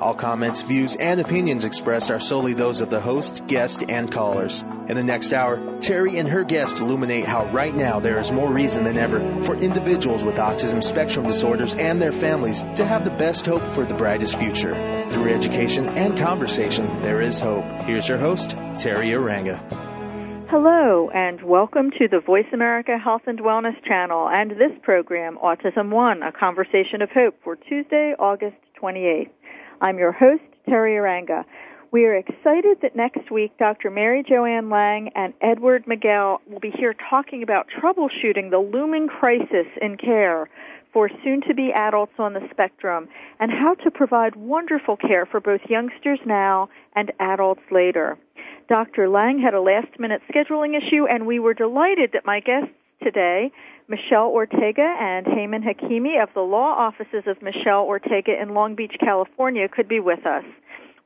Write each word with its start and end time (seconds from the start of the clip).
All 0.00 0.14
comments, 0.14 0.62
views, 0.62 0.94
and 0.94 1.18
opinions 1.18 1.64
expressed 1.64 2.12
are 2.12 2.20
solely 2.20 2.52
those 2.54 2.82
of 2.82 2.90
the 2.90 3.00
host, 3.00 3.48
guest, 3.48 3.82
and 3.88 4.10
callers. 4.10 4.62
In 4.62 4.94
the 4.94 5.02
next 5.02 5.32
hour, 5.32 5.56
Teri 5.56 6.20
and 6.20 6.28
her 6.28 6.44
guest 6.44 6.78
illuminate 6.78 7.24
how 7.24 7.46
right 7.46 7.74
now 7.74 7.98
there 7.98 8.20
is 8.20 8.30
more 8.30 8.48
reason 8.48 8.84
than 8.84 8.96
ever 8.96 9.42
for 9.42 9.56
individuals 9.56 10.22
with 10.22 10.36
autism 10.36 10.84
spectrum 10.84 11.26
disorders 11.26 11.74
and 11.74 12.00
their 12.00 12.12
families 12.12 12.62
to 12.76 12.84
have 12.84 13.04
the 13.04 13.10
best 13.10 13.44
hope 13.44 13.62
for 13.62 13.84
the 13.84 13.94
brightest 13.94 14.38
future. 14.38 14.74
Through 15.10 15.32
education 15.32 15.88
and 15.88 16.16
conversation, 16.16 17.02
there 17.02 17.20
is 17.20 17.40
hope. 17.40 17.64
Here's 17.82 18.08
your 18.08 18.18
host, 18.18 18.50
Teri 18.50 19.10
Arranga. 19.18 19.58
Hello, 20.48 21.10
and 21.12 21.42
welcome 21.42 21.90
to 21.98 22.06
the 22.08 22.20
Voice 22.20 22.46
America 22.52 22.96
Health 22.96 23.22
and 23.26 23.40
Wellness 23.40 23.84
channel 23.84 24.28
and 24.30 24.52
this 24.52 24.72
program, 24.82 25.36
Autism 25.42 25.90
One, 25.90 26.22
a 26.22 26.30
conversation 26.30 27.02
of 27.02 27.10
hope 27.10 27.34
for 27.42 27.56
Tuesday, 27.56 28.14
August 28.18 28.56
28th. 28.80 29.30
I'm 29.80 29.98
your 29.98 30.12
host, 30.12 30.42
Teri 30.66 30.96
Arranga. 30.96 31.44
We 31.92 32.04
are 32.06 32.16
excited 32.16 32.78
that 32.82 32.96
next 32.96 33.30
week 33.30 33.56
Dr. 33.58 33.90
Mary 33.90 34.24
Joanne 34.28 34.70
Lang 34.70 35.10
and 35.14 35.32
Edward 35.40 35.86
Miguel 35.86 36.40
will 36.50 36.58
be 36.58 36.72
here 36.72 36.94
talking 37.08 37.44
about 37.44 37.68
troubleshooting 37.68 38.50
the 38.50 38.58
looming 38.58 39.06
crisis 39.06 39.66
in 39.80 39.96
care 39.96 40.50
for 40.92 41.08
soon 41.22 41.42
to 41.42 41.54
be 41.54 41.70
adults 41.72 42.14
on 42.18 42.32
the 42.32 42.46
spectrum 42.50 43.08
and 43.38 43.52
how 43.52 43.74
to 43.74 43.90
provide 43.90 44.34
wonderful 44.34 44.96
care 44.96 45.24
for 45.24 45.38
both 45.38 45.60
youngsters 45.68 46.18
now 46.26 46.68
and 46.96 47.12
adults 47.20 47.62
later. 47.70 48.18
Dr. 48.68 49.08
Lang 49.08 49.38
had 49.38 49.54
a 49.54 49.60
last 49.60 49.98
minute 49.98 50.22
scheduling 50.28 50.76
issue 50.76 51.06
and 51.06 51.24
we 51.24 51.38
were 51.38 51.54
delighted 51.54 52.10
that 52.14 52.26
my 52.26 52.40
guests 52.40 52.74
today 53.02 53.52
Michelle 53.90 54.28
Ortega 54.28 54.96
and 55.00 55.24
Heyman 55.24 55.64
Hakimi 55.64 56.22
of 56.22 56.28
the 56.34 56.42
law 56.42 56.74
offices 56.76 57.24
of 57.26 57.40
Michelle 57.40 57.84
Ortega 57.84 58.38
in 58.38 58.52
Long 58.52 58.74
Beach, 58.74 58.94
California 59.00 59.66
could 59.66 59.88
be 59.88 59.98
with 59.98 60.26
us. 60.26 60.44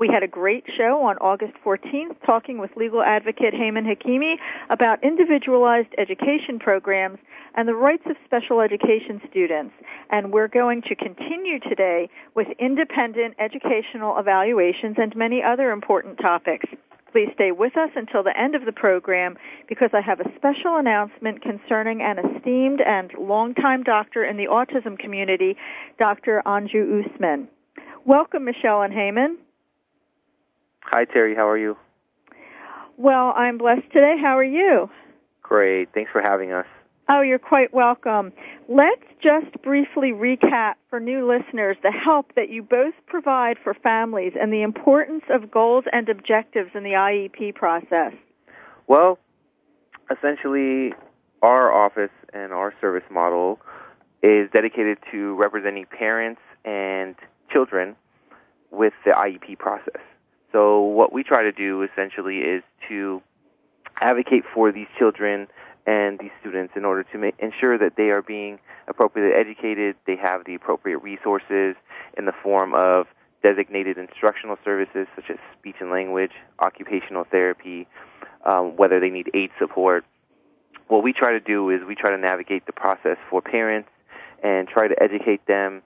We 0.00 0.08
had 0.08 0.24
a 0.24 0.26
great 0.26 0.64
show 0.76 1.00
on 1.04 1.16
August 1.18 1.52
14th 1.64 2.16
talking 2.26 2.58
with 2.58 2.72
legal 2.76 3.00
advocate 3.00 3.54
Heyman 3.54 3.86
Hakimi 3.86 4.34
about 4.68 5.04
individualized 5.04 5.94
education 5.96 6.58
programs 6.58 7.18
and 7.54 7.68
the 7.68 7.74
rights 7.74 8.02
of 8.06 8.16
special 8.24 8.60
education 8.60 9.20
students. 9.30 9.74
And 10.10 10.32
we're 10.32 10.48
going 10.48 10.82
to 10.88 10.96
continue 10.96 11.60
today 11.60 12.08
with 12.34 12.48
independent 12.58 13.36
educational 13.38 14.18
evaluations 14.18 14.96
and 14.98 15.14
many 15.14 15.40
other 15.40 15.70
important 15.70 16.18
topics. 16.18 16.66
Please 17.12 17.28
stay 17.34 17.52
with 17.52 17.76
us 17.76 17.90
until 17.94 18.22
the 18.22 18.32
end 18.38 18.54
of 18.54 18.64
the 18.64 18.72
program 18.72 19.36
because 19.68 19.90
I 19.92 20.00
have 20.00 20.18
a 20.18 20.24
special 20.36 20.78
announcement 20.78 21.42
concerning 21.42 22.00
an 22.00 22.16
esteemed 22.18 22.80
and 22.80 23.12
longtime 23.18 23.82
doctor 23.82 24.24
in 24.24 24.38
the 24.38 24.46
autism 24.46 24.98
community, 24.98 25.56
Dr. 25.98 26.42
Anju 26.46 27.04
Usman. 27.04 27.48
Welcome, 28.06 28.46
Michelle 28.46 28.80
and 28.80 28.94
Heyman. 28.94 29.36
Hi, 30.84 31.04
Teri. 31.04 31.36
How 31.36 31.48
are 31.48 31.58
you? 31.58 31.76
Well, 32.96 33.34
I'm 33.36 33.58
blessed 33.58 33.92
today. 33.92 34.14
How 34.20 34.38
are 34.38 34.44
you? 34.44 34.88
Great. 35.42 35.90
Thanks 35.92 36.10
for 36.10 36.22
having 36.22 36.52
us. 36.52 36.66
Oh, 37.08 37.20
you're 37.20 37.38
quite 37.38 37.74
welcome. 37.74 38.32
Let's 38.68 39.02
just 39.20 39.60
briefly 39.62 40.12
recap 40.12 40.74
for 40.88 41.00
new 41.00 41.28
listeners 41.28 41.76
the 41.82 41.90
help 41.90 42.34
that 42.36 42.48
you 42.48 42.62
both 42.62 42.94
provide 43.06 43.56
for 43.62 43.74
families 43.74 44.32
and 44.40 44.52
the 44.52 44.62
importance 44.62 45.24
of 45.28 45.50
goals 45.50 45.84
and 45.92 46.08
objectives 46.08 46.70
in 46.74 46.84
the 46.84 46.90
IEP 46.90 47.54
process. 47.54 48.12
Well, 48.86 49.18
essentially, 50.10 50.94
our 51.42 51.72
office 51.72 52.10
and 52.32 52.52
our 52.52 52.72
service 52.80 53.04
model 53.10 53.58
is 54.22 54.48
dedicated 54.52 54.98
to 55.10 55.34
representing 55.34 55.86
parents 55.86 56.40
and 56.64 57.16
children 57.50 57.96
with 58.70 58.92
the 59.04 59.10
IEP 59.10 59.58
process. 59.58 60.00
So, 60.52 60.80
what 60.80 61.12
we 61.12 61.24
try 61.24 61.42
to 61.42 61.52
do 61.52 61.82
essentially 61.82 62.38
is 62.38 62.62
to 62.88 63.22
advocate 64.00 64.44
for 64.54 64.70
these 64.70 64.86
children 64.98 65.48
and 65.86 66.18
these 66.18 66.30
students 66.40 66.74
in 66.76 66.84
order 66.84 67.02
to 67.02 67.32
ensure 67.38 67.76
that 67.78 67.94
they 67.96 68.10
are 68.10 68.22
being 68.22 68.58
appropriately 68.88 69.34
educated, 69.34 69.96
they 70.06 70.16
have 70.16 70.44
the 70.44 70.54
appropriate 70.54 70.98
resources 70.98 71.74
in 72.16 72.24
the 72.24 72.32
form 72.42 72.74
of 72.74 73.06
designated 73.42 73.98
instructional 73.98 74.56
services 74.64 75.06
such 75.16 75.24
as 75.28 75.36
speech 75.58 75.76
and 75.80 75.90
language, 75.90 76.30
occupational 76.60 77.24
therapy, 77.24 77.88
um, 78.46 78.76
whether 78.76 79.00
they 79.00 79.10
need 79.10 79.28
aid 79.34 79.50
support. 79.58 80.04
What 80.86 81.02
we 81.02 81.12
try 81.12 81.32
to 81.32 81.40
do 81.40 81.70
is 81.70 81.80
we 81.86 81.94
try 81.94 82.10
to 82.10 82.18
navigate 82.18 82.66
the 82.66 82.72
process 82.72 83.16
for 83.28 83.40
parents 83.40 83.88
and 84.42 84.68
try 84.68 84.88
to 84.88 85.02
educate 85.02 85.46
them 85.46 85.82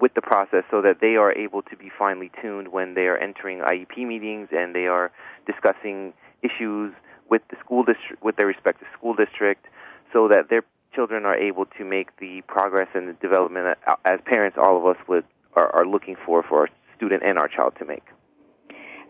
with 0.00 0.14
the 0.14 0.22
process 0.22 0.64
so 0.70 0.80
that 0.82 1.00
they 1.00 1.16
are 1.16 1.32
able 1.32 1.62
to 1.62 1.76
be 1.76 1.90
finely 1.98 2.30
tuned 2.40 2.68
when 2.68 2.94
they 2.94 3.02
are 3.02 3.16
entering 3.16 3.58
IEP 3.58 4.06
meetings 4.06 4.48
and 4.50 4.74
they 4.74 4.86
are 4.86 5.12
discussing 5.46 6.14
issues 6.42 6.92
with 7.32 7.40
the 7.48 7.56
school 7.64 7.82
district, 7.82 8.22
with 8.22 8.36
their 8.36 8.46
respective 8.46 8.86
school 8.92 9.14
district, 9.14 9.64
so 10.12 10.28
that 10.28 10.50
their 10.50 10.62
children 10.94 11.24
are 11.24 11.34
able 11.34 11.64
to 11.64 11.82
make 11.82 12.14
the 12.20 12.42
progress 12.46 12.88
and 12.92 13.08
the 13.08 13.14
development 13.14 13.78
uh, 13.86 13.96
as 14.04 14.20
parents, 14.26 14.58
all 14.60 14.76
of 14.76 14.84
us 14.84 15.00
would 15.08 15.24
are, 15.54 15.74
are 15.74 15.86
looking 15.86 16.14
for 16.26 16.42
for 16.42 16.60
our 16.60 16.68
student 16.94 17.22
and 17.24 17.38
our 17.38 17.48
child 17.48 17.72
to 17.78 17.86
make. 17.86 18.04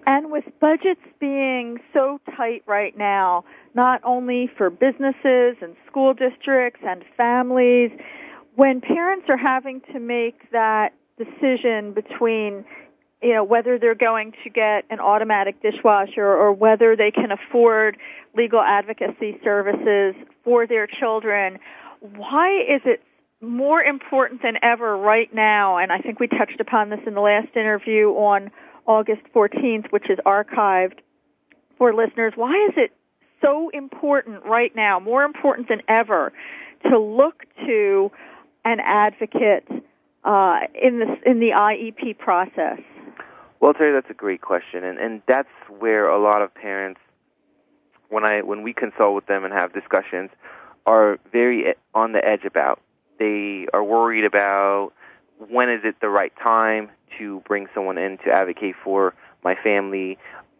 And 0.06 0.31
with 0.31 0.44
budgets 0.61 1.00
being 1.19 1.78
so 1.93 2.21
tight 2.37 2.62
right 2.66 2.97
now, 2.97 3.44
not 3.75 4.00
only 4.05 4.49
for 4.56 4.71
businesses 4.71 5.56
and 5.61 5.75
school 5.88 6.15
districts 6.15 6.81
and 6.87 7.05
families, 7.16 7.91
when 8.55 8.81
parents 8.81 9.27
are 9.28 9.37
having 9.37 9.81
to 9.93 9.99
make 9.99 10.49
that 10.53 10.93
decision 11.19 11.93
between 11.93 12.65
you 13.22 13.34
know, 13.34 13.44
whether 13.44 13.78
they're 13.78 13.94
going 13.94 14.33
to 14.44 14.50
get 14.50 14.84
an 14.91 14.99
automatic 14.99 15.62
dishwasher 15.62 16.27
or 16.27 16.53
whether 16.53 16.97
they 16.97 17.10
can 17.10 17.31
afford 17.31 17.97
legal 18.37 18.60
advocacy 18.60 19.38
services 19.44 20.15
for 20.44 20.66
their 20.66 20.87
children, 20.87 21.59
why 22.00 22.50
is 22.62 22.82
it 22.84 23.00
more 23.41 23.81
important 23.81 24.43
than 24.43 24.55
ever 24.62 24.97
right 24.97 25.32
now? 25.32 25.78
And 25.78 25.93
I 25.93 25.99
think 25.99 26.19
we 26.19 26.27
touched 26.27 26.61
upon 26.61 26.91
this 26.91 27.00
in 27.06 27.15
the 27.15 27.21
last 27.21 27.55
interview 27.55 28.09
on 28.09 28.50
August 28.87 29.22
14th, 29.34 29.91
which 29.91 30.11
is 30.11 30.19
archived 30.27 30.99
for 31.78 31.94
listeners. 31.94 32.32
Why 32.34 32.66
is 32.69 32.75
it 32.77 32.91
so 33.41 33.71
important 33.72 34.44
right 34.44 34.75
now, 34.75 34.99
more 34.99 35.22
important 35.22 35.69
than 35.69 35.82
ever, 35.88 36.32
to 36.91 36.99
look 36.99 37.44
to 37.66 38.11
an 38.65 38.78
advocate 38.81 39.66
uh, 40.25 40.61
in 40.81 41.00
the 41.00 41.31
in 41.31 41.41
the 41.41 41.50
IEP 41.55 42.19
process? 42.19 42.81
Well, 43.62 43.75
Teri, 43.75 43.95
that's 43.95 44.11
a 44.11 44.15
great 44.15 44.41
question, 44.41 44.83
and 44.83 44.99
and 44.99 45.23
that's 45.28 45.49
where 45.78 46.09
a 46.09 46.21
lot 46.21 46.43
of 46.43 46.53
parents, 46.53 46.99
when 48.09 48.25
I 48.25 48.43
when 48.43 48.64
we 48.64 48.73
consult 48.73 49.14
with 49.14 49.26
them 49.26 49.44
and 49.44 49.55
have 49.55 49.73
discussions, 49.73 50.31
are 50.85 51.20
very 51.31 51.75
on 51.94 52.11
the 52.11 52.26
edge 52.26 52.44
about. 52.44 52.81
They 53.20 53.69
are 53.73 53.85
worried 53.85 54.25
about 54.25 54.91
when 55.49 55.70
is 55.70 55.82
it 55.85 55.94
the 56.00 56.09
right 56.09 56.32
time 56.43 56.91
to 57.19 57.41
bring 57.47 57.69
someone 57.73 57.99
in 57.99 58.19
to 58.25 58.32
advocate 58.32 58.75
for 58.82 59.14
my 59.44 59.55
family. 59.55 60.19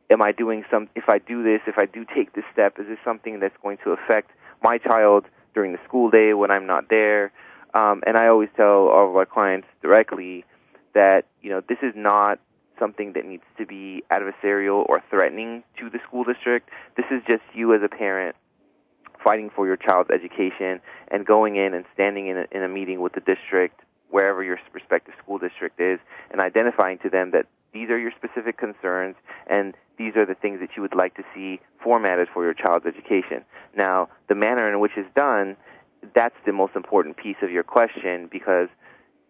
Am 0.09 0.23
I 0.23 0.31
doing 0.31 0.65
some? 0.71 0.89
If 0.95 1.09
I 1.09 1.19
do 1.19 1.43
this, 1.43 1.61
if 1.67 1.79
I 1.79 1.87
do 1.87 2.05
take 2.05 2.35
this 2.35 2.45
step, 2.53 2.79
is 2.79 2.87
this 2.87 2.99
something 3.05 3.41
that's 3.41 3.57
going 3.65 3.79
to 3.83 3.91
affect 3.91 4.31
my 4.63 4.79
child 4.79 5.25
during 5.55 5.73
the 5.73 5.81
school 5.89 6.09
day 6.09 6.35
when 6.35 6.53
I'm 6.53 6.69
not 6.69 6.89
there? 6.89 7.33
Um, 7.75 8.05
and 8.07 8.17
I 8.17 8.29
always 8.29 8.51
tell 8.57 8.87
all 8.87 9.11
of 9.11 9.17
our 9.17 9.27
clients 9.27 9.67
directly 9.83 10.45
that 10.95 11.23
you 11.41 11.51
know 11.51 11.63
this 11.69 11.79
is 11.83 11.95
not 11.97 12.39
something 12.79 13.13
that 13.15 13.25
needs 13.25 13.45
to 13.59 13.67
be 13.67 14.03
adversarial 14.11 14.89
or 14.89 15.03
threatening 15.11 15.63
to 15.79 15.91
the 15.91 15.99
school 16.07 16.25
district. 16.25 16.71
This 16.97 17.07
is 17.11 17.23
just 17.27 17.43
you 17.55 17.75
as 17.75 17.81
a 17.85 17.89
parent 17.89 18.37
fighting 19.23 19.51
for 19.55 19.67
your 19.67 19.77
child's 19.77 20.11
education 20.11 20.81
and 21.09 21.25
going 21.25 21.57
in 21.57 21.75
and 21.75 21.85
standing 21.95 22.29
in 22.29 22.39
a, 22.39 22.47
in 22.51 22.63
a 22.63 22.69
meeting 22.69 23.01
with 23.01 23.13
the 23.13 23.21
district, 23.21 23.81
wherever 24.11 24.43
your 24.43 24.59
respective 24.73 25.15
school 25.23 25.39
district 25.39 25.81
is, 25.81 25.99
and 26.31 26.41
identifying 26.41 26.99
to 26.99 27.09
them 27.09 27.31
that 27.31 27.47
these 27.73 27.89
are 27.89 27.99
your 27.99 28.13
specific 28.17 28.59
concerns, 28.59 29.17
and 29.47 29.75
these 29.97 30.15
are 30.17 30.27
the 30.27 30.35
things 30.35 30.61
that 30.61 30.71
you 30.77 30.83
would 30.83 30.95
like 30.95 31.15
to 31.15 31.23
see 31.35 31.61
formatted 31.83 32.29
for 32.33 32.45
your 32.45 32.55
child's 32.55 32.85
education. 32.87 33.45
Now, 33.77 34.09
the 34.29 34.35
manner 34.35 34.71
in 34.71 34.81
which 34.81 34.93
it's 34.97 35.09
done, 35.15 35.57
that's 36.15 36.35
the 36.45 36.53
most 36.53 36.77
important 36.77 37.17
piece 37.17 37.37
of 37.43 37.51
your 37.51 37.63
question 37.63 38.29
because 38.31 38.69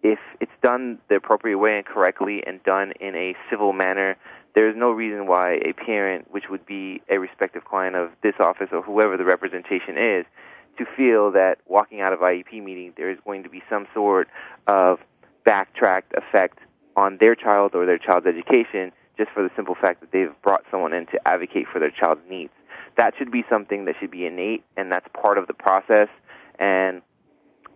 if 0.02 0.18
it's 0.40 0.52
done 0.62 0.98
the 1.08 1.16
appropriate 1.16 1.58
way 1.58 1.76
and 1.76 1.86
correctly 1.86 2.42
and 2.46 2.62
done 2.64 2.92
in 3.00 3.14
a 3.14 3.34
civil 3.50 3.72
manner, 3.72 4.16
there's 4.54 4.76
no 4.76 4.90
reason 4.90 5.26
why 5.26 5.54
a 5.64 5.72
parent, 5.72 6.26
which 6.30 6.44
would 6.50 6.66
be 6.66 7.00
a 7.08 7.18
respective 7.18 7.64
client 7.64 7.96
of 7.96 8.10
this 8.22 8.34
office 8.38 8.68
or 8.72 8.82
whoever 8.82 9.16
the 9.16 9.24
representation 9.24 9.96
is, 9.96 10.26
to 10.78 10.84
feel 10.96 11.30
that 11.32 11.58
walking 11.66 12.00
out 12.00 12.12
of 12.12 12.20
IEP 12.20 12.62
meeting 12.62 12.92
there 12.96 13.10
is 13.10 13.18
going 13.24 13.42
to 13.42 13.48
be 13.48 13.62
some 13.68 13.86
sort 13.94 14.28
of 14.66 14.98
backtracked 15.44 16.12
effect 16.14 16.58
on 16.96 17.18
their 17.20 17.34
child 17.34 17.72
or 17.74 17.86
their 17.86 17.98
child's 17.98 18.26
education 18.26 18.92
just 19.18 19.30
for 19.30 19.42
the 19.42 19.50
simple 19.54 19.74
fact 19.74 20.00
that 20.00 20.12
they've 20.12 20.34
brought 20.42 20.62
someone 20.70 20.92
in 20.92 21.06
to 21.06 21.28
advocate 21.28 21.66
for 21.70 21.78
their 21.78 21.90
child's 21.90 22.22
needs. 22.28 22.52
That 22.96 23.14
should 23.18 23.30
be 23.30 23.44
something 23.48 23.84
that 23.84 23.94
should 24.00 24.10
be 24.10 24.26
innate 24.26 24.64
and 24.76 24.90
that's 24.90 25.06
part 25.12 25.38
of 25.38 25.46
the 25.46 25.54
process 25.54 26.08
and 26.58 27.02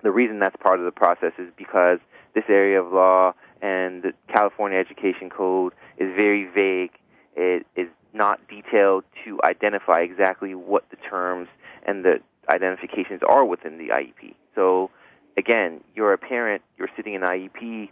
the 0.02 0.10
reason 0.10 0.38
that's 0.38 0.56
part 0.56 0.78
of 0.78 0.84
the 0.84 0.92
process 0.92 1.32
is 1.38 1.48
because 1.56 1.98
this 2.36 2.44
area 2.50 2.80
of 2.80 2.92
law 2.92 3.32
and 3.62 4.02
the 4.02 4.12
California 4.32 4.78
Education 4.78 5.30
Code 5.30 5.72
is 5.96 6.14
very 6.14 6.44
vague. 6.44 6.92
It 7.34 7.66
is 7.74 7.88
not 8.12 8.40
detailed 8.46 9.04
to 9.24 9.40
identify 9.42 10.02
exactly 10.02 10.54
what 10.54 10.84
the 10.90 10.96
terms 10.96 11.48
and 11.86 12.04
the 12.04 12.20
identifications 12.48 13.22
are 13.26 13.44
within 13.44 13.78
the 13.78 13.88
IEP. 13.88 14.34
So, 14.54 14.90
again, 15.38 15.80
you're 15.94 16.12
a 16.12 16.18
parent, 16.18 16.62
you're 16.76 16.90
sitting 16.94 17.14
in 17.14 17.22
IEP, 17.22 17.88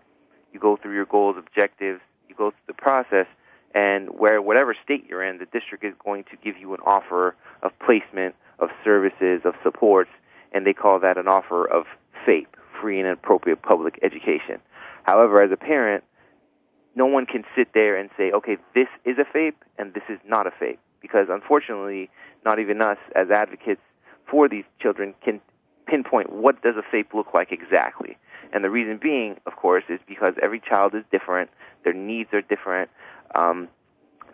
you 0.52 0.60
go 0.60 0.76
through 0.76 0.94
your 0.94 1.06
goals, 1.06 1.36
objectives, 1.38 2.00
you 2.28 2.34
go 2.36 2.50
through 2.50 2.74
the 2.74 2.74
process, 2.74 3.26
and 3.74 4.10
where 4.10 4.40
whatever 4.42 4.76
state 4.84 5.06
you're 5.08 5.24
in, 5.24 5.38
the 5.38 5.46
district 5.46 5.84
is 5.84 5.94
going 6.04 6.24
to 6.24 6.36
give 6.44 6.58
you 6.58 6.74
an 6.74 6.80
offer 6.84 7.34
of 7.62 7.72
placement, 7.84 8.34
of 8.58 8.68
services, 8.84 9.40
of 9.44 9.54
supports, 9.62 10.10
and 10.52 10.66
they 10.66 10.74
call 10.74 11.00
that 11.00 11.16
an 11.16 11.28
offer 11.28 11.66
of 11.66 11.86
FAPE, 12.26 12.46
free 12.84 13.00
and 13.00 13.08
appropriate 13.08 13.62
public 13.62 13.98
education. 14.02 14.60
However, 15.04 15.40
as 15.40 15.50
a 15.50 15.56
parent, 15.56 16.04
no 16.94 17.06
one 17.06 17.24
can 17.24 17.44
sit 17.56 17.68
there 17.72 17.96
and 17.96 18.10
say, 18.14 18.30
okay, 18.30 18.58
this 18.74 18.88
is 19.06 19.16
a 19.16 19.24
FAPE 19.24 19.56
and 19.78 19.94
this 19.94 20.02
is 20.10 20.18
not 20.26 20.46
a 20.46 20.50
FAPE. 20.50 20.78
Because 21.00 21.28
unfortunately, 21.30 22.10
not 22.44 22.58
even 22.58 22.82
us 22.82 22.98
as 23.16 23.30
advocates 23.30 23.80
for 24.30 24.50
these 24.50 24.64
children 24.82 25.14
can 25.24 25.40
pinpoint 25.86 26.30
what 26.30 26.62
does 26.62 26.74
a 26.76 26.82
FAPE 26.94 27.14
look 27.14 27.32
like 27.32 27.52
exactly. 27.52 28.18
And 28.52 28.62
the 28.62 28.70
reason 28.70 29.00
being, 29.02 29.36
of 29.46 29.56
course, 29.56 29.84
is 29.88 29.98
because 30.06 30.34
every 30.42 30.60
child 30.60 30.94
is 30.94 31.04
different, 31.10 31.48
their 31.84 31.94
needs 31.94 32.34
are 32.34 32.42
different. 32.42 32.90
Um, 33.34 33.68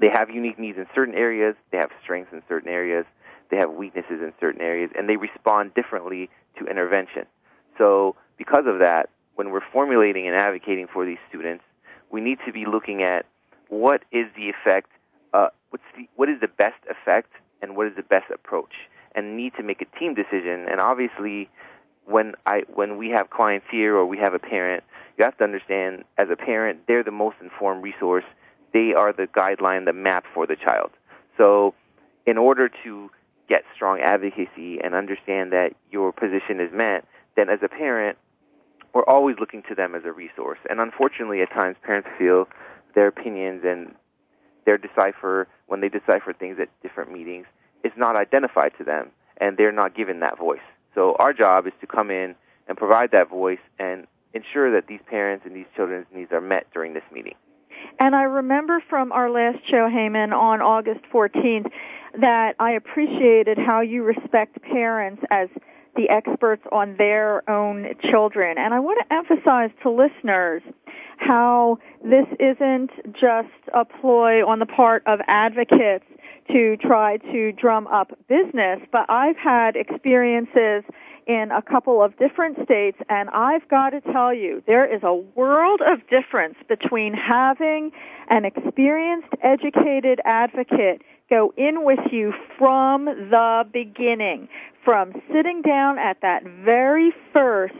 they 0.00 0.08
have 0.08 0.28
unique 0.28 0.58
needs 0.58 0.76
in 0.76 0.86
certain 0.92 1.14
areas, 1.14 1.54
they 1.70 1.78
have 1.78 1.90
strengths 2.02 2.32
in 2.32 2.42
certain 2.48 2.68
areas, 2.68 3.04
they 3.52 3.58
have 3.58 3.70
weaknesses 3.70 4.20
in 4.22 4.32
certain 4.40 4.60
areas, 4.60 4.90
and 4.98 5.08
they 5.08 5.16
respond 5.16 5.72
differently 5.74 6.28
to 6.58 6.66
intervention. 6.66 7.26
So, 7.78 8.16
because 8.38 8.64
of 8.66 8.78
that, 8.78 9.10
when 9.34 9.50
we're 9.50 9.62
formulating 9.72 10.26
and 10.26 10.36
advocating 10.36 10.86
for 10.92 11.06
these 11.06 11.18
students, 11.28 11.64
we 12.10 12.20
need 12.20 12.38
to 12.46 12.52
be 12.52 12.66
looking 12.66 13.02
at 13.02 13.26
what 13.68 14.02
is 14.12 14.26
the 14.36 14.50
effect, 14.50 14.90
uh, 15.32 15.48
what's 15.70 15.84
the, 15.96 16.08
what 16.16 16.28
is 16.28 16.40
the 16.40 16.48
best 16.48 16.82
effect, 16.90 17.30
and 17.62 17.76
what 17.76 17.86
is 17.86 17.94
the 17.96 18.02
best 18.02 18.30
approach, 18.32 18.72
and 19.14 19.36
need 19.36 19.52
to 19.56 19.62
make 19.62 19.80
a 19.80 19.98
team 19.98 20.14
decision. 20.14 20.66
And 20.68 20.80
obviously, 20.80 21.48
when 22.06 22.34
I 22.46 22.62
when 22.74 22.96
we 22.96 23.10
have 23.10 23.30
clients 23.30 23.66
here 23.70 23.94
or 23.94 24.04
we 24.04 24.18
have 24.18 24.34
a 24.34 24.38
parent, 24.38 24.82
you 25.16 25.24
have 25.24 25.36
to 25.38 25.44
understand 25.44 26.04
as 26.18 26.28
a 26.30 26.36
parent, 26.36 26.80
they're 26.86 27.04
the 27.04 27.10
most 27.10 27.36
informed 27.40 27.82
resource. 27.82 28.24
They 28.72 28.92
are 28.96 29.12
the 29.12 29.26
guideline, 29.26 29.84
the 29.84 29.92
map 29.92 30.24
for 30.32 30.46
the 30.46 30.56
child. 30.56 30.90
So, 31.36 31.74
in 32.26 32.38
order 32.38 32.70
to 32.84 33.10
get 33.48 33.64
strong 33.74 34.00
advocacy 34.00 34.78
and 34.82 34.94
understand 34.94 35.52
that 35.52 35.70
your 35.90 36.12
position 36.12 36.60
is 36.60 36.72
met, 36.72 37.04
then 37.36 37.48
as 37.48 37.60
a 37.62 37.68
parent, 37.68 38.18
we're 38.92 39.04
always 39.04 39.36
looking 39.38 39.62
to 39.68 39.74
them 39.74 39.94
as 39.94 40.02
a 40.04 40.12
resource. 40.12 40.58
And 40.68 40.80
unfortunately, 40.80 41.42
at 41.42 41.50
times, 41.50 41.76
parents 41.82 42.08
feel 42.18 42.48
their 42.94 43.06
opinions 43.06 43.62
and 43.64 43.94
their 44.66 44.78
decipher 44.78 45.48
when 45.66 45.80
they 45.80 45.88
decipher 45.88 46.32
things 46.32 46.58
at 46.60 46.68
different 46.82 47.12
meetings 47.12 47.46
is 47.84 47.92
not 47.96 48.16
identified 48.16 48.72
to 48.78 48.84
them, 48.84 49.10
and 49.38 49.56
they're 49.56 49.72
not 49.72 49.94
given 49.94 50.20
that 50.20 50.38
voice. 50.38 50.60
So 50.94 51.14
our 51.18 51.32
job 51.32 51.66
is 51.66 51.72
to 51.80 51.86
come 51.86 52.10
in 52.10 52.34
and 52.68 52.76
provide 52.76 53.12
that 53.12 53.30
voice 53.30 53.60
and 53.78 54.06
ensure 54.34 54.72
that 54.72 54.86
these 54.86 55.00
parents 55.06 55.44
and 55.46 55.54
these 55.54 55.66
children's 55.74 56.06
needs 56.14 56.32
are 56.32 56.40
met 56.40 56.66
during 56.72 56.94
this 56.94 57.02
meeting. 57.12 57.34
And 57.98 58.14
I 58.14 58.22
remember 58.22 58.82
from 58.88 59.12
our 59.12 59.30
last 59.30 59.58
show, 59.68 59.88
Heyman, 59.88 60.32
on 60.32 60.60
August 60.60 61.00
14th, 61.12 61.70
that 62.20 62.54
I 62.58 62.72
appreciated 62.72 63.58
how 63.58 63.80
you 63.80 64.02
respect 64.02 64.60
parents 64.62 65.22
as 65.30 65.48
the 65.96 66.08
experts 66.08 66.62
on 66.72 66.96
their 66.96 67.48
own 67.50 67.94
children. 68.10 68.56
And 68.58 68.72
I 68.74 68.80
want 68.80 69.04
to 69.06 69.14
emphasize 69.14 69.70
to 69.82 69.90
listeners 69.90 70.62
how 71.18 71.78
this 72.02 72.26
isn't 72.38 72.90
just 73.12 73.48
a 73.74 73.84
ploy 73.84 74.46
on 74.46 74.58
the 74.58 74.66
part 74.66 75.02
of 75.06 75.20
advocates 75.28 76.04
to 76.52 76.76
try 76.78 77.18
to 77.18 77.52
drum 77.52 77.86
up 77.86 78.10
business, 78.28 78.80
but 78.90 79.08
I've 79.08 79.36
had 79.36 79.76
experiences 79.76 80.82
in 81.30 81.52
a 81.52 81.62
couple 81.62 82.02
of 82.02 82.18
different 82.18 82.56
states 82.64 82.98
and 83.08 83.30
I've 83.30 83.68
got 83.68 83.90
to 83.90 84.00
tell 84.00 84.34
you, 84.34 84.64
there 84.66 84.84
is 84.84 85.00
a 85.04 85.14
world 85.14 85.80
of 85.80 86.00
difference 86.08 86.56
between 86.68 87.14
having 87.14 87.92
an 88.28 88.44
experienced, 88.44 89.28
educated 89.40 90.20
advocate 90.24 91.02
go 91.28 91.54
in 91.56 91.84
with 91.84 92.00
you 92.10 92.32
from 92.58 93.04
the 93.04 93.62
beginning, 93.72 94.48
from 94.84 95.12
sitting 95.32 95.62
down 95.62 96.00
at 96.00 96.20
that 96.22 96.42
very 96.64 97.12
first 97.32 97.74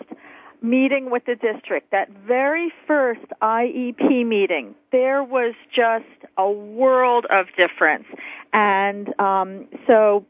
meeting 0.63 1.11
with 1.11 1.25
the 1.25 1.35
district, 1.35 1.91
that 1.91 2.09
very 2.29 2.73
first 2.87 3.27
IEP 3.43 4.25
meeting, 4.25 4.77
there 4.93 5.25
was 5.25 5.55
just 5.75 6.05
a 6.39 6.49
world 6.49 7.27
of 7.31 7.47
difference. 7.57 8.07
And 8.53 9.13
um, 9.19 9.67
so 9.89 10.25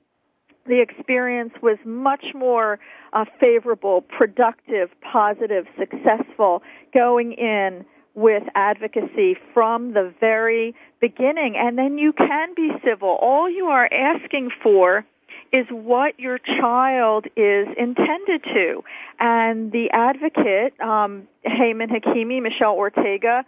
the 0.67 0.81
experience 0.81 1.53
was 1.63 1.79
much 1.85 2.27
more 2.35 2.79
uh, 3.13 3.25
favorable, 3.39 4.03
productive, 4.03 4.91
positive, 5.01 5.67
successful 5.79 6.63
going 6.93 7.33
in 7.33 7.85
with 8.15 8.43
advocacy 8.55 9.37
from 9.55 9.93
the 9.95 10.13
very 10.21 10.75
beginning. 11.01 11.57
And 11.57 11.79
then 11.79 11.99
you 11.99 12.13
can 12.13 12.55
be 12.55 12.71
civil. 12.85 13.19
All 13.21 13.49
you 13.49 13.67
are 13.67 13.89
asking 13.93 14.51
for 14.63 15.05
is 15.53 15.67
what 15.71 16.19
your 16.19 16.39
child 16.39 17.27
is 17.37 17.67
intended 17.77 18.45
to. 18.45 18.85
And 19.19 19.73
the 19.73 19.91
advocate, 19.91 20.79
um, 20.81 21.29
Heyman 21.47 21.91
Hakimi, 21.91 22.43
Michelle 22.43 22.75
Ortega, 22.75 23.45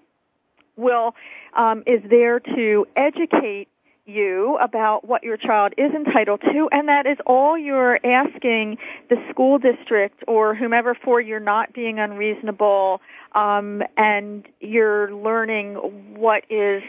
will 0.77 1.15
um, 1.55 1.83
is 1.87 2.01
there 2.09 2.41
to 2.41 2.87
educate 2.97 3.69
you 4.13 4.59
about 4.63 5.07
what 5.07 5.23
your 5.23 5.37
child 5.37 5.73
is 5.79 5.93
entitled 5.95 6.41
to, 6.43 6.69
and 6.71 6.89
that 6.89 7.07
is 7.07 7.19
all 7.27 7.57
you're 7.59 7.99
asking 8.05 8.79
the 9.09 9.17
school 9.31 9.59
district 9.59 10.23
or 10.29 10.55
whomever 10.55 10.95
for 10.95 11.21
you're 11.21 11.41
not 11.41 11.73
being 11.73 11.99
unreasonable, 11.99 13.01
um, 13.35 13.83
and 13.97 14.47
you're 14.61 15.13
learning 15.15 15.75
what 16.17 16.45
is 16.51 16.83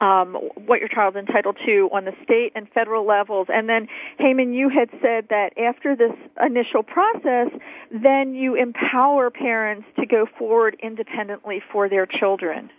um, 0.00 0.34
what 0.66 0.80
your 0.80 0.88
child's 0.88 1.16
entitled 1.16 1.58
to 1.66 1.90
on 1.92 2.04
the 2.06 2.12
state 2.24 2.52
and 2.54 2.68
federal 2.72 3.06
levels. 3.06 3.48
And 3.50 3.68
then, 3.68 3.86
Heyman, 4.18 4.54
you 4.54 4.70
had 4.70 4.88
said 5.02 5.26
that 5.28 5.50
after 5.58 5.94
this 5.94 6.12
initial 6.42 6.82
process, 6.82 7.48
then 7.90 8.34
you 8.34 8.54
empower 8.54 9.30
parents 9.30 9.86
to 9.98 10.06
go 10.06 10.26
forward 10.38 10.76
independently 10.82 11.62
for 11.70 11.88
their 11.88 12.06
children. 12.06 12.70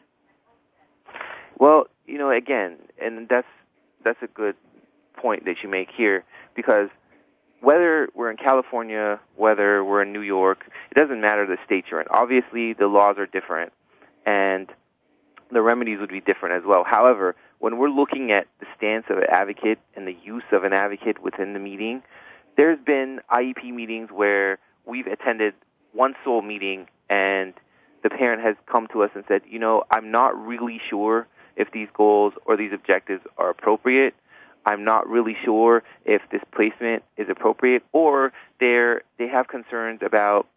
Well, 1.59 1.85
you 2.11 2.17
know, 2.17 2.29
again, 2.29 2.77
and 3.01 3.27
that's 3.29 3.47
that's 4.03 4.21
a 4.21 4.27
good 4.27 4.55
point 5.15 5.45
that 5.45 5.57
you 5.63 5.69
make 5.69 5.87
here 5.95 6.23
because 6.55 6.89
whether 7.61 8.09
we're 8.15 8.29
in 8.29 8.37
California, 8.37 9.19
whether 9.35 9.83
we're 9.83 10.01
in 10.01 10.11
New 10.11 10.21
York, 10.21 10.65
it 10.89 10.95
doesn't 10.99 11.21
matter 11.21 11.45
the 11.45 11.57
state 11.65 11.85
you're 11.89 12.01
in. 12.01 12.07
Obviously, 12.09 12.73
the 12.73 12.87
laws 12.87 13.15
are 13.17 13.27
different, 13.27 13.71
and 14.25 14.67
the 15.51 15.61
remedies 15.61 15.99
would 15.99 16.09
be 16.09 16.19
different 16.19 16.55
as 16.55 16.63
well. 16.67 16.83
However, 16.85 17.35
when 17.59 17.77
we're 17.77 17.89
looking 17.89 18.31
at 18.31 18.47
the 18.59 18.65
stance 18.75 19.05
of 19.09 19.17
an 19.17 19.25
advocate 19.29 19.79
and 19.95 20.05
the 20.05 20.15
use 20.23 20.43
of 20.51 20.63
an 20.63 20.73
advocate 20.73 21.23
within 21.23 21.53
the 21.53 21.59
meeting, 21.59 22.01
there's 22.57 22.79
been 22.85 23.21
IEP 23.31 23.73
meetings 23.73 24.09
where 24.11 24.59
we've 24.85 25.07
attended 25.07 25.53
one 25.93 26.15
sole 26.25 26.41
meeting 26.41 26.87
and 27.09 27.53
the 28.03 28.09
parent 28.09 28.41
has 28.41 28.55
come 28.69 28.87
to 28.91 29.03
us 29.03 29.11
and 29.13 29.23
said, 29.27 29.41
you 29.47 29.59
know, 29.59 29.83
I'm 29.93 30.09
not 30.09 30.35
really 30.35 30.81
sure 30.89 31.27
if 31.55 31.71
these 31.71 31.87
goals 31.93 32.33
or 32.45 32.57
these 32.57 32.71
objectives 32.73 33.23
are 33.37 33.49
appropriate. 33.49 34.13
I'm 34.65 34.83
not 34.83 35.07
really 35.07 35.35
sure 35.43 35.83
if 36.05 36.21
this 36.31 36.41
placement 36.53 37.03
is 37.17 37.27
appropriate 37.29 37.83
or 37.93 38.31
they're, 38.59 39.01
they 39.17 39.27
have 39.27 39.47
concerns 39.47 40.01
about 40.05 40.47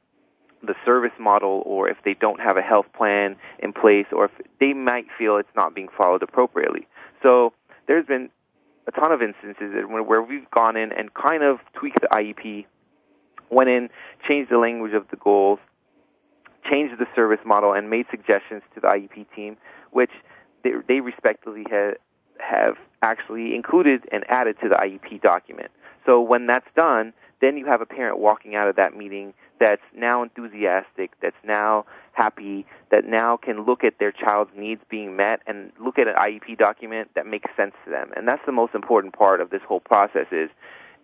the 0.62 0.74
service 0.84 1.12
model 1.18 1.62
or 1.66 1.88
if 1.88 1.96
they 2.04 2.14
don't 2.14 2.40
have 2.40 2.56
a 2.56 2.62
health 2.62 2.86
plan 2.96 3.36
in 3.58 3.72
place 3.72 4.06
or 4.12 4.26
if 4.26 4.30
they 4.60 4.72
might 4.72 5.06
feel 5.18 5.36
it's 5.36 5.48
not 5.56 5.74
being 5.74 5.88
followed 5.96 6.22
appropriately. 6.22 6.86
So 7.22 7.52
there's 7.86 8.06
been 8.06 8.30
a 8.86 8.92
ton 8.92 9.12
of 9.12 9.22
instances 9.22 9.74
where 9.88 10.22
we've 10.22 10.50
gone 10.50 10.76
in 10.76 10.92
and 10.92 11.12
kind 11.14 11.42
of 11.42 11.58
tweaked 11.74 12.00
the 12.00 12.08
IEP, 12.08 12.66
went 13.50 13.70
in, 13.70 13.88
changed 14.28 14.50
the 14.50 14.58
language 14.58 14.92
of 14.92 15.06
the 15.10 15.16
goals, 15.16 15.58
changed 16.70 16.98
the 16.98 17.06
service 17.14 17.40
model, 17.44 17.72
and 17.72 17.90
made 17.90 18.06
suggestions 18.10 18.62
to 18.74 18.80
the 18.80 18.86
IEP 18.86 19.26
team, 19.34 19.56
which 19.90 20.10
they, 20.64 20.70
they 20.88 21.00
respectively 21.00 21.64
have, 21.70 21.94
have 22.38 22.74
actually 23.02 23.54
included 23.54 24.02
and 24.10 24.24
added 24.28 24.56
to 24.62 24.68
the 24.68 24.74
IEP 24.74 25.22
document. 25.22 25.70
So 26.06 26.20
when 26.20 26.46
that's 26.46 26.66
done, 26.74 27.12
then 27.40 27.56
you 27.56 27.66
have 27.66 27.80
a 27.80 27.86
parent 27.86 28.18
walking 28.18 28.54
out 28.54 28.68
of 28.68 28.76
that 28.76 28.96
meeting 28.96 29.34
that's 29.60 29.82
now 29.94 30.22
enthusiastic, 30.22 31.12
that's 31.22 31.36
now 31.44 31.84
happy, 32.12 32.66
that 32.90 33.04
now 33.04 33.36
can 33.36 33.64
look 33.64 33.84
at 33.84 33.98
their 33.98 34.12
child's 34.12 34.50
needs 34.56 34.80
being 34.88 35.16
met 35.16 35.40
and 35.46 35.70
look 35.82 35.98
at 35.98 36.08
an 36.08 36.14
IEP 36.14 36.58
document 36.58 37.10
that 37.14 37.26
makes 37.26 37.50
sense 37.56 37.74
to 37.84 37.90
them. 37.90 38.10
And 38.16 38.26
that's 38.26 38.42
the 38.46 38.52
most 38.52 38.74
important 38.74 39.14
part 39.14 39.40
of 39.40 39.50
this 39.50 39.62
whole 39.66 39.80
process 39.80 40.26
is 40.32 40.50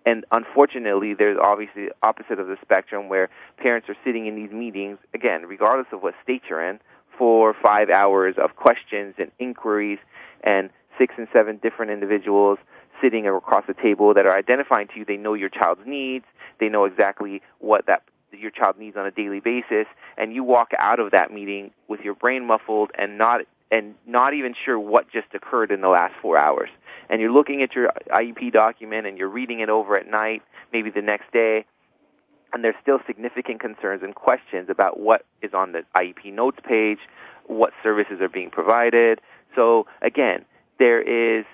and 0.07 0.25
unfortunately 0.33 1.14
there's 1.14 1.38
obviously 1.43 1.88
opposite 2.02 2.38
of 2.38 2.47
the 2.47 2.57
spectrum 2.62 3.09
where 3.09 3.29
parents 3.59 3.88
are 3.88 3.97
sitting 4.05 4.26
in 4.26 4.35
these 4.35 4.50
meetings 4.50 4.99
again 5.14 5.43
regardless 5.43 5.88
of 5.93 6.02
what 6.02 6.14
state 6.23 6.43
you're 6.49 6.67
in 6.67 6.81
for 7.20 7.54
5 7.62 7.90
hours 7.90 8.36
of 8.42 8.56
questions 8.56 9.14
and 9.18 9.30
inquiries 9.38 9.98
and 10.42 10.70
six 10.98 11.12
and 11.18 11.28
seven 11.34 11.58
different 11.62 11.92
individuals 11.92 12.58
sitting 13.02 13.28
across 13.28 13.64
the 13.66 13.74
table 13.74 14.14
that 14.14 14.24
are 14.24 14.34
identifying 14.34 14.88
to 14.88 14.98
you. 14.98 15.04
They 15.04 15.18
know 15.18 15.34
your 15.34 15.50
child's 15.50 15.82
needs. 15.86 16.24
They 16.60 16.70
know 16.70 16.86
exactly 16.86 17.42
what 17.58 17.84
that 17.86 18.04
your 18.32 18.50
child 18.50 18.78
needs 18.78 18.96
on 18.96 19.04
a 19.04 19.10
daily 19.10 19.40
basis, 19.40 19.86
and 20.16 20.32
you 20.32 20.44
walk 20.44 20.70
out 20.78 20.98
of 20.98 21.10
that 21.10 21.30
meeting 21.30 21.72
with 21.88 22.00
your 22.00 22.14
brain 22.14 22.46
muffled 22.46 22.90
and 22.96 23.18
not 23.18 23.42
and 23.70 23.94
not 24.06 24.32
even 24.32 24.54
sure 24.64 24.78
what 24.78 25.10
just 25.12 25.28
occurred 25.34 25.70
in 25.70 25.82
the 25.82 25.88
last 25.88 26.14
four 26.22 26.38
hours. 26.38 26.70
And 27.10 27.20
you're 27.20 27.32
looking 27.32 27.62
at 27.62 27.74
your 27.74 27.90
IEP 28.08 28.52
document 28.52 29.06
and 29.06 29.18
you're 29.18 29.28
reading 29.28 29.60
it 29.60 29.68
over 29.68 29.96
at 29.96 30.08
night, 30.10 30.42
maybe 30.72 30.90
the 30.90 31.02
next 31.02 31.30
day, 31.32 31.66
and 32.52 32.64
there's 32.64 32.75
still 32.83 32.99
significant 33.07 33.61
concerns 33.61 34.02
and 34.02 34.14
questions 34.14 34.69
about 34.69 34.99
what 34.99 35.25
is 35.42 35.52
on 35.54 35.73
the 35.73 35.83
IEP 35.97 36.33
notes 36.33 36.59
page, 36.66 36.99
what 37.47 37.73
services 37.83 38.21
are 38.21 38.28
being 38.28 38.50
provided. 38.50 39.21
So 39.54 39.87
again, 40.02 40.45
there 40.78 41.00
is 41.00 41.45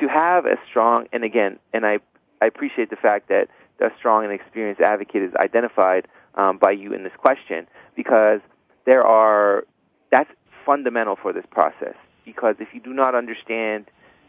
to 0.00 0.08
have 0.08 0.46
a 0.46 0.56
strong 0.68 1.06
and 1.12 1.24
again, 1.24 1.58
and 1.72 1.86
I 1.86 1.98
I 2.40 2.46
appreciate 2.46 2.90
the 2.90 2.96
fact 2.96 3.28
that 3.28 3.48
a 3.80 3.88
strong 3.98 4.24
and 4.24 4.32
experienced 4.32 4.80
advocate 4.80 5.22
is 5.22 5.34
identified 5.34 6.08
um, 6.34 6.58
by 6.58 6.70
you 6.70 6.92
in 6.92 7.02
this 7.02 7.12
question 7.16 7.66
because 7.94 8.40
there 8.84 9.04
are 9.04 9.64
that's 10.10 10.30
fundamental 10.64 11.16
for 11.20 11.32
this 11.32 11.44
process 11.50 11.94
because 12.24 12.56
if 12.58 12.68
you 12.72 12.80
do 12.80 12.92
not 12.92 13.14
understand 13.14 13.86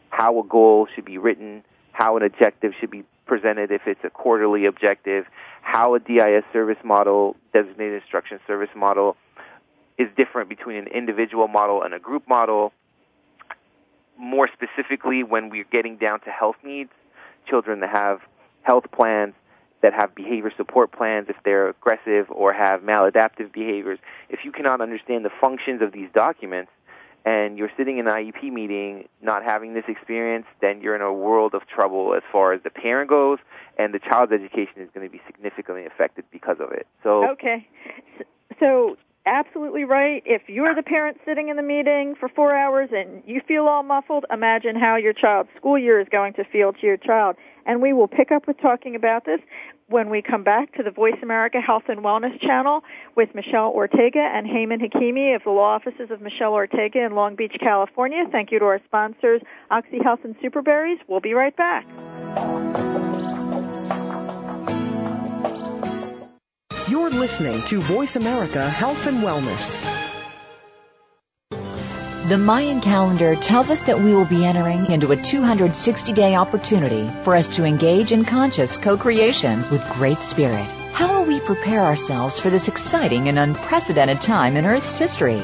how 0.10 0.40
a 0.40 0.44
goal 0.44 0.88
should 0.94 1.06
be 1.06 1.18
written, 1.18 1.64
how 1.92 2.16
an 2.18 2.24
objective 2.24 2.74
should 2.80 2.92
be 2.92 3.04
presented 3.28 3.72
if 3.72 3.82
it's 3.86 4.04
a 4.04 4.10
quarterly 4.10 4.66
objective, 4.66 5.26
how 5.62 5.96
a 5.96 6.00
DIS 6.00 6.44
service 6.54 6.78
model, 6.84 7.36
designated 7.54 8.02
instruction 8.02 8.40
service 8.48 8.70
model, 8.76 9.16
is 9.98 10.08
different 10.16 10.50
between 10.50 10.78
an 10.78 10.88
individual 10.88 11.48
model 11.48 11.84
and 11.84 11.94
a 11.94 12.00
group 12.00 12.28
model. 12.28 12.72
More 14.18 14.50
specifically, 14.52 15.24
when 15.24 15.50
we're 15.50 15.66
getting 15.72 15.98
down 15.98 16.22
to 16.22 16.30
health 16.30 16.58
needs, 16.64 16.92
children 17.48 17.80
that 17.82 17.90
have 17.90 18.20
health 18.64 18.86
plans 18.92 19.34
that 19.82 19.94
have 19.94 20.16
behavior 20.16 20.52
support 20.58 20.92
plans 20.92 21.28
if 21.30 21.36
they're 21.46 21.70
aggressive 21.70 22.26
or 22.30 22.52
have 22.52 22.82
maladaptive 22.82 23.54
behaviors. 23.54 24.00
If 24.30 24.40
you 24.44 24.52
cannot 24.52 24.82
understand 24.82 25.24
the 25.24 25.30
functions 25.40 25.82
of 25.82 25.92
these 25.92 26.10
documents 26.14 26.72
and 27.28 27.58
you're 27.58 27.72
sitting 27.76 27.98
in 27.98 28.08
an 28.08 28.14
IEP 28.14 28.54
meeting 28.54 29.10
not 29.22 29.44
having 29.44 29.74
this 29.74 29.84
experience, 29.90 30.46
then 30.62 30.80
you're 30.80 30.96
in 30.96 31.02
a 31.02 31.12
world 31.12 31.54
of 31.54 31.68
trouble 31.68 32.14
as 32.16 32.24
far 32.32 32.54
as 32.54 32.64
the 32.64 32.70
parent 32.70 33.10
goes 33.10 33.38
and 33.78 33.94
the 33.94 34.00
child's 34.00 34.32
education 34.32 34.78
is 34.78 34.90
going 34.94 35.06
to 35.06 35.12
be 35.12 35.20
significantly 35.28 35.86
affected 35.86 36.24
because 36.32 36.56
of 36.62 36.72
it. 36.72 36.88
So 37.04 37.30
Okay. 37.32 37.68
So 38.62 38.96
absolutely 39.28 39.84
right. 39.84 40.24
If 40.26 40.44
you're 40.48 40.74
the 40.74 40.84
parent 40.84 41.18
sitting 41.26 41.50
in 41.50 41.58
the 41.58 41.64
meeting 41.64 42.16
for 42.20 42.30
four 42.30 42.56
hours 42.56 42.90
and 42.92 43.22
you 43.26 43.42
feel 43.48 43.68
all 43.68 43.84
muffled, 43.84 44.26
imagine 44.32 44.76
how 44.76 44.96
your 44.96 45.14
child's 45.14 45.50
school 45.58 45.78
year 45.78 46.00
is 46.00 46.08
going 46.10 46.34
to 46.34 46.44
feel 46.46 46.74
to 46.74 46.86
your 46.86 46.98
child. 46.98 47.36
And 47.66 47.82
we 47.82 47.92
will 47.94 48.08
pick 48.08 48.32
up 48.32 48.48
with 48.48 48.60
talking 48.62 48.96
about 48.96 49.26
this 49.26 49.40
when 49.90 50.10
we 50.10 50.22
come 50.22 50.44
back 50.44 50.74
to 50.76 50.84
the 50.84 50.92
Voice 50.92 51.18
America 51.22 51.60
Health 51.60 51.84
and 51.88 52.00
Wellness 52.00 52.40
channel 52.42 52.84
with 53.16 53.34
Michelle 53.36 53.72
Ortega 53.72 54.20
and 54.20 54.48
Heyman 54.48 54.82
Hakimi 54.82 55.36
of 55.36 55.44
the 55.44 55.52
law 55.52 55.76
offices 55.76 56.10
of 56.12 56.22
Michelle 56.22 56.54
Ortega 56.54 57.06
in 57.06 57.16
Long 57.16 57.36
Beach, 57.36 57.56
California. 57.60 58.24
Thank 58.32 58.52
you 58.52 58.60
to 58.60 58.66
our 58.66 58.82
sponsors, 58.86 59.42
Oxy 59.72 60.00
Health 60.04 60.20
and 60.24 60.36
Superberries. 60.40 60.98
We'll 61.08 61.22
be 61.22 61.34
right 61.34 61.56
back. 61.56 62.87
You're 66.98 67.12
listening 67.12 67.62
to 67.66 67.80
Voice 67.80 68.16
America 68.16 68.68
Health 68.68 69.06
and 69.06 69.20
Wellness. 69.20 69.86
The 72.28 72.40
Mayan 72.40 72.82
calendar 72.82 73.36
tells 73.36 73.70
us 73.70 73.82
that 73.82 74.02
we 74.02 74.16
will 74.16 74.26
be 74.26 74.44
entering 74.44 74.90
into 74.90 75.12
a 75.12 75.16
260 75.16 76.14
day 76.14 76.34
opportunity 76.34 77.08
for 77.22 77.36
us 77.36 77.56
to 77.58 77.66
engage 77.66 78.12
in 78.12 78.26
conscious 78.26 78.78
co 78.78 78.98
creation 78.98 79.60
with 79.70 79.88
Great 79.92 80.22
Spirit. 80.22 80.66
How 80.92 81.20
will 81.20 81.28
we 81.28 81.40
prepare 81.40 81.82
ourselves 81.82 82.40
for 82.40 82.50
this 82.50 82.68
exciting 82.68 83.30
and 83.30 83.38
unprecedented 83.38 84.20
time 84.20 84.58
in 84.58 84.66
Earth's 84.66 84.98
history? 84.98 85.44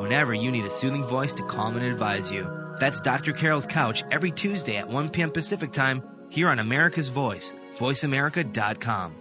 whenever 0.00 0.32
you 0.34 0.50
need 0.50 0.64
a 0.64 0.70
soothing 0.70 1.04
voice 1.04 1.34
to 1.34 1.42
calm 1.44 1.76
and 1.76 1.84
advise 1.84 2.32
you. 2.32 2.48
That's 2.78 3.00
Dr. 3.00 3.32
Carol's 3.32 3.66
Couch 3.66 4.02
every 4.10 4.30
Tuesday 4.30 4.76
at 4.76 4.88
1 4.88 5.10
p.m. 5.10 5.30
Pacific 5.30 5.72
Time 5.72 6.02
here 6.30 6.48
on 6.48 6.58
America's 6.58 7.08
Voice, 7.08 7.52
voiceamerica.com. 7.76 9.14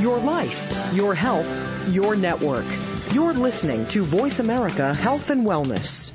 Your 0.00 0.18
life, 0.18 0.92
your 0.92 1.14
health, 1.14 1.88
your 1.88 2.16
network. 2.16 2.66
You're 3.12 3.34
listening 3.34 3.86
to 3.88 4.02
Voice 4.02 4.40
America 4.40 4.92
Health 4.92 5.30
and 5.30 5.46
Wellness. 5.46 6.12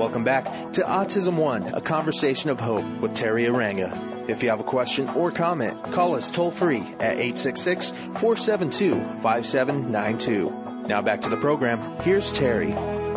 Welcome 0.00 0.24
back 0.24 0.72
to 0.72 0.80
Autism 0.80 1.36
One, 1.36 1.74
a 1.74 1.82
conversation 1.82 2.48
of 2.48 2.58
hope 2.58 2.86
with 3.02 3.12
Teri 3.12 3.46
Arranga. 3.46 4.30
If 4.30 4.42
you 4.42 4.48
have 4.48 4.58
a 4.58 4.64
question 4.64 5.10
or 5.10 5.30
comment, 5.30 5.92
call 5.92 6.14
us 6.14 6.30
toll 6.30 6.50
free 6.50 6.78
at 6.78 7.18
866 7.18 7.90
472 7.90 8.94
5792. 9.20 10.86
Now 10.88 11.02
back 11.02 11.20
to 11.22 11.28
the 11.28 11.36
program. 11.36 11.96
Here's 12.00 12.32
Teri. 12.32 13.09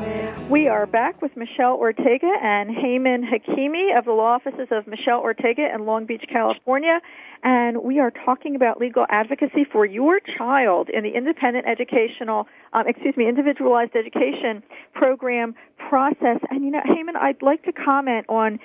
We 0.50 0.68
are 0.68 0.86
back 0.86 1.22
with 1.22 1.38
Michelle 1.38 1.78
Ortega 1.78 2.32
and 2.42 2.70
Heyman 2.70 3.24
Hakimi 3.24 3.98
of 3.98 4.04
the 4.04 4.12
law 4.12 4.36
offices 4.36 4.68
of 4.72 4.86
Michelle 4.88 5.22
Ortega 5.22 5.74
in 5.74 5.86
Long 5.86 6.06
Beach, 6.06 6.26
California. 6.30 7.00
And 7.44 7.82
we 7.82 8.00
are 8.00 8.12
talking 8.12 8.56
about 8.56 8.80
legal 8.80 9.06
advocacy 9.10 9.64
for 9.64 9.86
your 9.86 10.20
child 10.20 10.90
in 10.90 11.04
the 11.04 11.12
independent 11.12 11.66
educational, 11.66 12.48
um, 12.74 12.88
excuse 12.88 13.16
me, 13.16 13.28
individualized 13.28 13.96
education 13.96 14.62
program 14.94 15.56
process. 15.78 16.40
And 16.50 16.66
you 16.66 16.72
know, 16.72 16.82
Heyman, 16.86 17.16
I'd 17.16 17.42
like 17.42 17.64
to 17.64 17.72
comment 17.72 18.26
on 18.28 18.60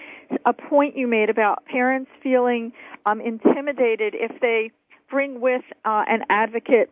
a 0.44 0.52
point 0.52 0.97
you 0.97 1.06
made 1.06 1.30
about 1.30 1.64
parents 1.64 2.11
feeling 2.23 2.73
um, 3.06 3.20
intimidated 3.20 4.14
if 4.16 4.40
they 4.40 4.73
bring 5.08 5.40
with 5.40 5.62
uh, 5.85 6.04
an 6.08 6.25
advocate 6.28 6.90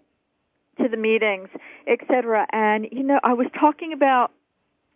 to 0.80 0.88
the 0.88 0.96
meetings, 0.96 1.48
etc. 1.88 2.46
And 2.52 2.86
you 2.92 3.02
know, 3.02 3.18
I 3.24 3.34
was 3.34 3.46
talking 3.58 3.92
about 3.92 4.30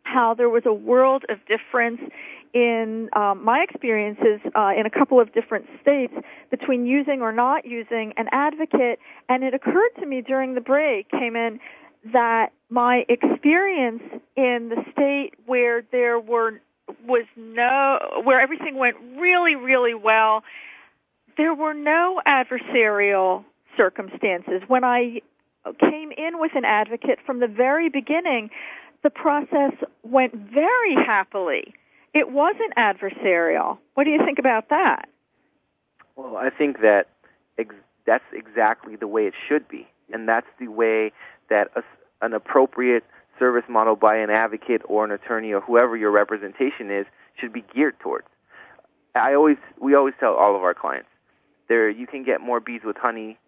how 0.03 0.35
there 0.35 0.49
was 0.49 0.63
a 0.67 0.73
world 0.73 1.25
of 1.29 1.39
difference 1.47 2.01
in 2.53 3.09
um, 3.15 3.45
my 3.45 3.65
experiences 3.69 4.41
uh, 4.57 4.73
in 4.77 4.87
a 4.87 4.91
couple 4.91 5.21
of 5.21 5.33
different 5.33 5.67
states 5.81 6.13
between 6.51 6.85
using 6.85 7.23
or 7.23 7.33
not 7.33 7.65
using 7.65 8.13
an 8.17 8.27
advocate, 8.33 8.99
and 9.29 9.45
it 9.45 9.55
occurred 9.55 9.91
to 10.01 10.07
me 10.07 10.21
during 10.21 10.55
the 10.55 10.61
break, 10.61 11.09
came 11.11 11.37
in 11.37 11.61
that 12.13 12.53
my 12.71 13.05
experience 13.09 14.03
in 14.37 14.71
the 14.71 14.83
state 14.93 15.35
where 15.47 15.83
there 15.93 16.19
were 16.19 16.61
was 17.07 17.25
no 17.37 17.99
where 18.25 18.41
everything 18.41 18.77
went 18.77 18.97
really 19.17 19.55
really 19.55 19.95
well 19.95 20.43
there 21.37 21.55
were 21.55 21.75
no 21.75 22.21
adversarial 22.27 23.45
circumstances. 23.77 24.63
When 24.67 24.85
i 24.85 25.21
came 25.79 26.11
in 26.17 26.41
with 26.41 26.53
an 26.55 26.65
advocate 26.65 27.19
from 27.25 27.41
the 27.41 27.47
very 27.47 27.91
beginning 27.91 28.49
the 29.03 29.11
process 29.11 29.73
went 30.03 30.35
very 30.35 30.95
happily 30.95 31.75
it 32.15 32.31
wasn't 32.31 32.75
adversarial 32.77 33.79
what 33.95 34.05
do 34.05 34.11
you 34.11 34.21
think 34.25 34.39
about 34.39 34.69
that 34.71 35.09
well 36.17 36.37
i 36.37 36.51
think 36.51 36.81
that 36.81 37.07
ex- 37.59 37.75
that's 38.07 38.25
exactly 38.33 38.97
the 38.97 39.07
way 39.07 39.27
it 39.27 39.35
should 39.49 39.67
be 39.69 39.87
and 40.13 40.29
that's 40.29 40.47
the 40.59 40.69
way 40.69 41.13
that 41.49 41.71
a, 41.77 41.83
an 42.25 42.33
appropriate 42.33 43.05
service 43.41 43.65
model 43.69 43.97
by 43.97 44.17
an 44.17 44.31
advocate 44.31 44.83
or 44.85 45.05
an 45.05 45.11
attorney 45.11 45.53
or 45.53 45.61
whoever 45.61 45.97
your 45.97 46.11
representation 46.11 46.91
is 46.91 47.07
should 47.41 47.53
be 47.53 47.65
geared 47.75 47.99
towards. 47.99 48.27
I 49.17 49.35
always 49.35 49.57
we 49.81 49.97
always 49.97 50.15
tell 50.21 50.35
all 50.35 50.55
of 50.55 50.63
our 50.63 50.75
clients 50.75 51.09
there 51.69 51.91
you 51.91 52.07
can 52.07 52.23
get 52.23 52.41
more 52.41 52.61
bees 52.61 52.83
with 52.85 52.97
honey. 52.97 53.39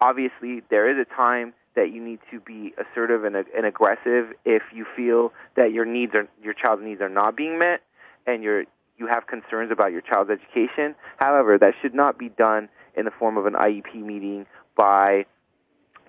Obviously, 0.00 0.62
there 0.70 0.90
is 0.90 0.96
a 0.98 1.14
time 1.14 1.52
that 1.76 1.92
you 1.92 2.02
need 2.02 2.20
to 2.30 2.40
be 2.40 2.72
assertive 2.78 3.24
and, 3.24 3.34
and 3.36 3.66
aggressive 3.66 4.32
if 4.44 4.62
you 4.72 4.86
feel 4.96 5.32
that 5.56 5.72
your 5.72 5.84
needs 5.84 6.14
are 6.14 6.28
your 6.42 6.54
child's 6.54 6.82
needs 6.82 7.00
are 7.00 7.08
not 7.08 7.36
being 7.36 7.58
met 7.58 7.80
and 8.26 8.42
you're 8.42 8.64
you 8.96 9.06
have 9.08 9.26
concerns 9.26 9.72
about 9.72 9.90
your 9.90 10.00
child's 10.00 10.30
education. 10.30 10.94
However, 11.16 11.58
that 11.58 11.74
should 11.82 11.94
not 11.94 12.18
be 12.18 12.28
done 12.28 12.68
in 12.96 13.04
the 13.04 13.10
form 13.10 13.36
of 13.36 13.46
an 13.46 13.54
IEP 13.54 13.94
meeting 13.96 14.46
by 14.76 15.26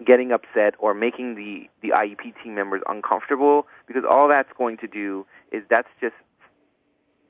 getting 0.06 0.32
upset 0.32 0.76
or 0.78 0.94
making 0.94 1.36
the, 1.36 1.70
the 1.82 1.94
IEP 1.96 2.34
team 2.44 2.54
members 2.54 2.82
uncomfortable 2.88 3.66
because 3.88 4.04
all 4.10 4.28
that's 4.28 4.50
going 4.58 4.78
to 4.78 4.88
do 4.88 5.26
is 5.52 5.64
that's 5.70 5.88
just 6.02 6.16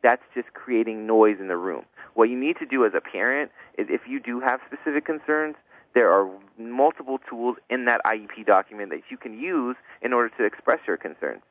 that's 0.01 0.23
just 0.35 0.53
creating 0.53 1.07
noise 1.07 1.37
in 1.39 1.47
the 1.47 1.57
room. 1.57 1.83
What 2.13 2.29
you 2.29 2.39
need 2.39 2.57
to 2.59 2.65
do 2.65 2.85
as 2.85 2.91
a 2.95 3.01
parent 3.01 3.51
is 3.77 3.87
if 3.89 4.01
you 4.07 4.19
do 4.19 4.39
have 4.39 4.59
specific 4.67 5.03
concerns, 5.03 5.55
there 5.95 6.11
are 6.11 6.29
multiple 6.59 7.19
tools 7.27 7.55
in 7.69 7.85
that 7.85 8.01
IEP 8.05 8.45
document 8.45 8.91
that 8.91 9.01
you 9.09 9.17
can 9.17 9.33
use 9.39 9.77
in 10.01 10.13
order 10.13 10.29
to 10.37 10.45
express 10.45 10.79
your 10.85 10.97
concerns. 10.97 11.41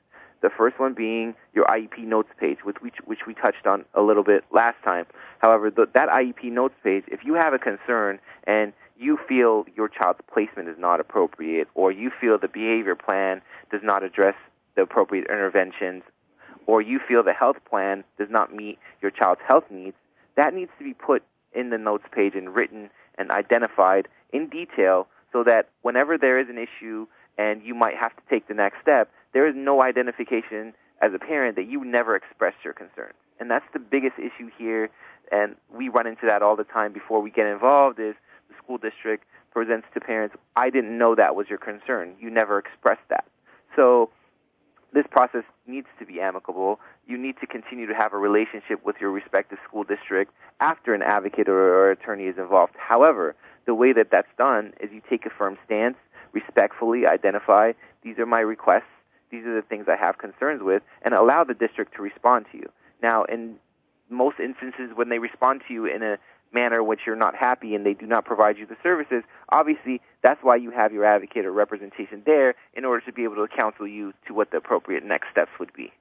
The 0.43 0.51
first 0.51 0.79
one 0.79 0.93
being 0.93 1.35
your 1.55 1.65
IEP 1.65 2.01
notes 2.01 2.29
page, 2.39 2.59
which 2.63 2.77
we, 2.83 2.93
which 3.07 3.21
we 3.27 3.33
touched 3.33 3.67
on 3.67 3.87
a 3.95 4.03
little 4.03 4.23
bit 4.23 4.45
last 4.53 4.77
time. 4.85 5.07
However, 5.39 5.71
the, 5.71 5.89
that 5.95 6.11
IEP 6.11 6.53
notes 6.53 6.75
page, 6.85 7.05
if 7.09 7.21
you 7.25 7.35
have 7.35 7.55
a 7.55 7.59
concern 7.59 8.19
and 8.47 8.75
you 8.99 9.19
feel 9.27 9.65
your 9.75 9.89
child's 9.89 10.21
placement 10.33 10.69
is 10.69 10.77
not 10.79 11.01
appropriate, 11.01 11.67
or 11.75 11.91
you 11.91 12.11
feel 12.21 12.39
the 12.39 12.47
behavior 12.47 12.95
plan 12.95 13.41
does 13.73 13.81
not 13.83 14.03
address 14.03 14.35
the 14.77 14.83
appropriate 14.83 15.27
interventions, 15.31 16.03
or 16.67 16.83
you 16.83 17.01
feel 17.09 17.23
the 17.23 17.33
health 17.33 17.57
plan 17.69 18.05
does 18.19 18.29
not 18.31 18.55
meet 18.55 18.79
your 19.01 19.11
child's 19.11 19.41
health 19.47 19.65
needs, 19.71 19.97
that 20.37 20.53
needs 20.53 20.71
to 20.79 20.85
be 20.85 20.93
put 20.93 21.23
in 21.55 21.71
the 21.71 21.79
notes 21.79 22.05
page 22.13 22.35
and 22.35 22.55
written 22.55 22.91
and 23.19 23.31
identified 23.31 24.09
in 24.33 24.49
detail 24.49 25.07
so 25.33 25.45
that 25.45 25.69
whenever 25.83 26.19
there 26.19 26.39
is 26.39 26.49
an 26.49 26.59
issue 26.59 27.07
and 27.39 27.63
you 27.63 27.75
might 27.75 27.97
have 27.97 28.15
to 28.17 28.23
take 28.31 28.49
the 28.49 28.55
next 28.55 28.81
step, 28.81 29.11
there 29.33 29.47
is 29.49 29.55
no 29.57 29.83
identification 29.83 30.73
as 31.03 31.13
a 31.15 31.19
parent 31.19 31.57
that 31.57 31.67
you 31.67 31.85
never 31.85 32.15
expressed 32.15 32.59
your 32.65 32.73
concern. 32.73 33.13
And 33.41 33.51
that's 33.51 33.65
the 33.73 33.81
biggest 33.81 34.15
issue 34.19 34.49
here, 34.57 34.91
and 35.33 35.57
we 35.75 35.89
run 35.89 36.07
into 36.07 36.27
that 36.27 36.43
all 36.43 36.55
the 36.57 36.65
time 36.65 36.93
before 36.93 37.21
we 37.21 37.31
get 37.31 37.47
involved 37.47 37.99
is 37.99 38.15
the 38.49 38.55
school 38.63 38.79
district 38.79 39.25
presents 39.53 39.87
to 39.95 40.01
parents, 40.01 40.37
I 40.57 40.71
didn't 40.71 40.97
know 40.97 41.15
that 41.15 41.35
was 41.35 41.47
your 41.49 41.59
concern. 41.59 42.15
You 42.21 42.31
never 42.31 42.59
expressed 42.59 43.09
that. 43.09 43.25
So 43.75 44.11
this 44.95 45.05
process 45.11 45.43
needs 45.67 45.89
to 45.99 46.07
be 46.07 46.21
amicable. 46.21 46.79
You 47.07 47.19
need 47.19 47.37
to 47.41 47.47
continue 47.47 47.87
to 47.87 47.95
have 47.95 48.13
a 48.13 48.17
relationship 48.17 48.85
with 48.85 48.97
your 49.01 49.11
respective 49.11 49.59
school 49.69 49.83
district 49.83 50.33
after 50.61 50.95
an 50.95 51.03
advocate 51.03 51.49
or, 51.49 51.59
or 51.59 51.91
attorney 51.91 52.25
is 52.25 52.39
involved. 52.39 52.75
However, 52.79 53.35
the 53.67 53.75
way 53.75 53.93
that 53.93 54.09
that's 54.11 54.29
done 54.39 54.73
is 54.81 54.91
you 54.93 55.03
take 55.11 55.27
a 55.27 55.31
firm 55.31 55.59
stance, 55.67 55.97
respectfully 56.33 57.07
identify 57.07 57.73
these 58.03 58.19
are 58.19 58.27
my 58.27 58.41
requests, 58.41 58.85
these 59.31 59.45
are 59.45 59.55
the 59.55 59.67
things 59.67 59.87
I 59.89 59.97
have 59.97 60.19
concerns 60.19 60.63
with, 60.63 60.83
and 61.03 61.13
allow 61.13 61.43
the 61.43 61.55
district 61.55 61.95
to 61.97 62.03
respond 62.03 62.47
to 62.53 62.59
you. 62.59 62.71
Now, 63.03 63.25
in 63.25 63.57
most 64.11 64.39
instances, 64.39 64.91
when 64.95 65.09
they 65.09 65.19
respond 65.19 65.63
to 65.67 65.75
you 65.75 65.87
in 65.87 66.03
a 66.03 66.19
manner 66.55 66.83
which 66.83 67.01
you're 67.07 67.17
not 67.17 67.35
happy 67.35 67.75
and 67.75 67.85
they 67.85 67.95
do 67.95 68.07
not 68.07 68.25
provide 68.25 68.57
you 68.57 68.67
the 68.67 68.77
services, 68.83 69.23
obviously 69.51 70.01
that's 70.23 70.41
why 70.43 70.57
you 70.57 70.71
have 70.71 70.93
your 70.93 71.05
advocate 71.05 71.45
or 71.45 71.53
representation 71.53 72.23
there 72.25 72.55
in 72.75 72.85
order 72.85 73.05
to 73.05 73.13
be 73.13 73.25
able 73.25 73.37
to 73.37 73.47
counsel 73.55 73.87
you 73.87 74.13
to 74.27 74.33
what 74.33 74.51
the 74.51 74.57
appropriate 74.57 75.05
next 75.05 75.27
steps 75.31 75.51
would 75.59 75.73
be. 75.75 75.93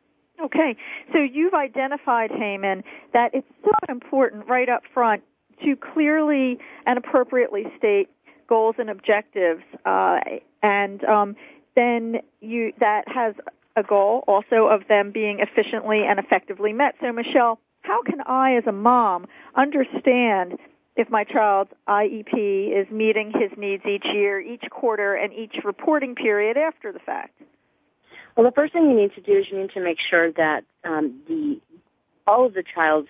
Okay, 0.44 0.76
so 1.12 1.20
you've 1.20 1.54
identified, 1.54 2.32
Heyman, 2.32 2.84
that 3.14 3.32
it's 3.34 3.48
so 3.64 3.72
important 3.88 4.48
right 4.48 4.68
up 4.68 4.82
front 4.94 5.24
to 5.64 5.76
clearly 5.76 6.58
and 6.86 6.98
appropriately 6.98 7.64
state 7.78 8.10
goals 8.48 8.76
and 8.78 8.90
objectives, 8.90 9.64
uh, 9.86 10.20
and 10.62 11.04
um, 11.06 11.36
then 11.76 12.18
you 12.42 12.74
that 12.80 13.04
has 13.08 13.36
a 13.76 13.84
goal 13.84 14.24
also 14.28 14.68
of 14.68 14.88
them 14.88 15.12
being 15.12 15.40
efficiently 15.40 16.02
and 16.08 16.20
effectively 16.20 16.74
met. 16.74 16.96
So, 17.02 17.12
Michelle, 17.12 17.60
how 17.84 18.02
can 18.02 18.22
I, 18.26 18.56
as 18.56 18.64
a 18.68 18.72
mom, 18.72 19.28
understand 19.56 20.58
if 20.96 21.10
my 21.10 21.24
child's 21.24 21.72
IEP 21.88 22.34
is 22.80 22.90
meeting 22.92 23.32
his 23.32 23.52
needs 23.58 23.84
each 23.86 24.06
year, 24.06 24.40
each 24.40 24.64
quarter, 24.70 25.16
and 25.16 25.34
each 25.34 25.56
reporting 25.64 26.16
period 26.16 26.58
after 26.58 26.92
the 26.92 27.00
fact? 27.00 27.40
Well, 28.36 28.46
the 28.46 28.52
first 28.52 28.74
thing 28.74 28.90
you 28.90 28.96
need 28.96 29.14
to 29.16 29.22
do 29.22 29.40
is 29.40 29.46
you 29.52 29.60
need 29.60 29.72
to 29.72 29.84
make 29.84 30.00
sure 30.00 30.32
that 30.32 30.64
um, 30.84 31.22
the 31.28 31.60
all 32.26 32.46
of 32.46 32.54
the 32.54 32.64
child's 32.64 33.10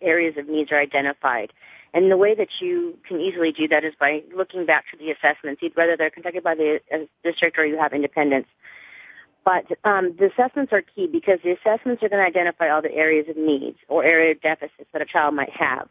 areas 0.00 0.36
of 0.38 0.48
needs 0.48 0.72
are 0.72 0.80
identified. 0.80 1.52
And 1.92 2.10
the 2.10 2.16
way 2.16 2.34
that 2.34 2.48
you 2.60 2.98
can 3.06 3.20
easily 3.20 3.52
do 3.52 3.68
that 3.68 3.84
is 3.84 3.94
by 3.98 4.22
looking 4.34 4.66
back 4.66 4.84
to 4.90 4.96
the 4.96 5.10
assessments, 5.10 5.62
whether 5.74 5.96
they're 5.96 6.10
conducted 6.10 6.42
by 6.42 6.54
the 6.54 6.80
uh, 6.92 6.98
district 7.22 7.58
or 7.58 7.66
you 7.66 7.78
have 7.78 7.92
independence. 7.92 8.46
But 9.46 9.66
um, 9.84 10.16
the 10.18 10.26
assessments 10.26 10.72
are 10.72 10.82
key 10.82 11.06
because 11.06 11.38
the 11.44 11.52
assessments 11.52 12.02
are 12.02 12.08
going 12.08 12.20
to 12.20 12.26
identify 12.26 12.68
all 12.68 12.82
the 12.82 12.92
areas 12.92 13.28
of 13.28 13.36
needs 13.36 13.78
or 13.86 14.02
area 14.02 14.32
of 14.32 14.42
deficits 14.42 14.90
that 14.92 15.00
a 15.00 15.06
child 15.06 15.34
might 15.34 15.50
have. 15.50 15.88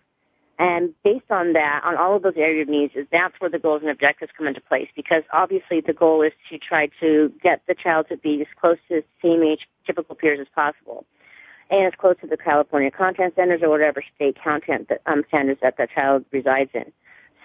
And 0.59 0.93
based 1.05 1.31
on 1.31 1.53
that, 1.53 1.81
on 1.85 1.95
all 1.95 2.17
of 2.17 2.23
those 2.23 2.35
area 2.35 2.63
of 2.63 2.67
needs, 2.67 2.93
that's 3.13 3.39
where 3.39 3.49
the 3.49 3.57
goals 3.57 3.81
and 3.81 3.89
objectives 3.89 4.33
come 4.37 4.45
into 4.45 4.59
place. 4.59 4.89
Because 4.93 5.23
obviously, 5.31 5.79
the 5.79 5.93
goal 5.93 6.21
is 6.21 6.33
to 6.49 6.57
try 6.57 6.89
to 6.99 7.31
get 7.41 7.61
the 7.65 7.75
child 7.75 8.07
to 8.09 8.17
be 8.17 8.41
as 8.41 8.47
close 8.59 8.77
to 8.89 9.03
same 9.23 9.41
age 9.41 9.69
typical 9.85 10.15
peers 10.15 10.39
as 10.41 10.47
possible, 10.53 11.05
and 11.69 11.85
as 11.85 11.93
close 11.97 12.15
to 12.21 12.27
the 12.27 12.37
California 12.37 12.91
content 12.91 13.33
standards 13.33 13.63
or 13.63 13.69
whatever 13.69 14.03
state 14.15 14.37
content 14.41 14.89
that, 14.89 15.01
um, 15.05 15.23
standards 15.29 15.61
that 15.61 15.77
the 15.77 15.87
child 15.93 16.25
resides 16.31 16.71
in. 16.73 16.91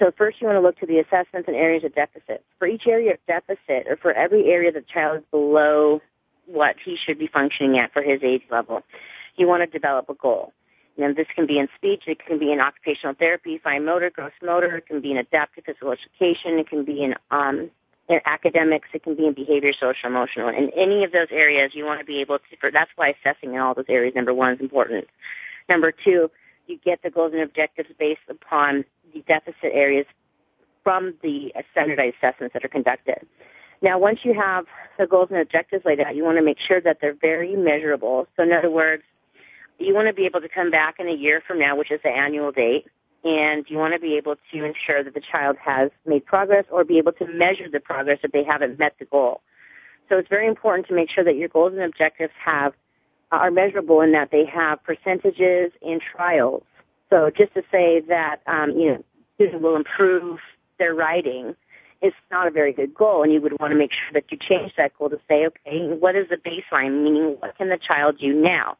So 0.00 0.10
first 0.16 0.40
you 0.40 0.46
want 0.46 0.56
to 0.56 0.62
look 0.62 0.78
to 0.80 0.86
the 0.86 0.98
assessments 0.98 1.46
and 1.46 1.56
areas 1.56 1.84
of 1.84 1.94
deficit. 1.94 2.42
For 2.58 2.66
each 2.66 2.86
area 2.86 3.12
of 3.12 3.18
deficit, 3.26 3.86
or 3.86 3.96
for 3.96 4.12
every 4.12 4.50
area 4.50 4.72
that 4.72 4.86
the 4.86 4.92
child 4.92 5.18
is 5.18 5.24
below 5.30 6.00
what 6.46 6.76
he 6.82 6.96
should 6.96 7.18
be 7.18 7.26
functioning 7.26 7.78
at 7.78 7.92
for 7.92 8.02
his 8.02 8.22
age 8.22 8.42
level, 8.50 8.82
you 9.36 9.46
want 9.46 9.62
to 9.62 9.66
develop 9.66 10.08
a 10.08 10.14
goal. 10.14 10.52
And 10.98 11.16
this 11.16 11.26
can 11.34 11.46
be 11.46 11.58
in 11.58 11.68
speech, 11.76 12.04
it 12.06 12.24
can 12.24 12.38
be 12.38 12.50
in 12.50 12.60
occupational 12.60 13.14
therapy, 13.14 13.58
fine 13.62 13.84
motor, 13.84 14.10
gross 14.10 14.32
motor, 14.42 14.76
it 14.76 14.86
can 14.86 15.00
be 15.00 15.12
in 15.12 15.18
adaptive 15.18 15.64
physical 15.64 15.92
education, 15.92 16.58
it 16.58 16.68
can 16.68 16.84
be 16.84 17.02
in, 17.02 17.14
um, 17.30 17.70
in 18.08 18.20
academics, 18.26 18.88
it 18.92 19.02
can 19.02 19.14
be 19.14 19.26
in 19.26 19.32
behavior, 19.32 19.72
social, 19.72 20.08
emotional. 20.08 20.48
In 20.48 20.70
any 20.76 21.04
of 21.04 21.12
those 21.12 21.28
areas, 21.30 21.72
you 21.74 21.84
want 21.84 22.00
to 22.00 22.06
be 22.06 22.20
able 22.20 22.38
to, 22.38 22.56
for, 22.58 22.70
that's 22.70 22.90
why 22.96 23.14
assessing 23.24 23.54
in 23.54 23.60
all 23.60 23.74
those 23.74 23.86
areas, 23.88 24.14
number 24.14 24.34
one, 24.34 24.54
is 24.54 24.60
important. 24.60 25.06
Number 25.68 25.92
two, 25.92 26.30
you 26.70 26.78
get 26.84 27.02
the 27.02 27.10
goals 27.10 27.32
and 27.32 27.42
objectives 27.42 27.90
based 27.98 28.20
upon 28.28 28.84
the 29.12 29.22
deficit 29.26 29.72
areas 29.72 30.06
from 30.82 31.14
the 31.22 31.52
standardized 31.72 32.16
assessments 32.22 32.54
that 32.54 32.64
are 32.64 32.68
conducted. 32.68 33.26
Now, 33.82 33.98
once 33.98 34.20
you 34.22 34.34
have 34.34 34.66
the 34.98 35.06
goals 35.06 35.28
and 35.30 35.38
objectives 35.38 35.84
laid 35.84 36.00
out, 36.00 36.14
you 36.14 36.24
want 36.24 36.38
to 36.38 36.44
make 36.44 36.58
sure 36.58 36.80
that 36.80 36.98
they're 37.00 37.14
very 37.14 37.56
measurable. 37.56 38.26
So, 38.36 38.42
in 38.42 38.52
other 38.52 38.70
words, 38.70 39.02
you 39.78 39.94
want 39.94 40.08
to 40.08 40.14
be 40.14 40.26
able 40.26 40.40
to 40.42 40.48
come 40.48 40.70
back 40.70 40.96
in 40.98 41.08
a 41.08 41.14
year 41.14 41.42
from 41.46 41.58
now, 41.58 41.76
which 41.76 41.90
is 41.90 42.00
the 42.02 42.10
annual 42.10 42.52
date, 42.52 42.86
and 43.24 43.64
you 43.68 43.78
want 43.78 43.94
to 43.94 44.00
be 44.00 44.16
able 44.16 44.36
to 44.52 44.64
ensure 44.64 45.02
that 45.02 45.14
the 45.14 45.20
child 45.20 45.56
has 45.62 45.90
made 46.06 46.24
progress 46.26 46.66
or 46.70 46.84
be 46.84 46.98
able 46.98 47.12
to 47.12 47.26
measure 47.26 47.68
the 47.70 47.80
progress 47.80 48.18
if 48.22 48.32
they 48.32 48.44
haven't 48.44 48.78
met 48.78 48.94
the 48.98 49.06
goal. 49.06 49.40
So 50.08 50.18
it's 50.18 50.28
very 50.28 50.46
important 50.46 50.88
to 50.88 50.94
make 50.94 51.08
sure 51.08 51.24
that 51.24 51.36
your 51.36 51.48
goals 51.48 51.72
and 51.72 51.82
objectives 51.82 52.32
have 52.44 52.74
are 53.32 53.50
measurable 53.50 54.00
in 54.00 54.12
that 54.12 54.30
they 54.30 54.44
have 54.44 54.82
percentages 54.82 55.72
and 55.82 56.00
trials 56.00 56.62
so 57.10 57.30
just 57.36 57.52
to 57.54 57.62
say 57.70 58.00
that, 58.08 58.40
um, 58.46 58.70
you 58.70 58.92
know, 58.92 59.04
students 59.34 59.62
will 59.62 59.76
improve 59.76 60.38
their 60.78 60.94
writing 60.94 61.54
is 62.00 62.14
not 62.30 62.46
a 62.46 62.50
very 62.50 62.72
good 62.72 62.94
goal, 62.94 63.22
and 63.22 63.32
you 63.32 63.42
would 63.42 63.58
want 63.60 63.72
to 63.72 63.76
make 63.76 63.92
sure 63.92 64.12
that 64.14 64.24
you 64.30 64.38
change 64.38 64.72
that 64.76 64.96
goal 64.96 65.10
to 65.10 65.20
say, 65.28 65.46
okay, 65.46 65.86
what 65.88 66.16
is 66.16 66.28
the 66.30 66.36
baseline? 66.36 67.02
Meaning, 67.02 67.36
what 67.40 67.58
can 67.58 67.68
the 67.68 67.76
child 67.76 68.18
do 68.18 68.32
now? 68.32 68.78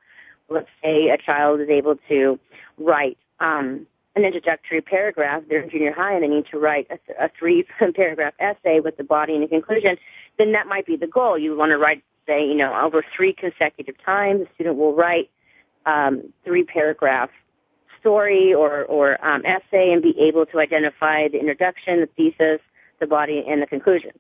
Let's 0.49 0.71
say 0.83 1.09
a 1.11 1.19
child 1.19 1.61
is 1.61 1.69
able 1.69 1.97
to 2.09 2.39
write 2.79 3.19
um, 3.41 3.87
an 4.17 4.25
introductory 4.25 4.81
paragraph. 4.81 5.43
They're 5.49 5.61
in 5.61 5.71
junior 5.71 5.93
high 5.93 6.15
and 6.15 6.23
they 6.23 6.29
need 6.29 6.47
to 6.51 6.59
write 6.59 6.89
a, 6.91 7.25
a 7.25 7.31
three-paragraph 7.39 8.35
essay 8.41 8.81
with 8.81 8.97
the 8.97 9.05
body 9.05 9.35
and 9.35 9.45
a 9.45 9.49
conclusion. 9.49 9.99
Then 10.39 10.53
that 10.53 10.67
might 10.67 10.87
be 10.87 10.97
the 10.97 11.07
goal. 11.07 11.37
You 11.37 11.57
want 11.57 11.71
to 11.71 11.79
write, 11.79 12.03
say, 12.27 12.45
you 12.47 12.55
know, 12.55 12.75
over 12.75 13.05
three 13.17 13.33
consecutive 13.33 13.97
times. 14.05 14.41
The 14.41 14.49
student 14.55 14.77
will 14.77 14.95
write 14.95 15.31
um, 15.87 16.33
three-paragraph 16.45 17.31
story 18.01 18.55
or, 18.55 18.85
or 18.85 19.25
um, 19.25 19.43
essay 19.45 19.93
and 19.93 20.03
be 20.03 20.19
able 20.19 20.47
to 20.47 20.59
identify 20.59 21.29
the 21.29 21.39
introduction, 21.39 22.01
the 22.01 22.07
thesis, 22.17 22.61
the 22.99 23.07
body, 23.07 23.45
and 23.47 23.63
the 23.63 23.67
conclusion. 23.67 24.13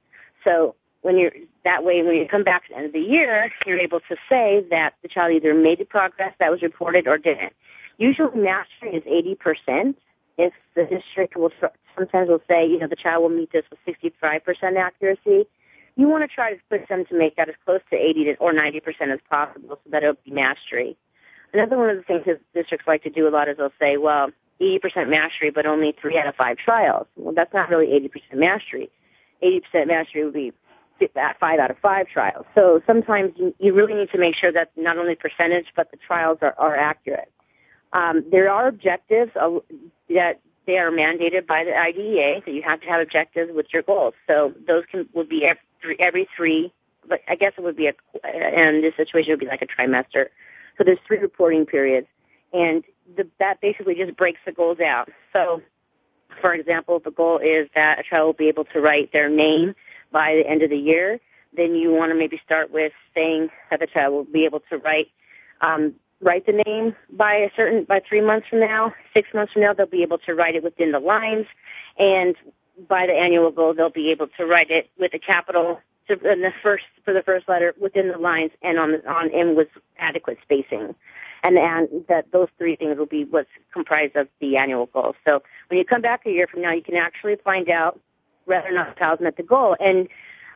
So 0.45 0.75
when 1.03 1.19
you're 1.19 1.33
that 1.65 1.85
way, 1.85 2.03
when 2.03 2.15
you 2.15 2.27
come 2.29 2.45
back 2.45 2.65
to 2.65 2.71
the 2.71 2.77
end 2.77 2.87
of 2.87 2.93
the 2.93 3.01
year, 3.01 3.51
you're 3.67 3.79
able 3.79 4.01
to 4.01 4.17
say 4.29 4.65
that 4.71 4.95
the 5.03 5.09
child 5.09 5.33
either 5.33 5.55
made 5.55 5.79
the 5.79 5.85
progress 5.85 6.35
that 6.39 6.51
was 6.51 6.63
reported 6.63 7.07
or 7.07 7.19
didn't. 7.19 7.53
Usually, 7.99 8.35
mastery 8.41 8.95
is 8.95 9.03
80%. 9.05 9.95
If 10.39 10.55
the 10.75 10.85
district 10.85 11.37
will 11.37 11.53
sometimes 11.97 12.29
will 12.29 12.43
say, 12.49 12.67
you 12.67 12.79
know, 12.79 12.87
the 12.87 12.97
child 12.97 13.23
will 13.23 13.29
meet 13.29 13.53
this 13.53 13.65
with 13.71 13.79
65% 13.87 14.77
accuracy, 14.79 15.47
you 15.97 16.09
want 16.09 16.29
to 16.29 16.35
try 16.35 16.55
to 16.55 16.61
push 16.69 16.89
them 16.89 17.05
to 17.07 17.19
make 17.19 17.37
that 17.37 17.49
as 17.49 17.55
close 17.65 17.81
to 17.91 17.97
80 17.97 18.25
to, 18.25 18.35
or 18.37 18.53
90% 18.53 18.83
as 19.13 19.21
possible, 19.29 19.79
so 19.83 19.91
that 19.91 20.03
it'll 20.03 20.17
be 20.25 20.31
mastery. 20.31 20.97
Another 21.53 21.77
one 21.77 21.91
of 21.91 21.97
the 21.97 22.03
things 22.03 22.23
that 22.27 22.41
districts 22.55 22.87
like 22.87 23.03
to 23.03 23.11
do 23.11 23.29
a 23.29 23.31
lot 23.31 23.49
is 23.49 23.57
they'll 23.57 23.73
say, 23.81 23.97
well, 23.97 24.31
80% 24.61 25.09
mastery, 25.09 25.51
but 25.51 25.67
only 25.67 25.95
three 26.01 26.19
out 26.19 26.27
of 26.27 26.37
five 26.37 26.59
trials. 26.59 27.07
Well, 27.17 27.35
that's 27.35 27.53
not 27.53 27.71
really 27.71 27.87
80% 27.87 28.39
mastery. 28.39 28.91
80% 29.43 29.87
mastery 29.89 30.25
would 30.25 30.35
be 30.35 30.53
five 31.15 31.59
out 31.59 31.71
of 31.71 31.79
five 31.79 32.07
trials. 32.09 32.45
So 32.55 32.83
sometimes 32.87 33.33
you 33.59 33.73
really 33.73 33.95
need 33.95 34.11
to 34.11 34.19
make 34.19 34.37
sure 34.37 34.53
that 34.53 34.71
not 34.77 34.99
only 34.99 35.15
percentage, 35.15 35.67
but 35.75 35.91
the 35.91 35.97
trials 35.97 36.39
are, 36.43 36.55
are 36.59 36.77
accurate. 36.77 37.33
Um, 37.93 38.25
there 38.31 38.51
are 38.51 38.69
objectives 38.69 39.33
that 39.35 40.41
they 40.67 40.79
are 40.79 40.91
mandated 40.91 41.47
by 41.47 41.65
the 41.65 41.77
IDEA 41.77 42.43
that 42.45 42.53
you 42.53 42.63
have 42.63 42.81
to 42.83 42.87
have 42.87 43.01
objectives 43.01 43.51
with 43.53 43.67
your 43.73 43.83
goals. 43.83 44.15
So 44.27 44.55
those 44.67 44.85
can 44.91 45.09
would 45.15 45.29
be 45.29 45.47
every, 45.83 46.01
every 46.01 46.29
three, 46.37 46.73
but 47.09 47.21
I 47.29 47.35
guess 47.35 47.53
it 47.57 47.63
would 47.63 47.77
be 47.77 47.89
a, 47.89 47.95
and 48.25 48.83
this 48.83 48.95
situation 48.97 49.33
would 49.33 49.41
be 49.41 49.47
like 49.47 49.63
a 49.63 49.67
trimester. 49.67 50.27
So 50.77 50.85
there's 50.85 50.99
three 51.07 51.19
reporting 51.19 51.67
periods, 51.67 52.07
and 52.53 52.85
the, 53.17 53.27
that 53.39 53.61
basically 53.61 53.95
just 53.95 54.17
breaks 54.17 54.41
the 54.47 54.53
goals 54.53 54.81
out. 54.81 55.09
So, 55.33 55.63
for 56.41 56.55
example, 56.55 56.97
if 56.97 57.05
the 57.05 57.11
goal 57.11 57.39
is 57.39 57.69
that 57.75 57.99
a 57.99 58.03
child 58.03 58.27
will 58.27 58.33
be 58.35 58.49
able 58.49 58.65
to 58.67 58.81
write 58.81 59.13
their 59.13 59.29
name 59.29 59.75
by 60.13 60.37
the 60.37 60.49
end 60.49 60.63
of 60.63 60.71
the 60.71 60.79
year. 60.79 61.21
Then 61.57 61.75
you 61.75 61.93
want 61.93 62.13
to 62.13 62.19
maybe 62.19 62.41
start 62.45 62.71
with 62.71 62.93
saying 63.15 63.51
that 63.71 63.81
the 63.81 63.87
child 63.87 64.15
will 64.15 64.25
be 64.25 64.45
able 64.45 64.61
to 64.71 64.79
write 64.79 65.09
um, 65.61 65.95
write 66.23 66.47
the 66.47 66.63
name 66.67 66.95
by 67.11 67.35
a 67.35 67.51
certain 67.57 67.85
by 67.85 68.01
three 68.07 68.21
months 68.21 68.47
from 68.49 68.61
now, 68.61 68.95
six 69.15 69.29
months 69.35 69.53
from 69.53 69.63
now, 69.63 69.73
they'll 69.73 69.87
be 69.87 70.03
able 70.03 70.19
to 70.19 70.35
write 70.35 70.55
it 70.55 70.63
within 70.63 70.93
the 70.93 71.01
lines, 71.01 71.47
and 71.99 72.37
by 72.89 73.07
the 73.07 73.13
annual 73.13 73.51
goal, 73.51 73.75
they'll 73.75 73.91
be 73.91 74.11
able 74.11 74.29
to 74.39 74.47
write 74.47 74.71
it 74.71 74.91
with 74.99 75.13
a 75.15 75.19
capital 75.19 75.81
to, 76.09 76.15
in 76.31 76.41
the 76.41 76.53
first 76.63 76.85
for 77.05 77.15
the 77.15 77.23
first 77.23 77.49
letter 77.49 77.75
within 77.81 78.09
the 78.09 78.19
lines 78.19 78.51
and 78.63 78.79
on 78.79 78.95
on 79.07 79.33
and 79.35 79.57
with 79.57 79.69
adequate 79.99 80.39
spacing. 80.43 80.95
And, 81.43 81.57
and 81.57 81.89
that 82.09 82.31
those 82.33 82.49
three 82.59 82.77
things 82.77 82.99
will 82.99 83.07
be 83.07 83.25
what's 83.25 83.49
comprised 83.73 84.15
of 84.15 84.29
the 84.41 84.59
annual 84.59 84.87
goal. 84.87 85.15
So 85.25 85.43
when 85.69 85.79
you 85.79 85.87
come 85.87 86.03
back 86.03 86.27
a 86.27 86.31
year 86.31 86.47
from 86.47 86.61
now, 86.61 86.73
you 86.73 86.83
can 86.83 86.97
actually 86.97 87.37
find 87.37 87.71
out 87.71 87.99
whether 88.45 88.69
or 88.69 88.73
not 88.73 88.95
the 88.95 88.99
child 88.99 89.21
met 89.21 89.39
the 89.39 89.43
goal. 89.43 89.75
And 89.81 90.07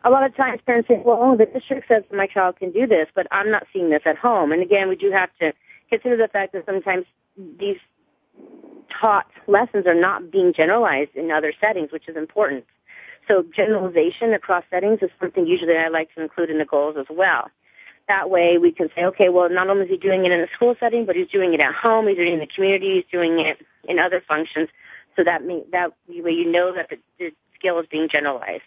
a 0.05 0.11
lot 0.11 0.25
of 0.25 0.37
times 0.37 0.61
parents 0.67 0.89
say, 0.89 1.01
well, 1.03 1.19
oh, 1.21 1.37
the 1.37 1.47
district 1.47 1.89
says 1.89 2.03
my 2.13 2.27
child 2.27 2.57
can 2.59 2.71
do 2.71 2.87
this, 2.87 3.09
but 3.15 3.27
I'm 3.31 3.51
not 3.51 3.67
seeing 3.73 3.89
this 3.89 4.03
at 4.05 4.19
home. 4.19 4.53
And 4.53 4.61
again, 4.61 4.91
we 4.91 4.97
do 4.97 5.11
have 5.11 5.31
to 5.41 5.55
consider 5.89 6.19
the 6.19 6.29
fact 6.29 6.53
that 6.53 6.67
sometimes 6.67 7.07
these 7.59 7.79
taught 9.01 9.27
lessons 9.47 9.87
are 9.87 9.95
not 9.95 10.31
being 10.31 10.53
generalized 10.53 11.15
in 11.15 11.31
other 11.31 11.53
settings, 11.61 11.93
which 11.93 12.09
is 12.09 12.17
important. 12.17 12.65
So 13.27 13.45
generalization 13.55 14.35
across 14.35 14.65
settings 14.71 15.01
is 15.03 15.11
something 15.21 15.47
usually 15.47 15.77
I 15.77 15.89
like 15.89 16.15
to 16.15 16.23
include 16.23 16.51
in 16.51 16.59
the 16.59 16.65
goals 16.65 16.97
as 16.99 17.07
well. 17.11 17.51
That 18.07 18.29
way 18.29 18.59
we 18.59 18.71
can 18.71 18.91
say, 18.95 19.05
okay, 19.05 19.31
well, 19.31 19.49
not 19.49 19.69
only 19.71 19.85
is 19.85 19.91
he 19.91 19.97
doing 19.97 20.27
it 20.27 20.33
in 20.33 20.41
a 20.41 20.49
school 20.55 20.75
setting, 20.79 21.07
but 21.07 21.17
he's 21.17 21.29
doing 21.29 21.55
it 21.55 21.61
at 21.61 21.75
home, 21.75 22.07
he's 22.07 22.17
doing 22.17 22.29
it 22.29 22.35
in 22.35 22.41
the 22.41 22.47
community, 22.47 22.97
he's 22.97 23.11
doing 23.11 23.41
it 23.41 23.59
in 23.89 23.99
other 23.99 24.23
functions. 24.27 24.69
So 25.17 25.25
that 25.25 25.45
mean, 25.45 25.65
that 25.73 25.93
way 26.09 26.33
you 26.33 26.51
know 26.51 26.75
that 26.75 26.91
the, 26.91 26.99
the 27.19 27.33
skill 27.57 27.81
is 27.81 27.87
being 27.91 28.09
generalized 28.11 28.63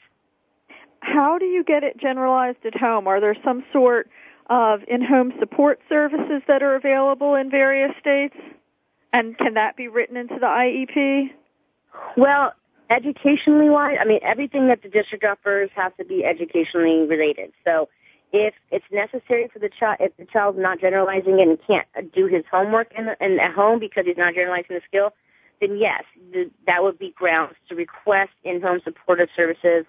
how 1.01 1.37
do 1.37 1.45
you 1.45 1.63
get 1.63 1.83
it 1.83 1.97
generalized 1.97 2.65
at 2.65 2.75
home? 2.75 3.07
Are 3.07 3.19
there 3.19 3.35
some 3.43 3.63
sort 3.71 4.09
of 4.49 4.81
in-home 4.87 5.33
support 5.39 5.79
services 5.89 6.41
that 6.47 6.63
are 6.63 6.75
available 6.75 7.35
in 7.35 7.49
various 7.49 7.91
states? 7.99 8.35
And 9.13 9.37
can 9.37 9.53
that 9.55 9.75
be 9.75 9.87
written 9.87 10.17
into 10.17 10.35
the 10.35 10.45
IEP? 10.45 11.29
Well, 12.15 12.53
educationally 12.89 13.69
wise, 13.69 13.97
I 13.99 14.05
mean, 14.05 14.19
everything 14.21 14.67
that 14.67 14.81
the 14.81 14.89
district 14.89 15.23
offers 15.23 15.69
has 15.75 15.91
to 15.97 16.05
be 16.05 16.23
educationally 16.25 17.07
related. 17.07 17.51
So 17.65 17.89
if 18.33 18.53
it's 18.71 18.85
necessary 18.91 19.49
for 19.51 19.59
the 19.59 19.69
child, 19.69 19.97
if 19.99 20.15
the 20.17 20.25
child's 20.25 20.59
not 20.59 20.79
generalizing 20.81 21.39
and 21.39 21.57
can't 21.65 22.13
do 22.13 22.27
his 22.27 22.43
homework 22.51 22.91
in, 22.97 23.07
in 23.21 23.39
at 23.39 23.53
home 23.53 23.79
because 23.79 24.05
he's 24.05 24.17
not 24.17 24.35
generalizing 24.35 24.75
the 24.75 24.81
skill, 24.87 25.13
then 25.61 25.77
yes, 25.77 26.03
the, 26.31 26.49
that 26.65 26.83
would 26.83 26.99
be 26.99 27.11
grounds 27.11 27.55
to 27.69 27.75
request 27.75 28.31
in-home 28.43 28.79
supportive 28.83 29.29
services 29.35 29.85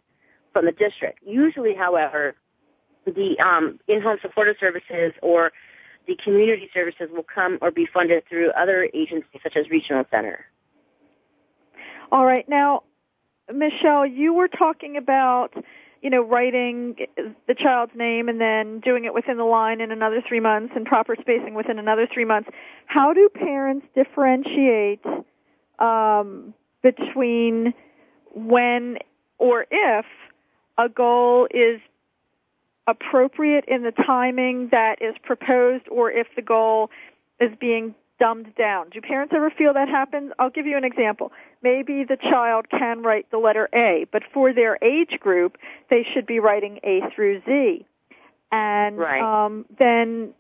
from 0.52 0.64
the 0.64 0.72
district. 0.72 1.18
Usually, 1.26 1.74
however, 1.74 2.35
the 3.04 3.38
um, 3.40 3.78
in-home 3.88 4.18
supportive 4.22 4.57
services 4.59 5.12
or 5.22 5.52
the 6.09 6.16
community 6.16 6.68
services 6.75 7.11
will 7.12 7.27
come 7.33 7.59
or 7.61 7.71
be 7.71 7.87
funded 7.87 8.25
through 8.29 8.51
other 8.53 8.88
agencies 8.94 9.40
such 9.42 9.57
as 9.57 9.68
regional 9.71 10.05
center. 10.11 10.47
All 12.11 12.25
right. 12.25 12.49
Now, 12.49 12.83
Michelle, 13.53 14.07
you 14.07 14.33
were 14.33 14.49
talking 14.49 14.97
about, 14.97 15.53
you 16.03 16.09
know, 16.09 16.23
writing 16.23 16.97
the 17.47 17.55
child's 17.55 17.92
name 17.94 18.29
and 18.29 18.40
then 18.40 18.81
doing 18.81 19.05
it 19.05 19.12
within 19.12 19.37
the 19.37 19.44
line 19.44 19.83
in 19.83 19.92
another 19.92 20.23
three 20.27 20.40
months 20.40 20.73
and 20.75 20.87
proper 20.87 21.14
spacing 21.21 21.55
within 21.55 21.79
another 21.79 22.09
three 22.12 22.25
months. 22.25 22.49
How 22.87 23.12
do 23.12 23.29
parents 23.29 23.87
differentiate 23.94 25.05
um, 25.79 26.55
between 26.83 27.75
when 28.35 28.97
or 29.37 29.66
if 29.71 30.07
a 30.79 30.88
goal 30.88 31.47
is 31.51 31.81
appropriate 32.88 33.66
in 33.68 33.83
the 33.83 33.92
timing 33.92 34.70
that 34.72 35.01
is 35.01 35.14
proposed 35.22 35.87
or 35.88 36.11
if 36.11 36.27
the 36.35 36.42
goal 36.42 36.90
is 37.38 37.51
being 37.61 37.94
dumbed 38.18 38.53
down. 38.57 38.88
Do 38.88 39.01
parents 39.01 39.33
ever 39.37 39.51
feel 39.51 39.74
that 39.74 39.88
happens? 39.88 40.33
I'll 40.38 40.51
give 40.51 40.66
you 40.66 40.77
an 40.77 40.85
example. 40.85 41.31
Maybe 41.62 42.03
the 42.03 42.16
child 42.16 42.66
can 42.70 43.03
write 43.03 43.31
the 43.31 43.38
letter 43.38 43.68
A, 43.72 44.07
but 44.11 44.22
for 44.33 44.53
their 44.53 44.79
age 44.83 45.20
group, 45.20 45.59
they 45.90 46.05
should 46.12 46.27
be 46.27 46.40
writing 46.40 46.81
A 46.83 47.03
through 47.14 47.42
Z. 47.44 47.87
And 48.51 48.98
right. 48.98 49.44
um, 49.44 49.66
then 49.79 50.33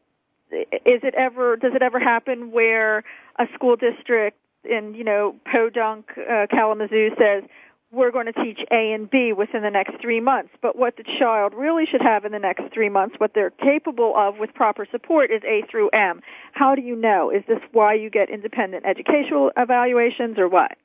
is 0.50 1.00
it 1.02 1.14
ever 1.14 1.56
does 1.56 1.72
it 1.74 1.82
ever 1.82 2.00
happen 2.00 2.50
where 2.50 3.04
a 3.38 3.44
school 3.54 3.76
district 3.76 4.38
in 4.64 4.94
you 4.94 5.04
know 5.04 5.34
Podunk, 5.44 6.06
uh, 6.16 6.46
Kalamazoo 6.50 7.10
says 7.18 7.44
we're 7.90 8.10
going 8.10 8.26
to 8.26 8.32
teach 8.32 8.60
A 8.70 8.92
and 8.92 9.08
B 9.10 9.32
within 9.32 9.62
the 9.62 9.70
next 9.70 10.00
three 10.00 10.20
months. 10.20 10.50
But 10.60 10.76
what 10.76 10.96
the 10.96 11.04
child 11.18 11.54
really 11.54 11.86
should 11.86 12.02
have 12.02 12.24
in 12.24 12.32
the 12.32 12.38
next 12.38 12.72
three 12.72 12.88
months, 12.88 13.16
what 13.18 13.32
they're 13.34 13.50
capable 13.50 14.14
of 14.16 14.38
with 14.38 14.52
proper 14.54 14.86
support 14.90 15.30
is 15.30 15.42
A 15.44 15.62
through 15.70 15.88
M. 15.90 16.20
How 16.52 16.74
do 16.74 16.82
you 16.82 16.94
know? 16.94 17.30
Is 17.30 17.44
this 17.48 17.60
why 17.72 17.94
you 17.94 18.10
get 18.10 18.28
independent 18.28 18.84
educational 18.84 19.50
evaluations 19.56 20.38
or 20.38 20.48
what? 20.48 20.76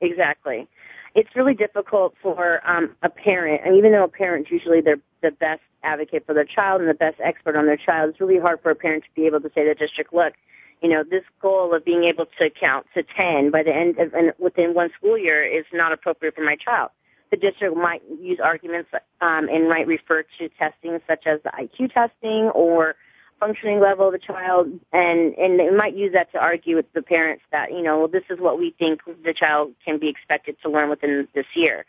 Exactly. 0.00 0.68
It's 1.14 1.34
really 1.34 1.54
difficult 1.54 2.14
for 2.22 2.60
um, 2.68 2.94
a 3.02 3.08
parent, 3.08 3.62
and 3.64 3.76
even 3.76 3.92
though 3.92 4.04
a 4.04 4.08
parent's 4.08 4.50
usually 4.50 4.80
they're 4.80 5.00
the 5.22 5.32
best 5.32 5.60
advocate 5.82 6.24
for 6.24 6.34
their 6.34 6.44
child 6.44 6.80
and 6.80 6.88
the 6.88 6.94
best 6.94 7.16
expert 7.22 7.56
on 7.56 7.66
their 7.66 7.76
child, 7.76 8.10
it's 8.10 8.20
really 8.20 8.38
hard 8.38 8.60
for 8.62 8.70
a 8.70 8.74
parent 8.74 9.02
to 9.04 9.10
be 9.14 9.26
able 9.26 9.40
to 9.40 9.50
say 9.54 9.64
to 9.64 9.70
the 9.70 9.74
district, 9.74 10.14
look, 10.14 10.34
you 10.82 10.88
know, 10.88 11.04
this 11.08 11.24
goal 11.40 11.74
of 11.74 11.84
being 11.84 12.04
able 12.04 12.26
to 12.38 12.50
count 12.50 12.86
to 12.94 13.02
10 13.02 13.50
by 13.50 13.62
the 13.62 13.74
end 13.74 13.98
of, 13.98 14.14
and 14.14 14.32
within 14.38 14.74
one 14.74 14.90
school 14.96 15.18
year 15.18 15.42
is 15.44 15.64
not 15.72 15.92
appropriate 15.92 16.34
for 16.34 16.42
my 16.42 16.56
child. 16.56 16.90
The 17.30 17.36
district 17.36 17.76
might 17.76 18.02
use 18.20 18.40
arguments 18.42 18.90
um, 19.20 19.48
and 19.48 19.68
might 19.68 19.86
refer 19.86 20.24
to 20.38 20.48
testing 20.58 20.98
such 21.06 21.26
as 21.26 21.40
the 21.44 21.50
IQ 21.50 21.92
testing 21.92 22.50
or 22.54 22.96
functioning 23.38 23.80
level 23.80 24.06
of 24.06 24.12
the 24.12 24.18
child, 24.18 24.68
and 24.92 25.34
and 25.34 25.58
they 25.58 25.70
might 25.70 25.96
use 25.96 26.12
that 26.12 26.30
to 26.32 26.38
argue 26.38 26.76
with 26.76 26.92
the 26.92 27.02
parents 27.02 27.42
that 27.52 27.70
you 27.70 27.82
know 27.82 28.06
this 28.06 28.24
is 28.30 28.38
what 28.38 28.58
we 28.58 28.74
think 28.78 29.00
the 29.24 29.32
child 29.32 29.72
can 29.84 29.98
be 29.98 30.08
expected 30.08 30.56
to 30.62 30.68
learn 30.68 30.90
within 30.90 31.28
this 31.34 31.46
year. 31.54 31.86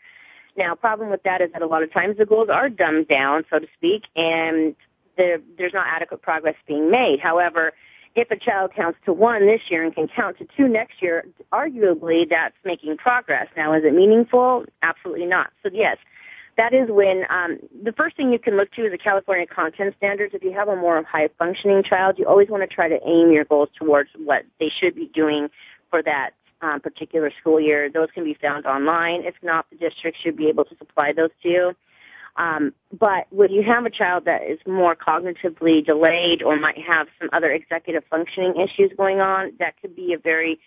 Now, 0.56 0.74
problem 0.74 1.10
with 1.10 1.22
that 1.24 1.40
is 1.40 1.50
that 1.52 1.62
a 1.62 1.66
lot 1.66 1.82
of 1.82 1.92
times 1.92 2.18
the 2.18 2.26
goals 2.26 2.48
are 2.48 2.68
dumbed 2.68 3.08
down, 3.08 3.44
so 3.50 3.58
to 3.58 3.66
speak, 3.76 4.04
and 4.14 4.76
there, 5.16 5.38
there's 5.56 5.72
not 5.72 5.86
adequate 5.88 6.22
progress 6.22 6.56
being 6.66 6.90
made. 6.90 7.20
However, 7.20 7.72
if 8.14 8.30
a 8.30 8.36
child 8.36 8.72
counts 8.74 8.98
to 9.06 9.12
one 9.12 9.46
this 9.46 9.62
year 9.68 9.82
and 9.84 9.94
can 9.94 10.08
count 10.08 10.38
to 10.38 10.46
two 10.56 10.68
next 10.68 11.00
year, 11.00 11.24
arguably 11.52 12.28
that's 12.28 12.54
making 12.64 12.96
progress. 12.96 13.48
Now, 13.56 13.72
is 13.74 13.84
it 13.84 13.94
meaningful? 13.94 14.64
Absolutely 14.82 15.26
not. 15.26 15.50
So 15.62 15.70
yes, 15.72 15.96
that 16.56 16.74
is 16.74 16.90
when 16.90 17.24
um, 17.30 17.58
the 17.82 17.92
first 17.92 18.16
thing 18.16 18.32
you 18.32 18.38
can 18.38 18.56
look 18.56 18.70
to 18.72 18.84
is 18.84 18.92
the 18.92 18.98
California 18.98 19.46
content 19.46 19.94
standards. 19.96 20.34
If 20.34 20.42
you 20.42 20.52
have 20.52 20.68
a 20.68 20.76
more 20.76 21.02
high 21.04 21.28
functioning 21.38 21.82
child, 21.82 22.18
you 22.18 22.26
always 22.26 22.48
want 22.48 22.68
to 22.68 22.74
try 22.74 22.88
to 22.88 22.98
aim 23.06 23.32
your 23.32 23.44
goals 23.44 23.70
towards 23.78 24.10
what 24.16 24.44
they 24.60 24.68
should 24.68 24.94
be 24.94 25.10
doing 25.14 25.48
for 25.88 26.02
that 26.02 26.30
um, 26.60 26.80
particular 26.80 27.32
school 27.40 27.60
year. 27.60 27.90
Those 27.90 28.08
can 28.14 28.24
be 28.24 28.34
found 28.34 28.66
online. 28.66 29.24
If 29.24 29.34
not, 29.42 29.66
the 29.70 29.76
district 29.76 30.18
should 30.22 30.36
be 30.36 30.48
able 30.48 30.64
to 30.66 30.76
supply 30.76 31.12
those 31.12 31.30
to 31.42 31.48
you. 31.48 31.72
Um, 32.36 32.72
but 32.98 33.26
when 33.30 33.50
you 33.50 33.62
have 33.62 33.84
a 33.84 33.90
child 33.90 34.24
that 34.24 34.42
is 34.42 34.58
more 34.66 34.96
cognitively 34.96 35.84
delayed 35.84 36.42
or 36.42 36.58
might 36.58 36.78
have 36.78 37.08
some 37.20 37.28
other 37.32 37.50
executive 37.50 38.04
functioning 38.10 38.54
issues 38.56 38.90
going 38.96 39.20
on, 39.20 39.52
that 39.58 39.74
could 39.80 39.94
be 39.94 40.14
a 40.14 40.18
very 40.18 40.58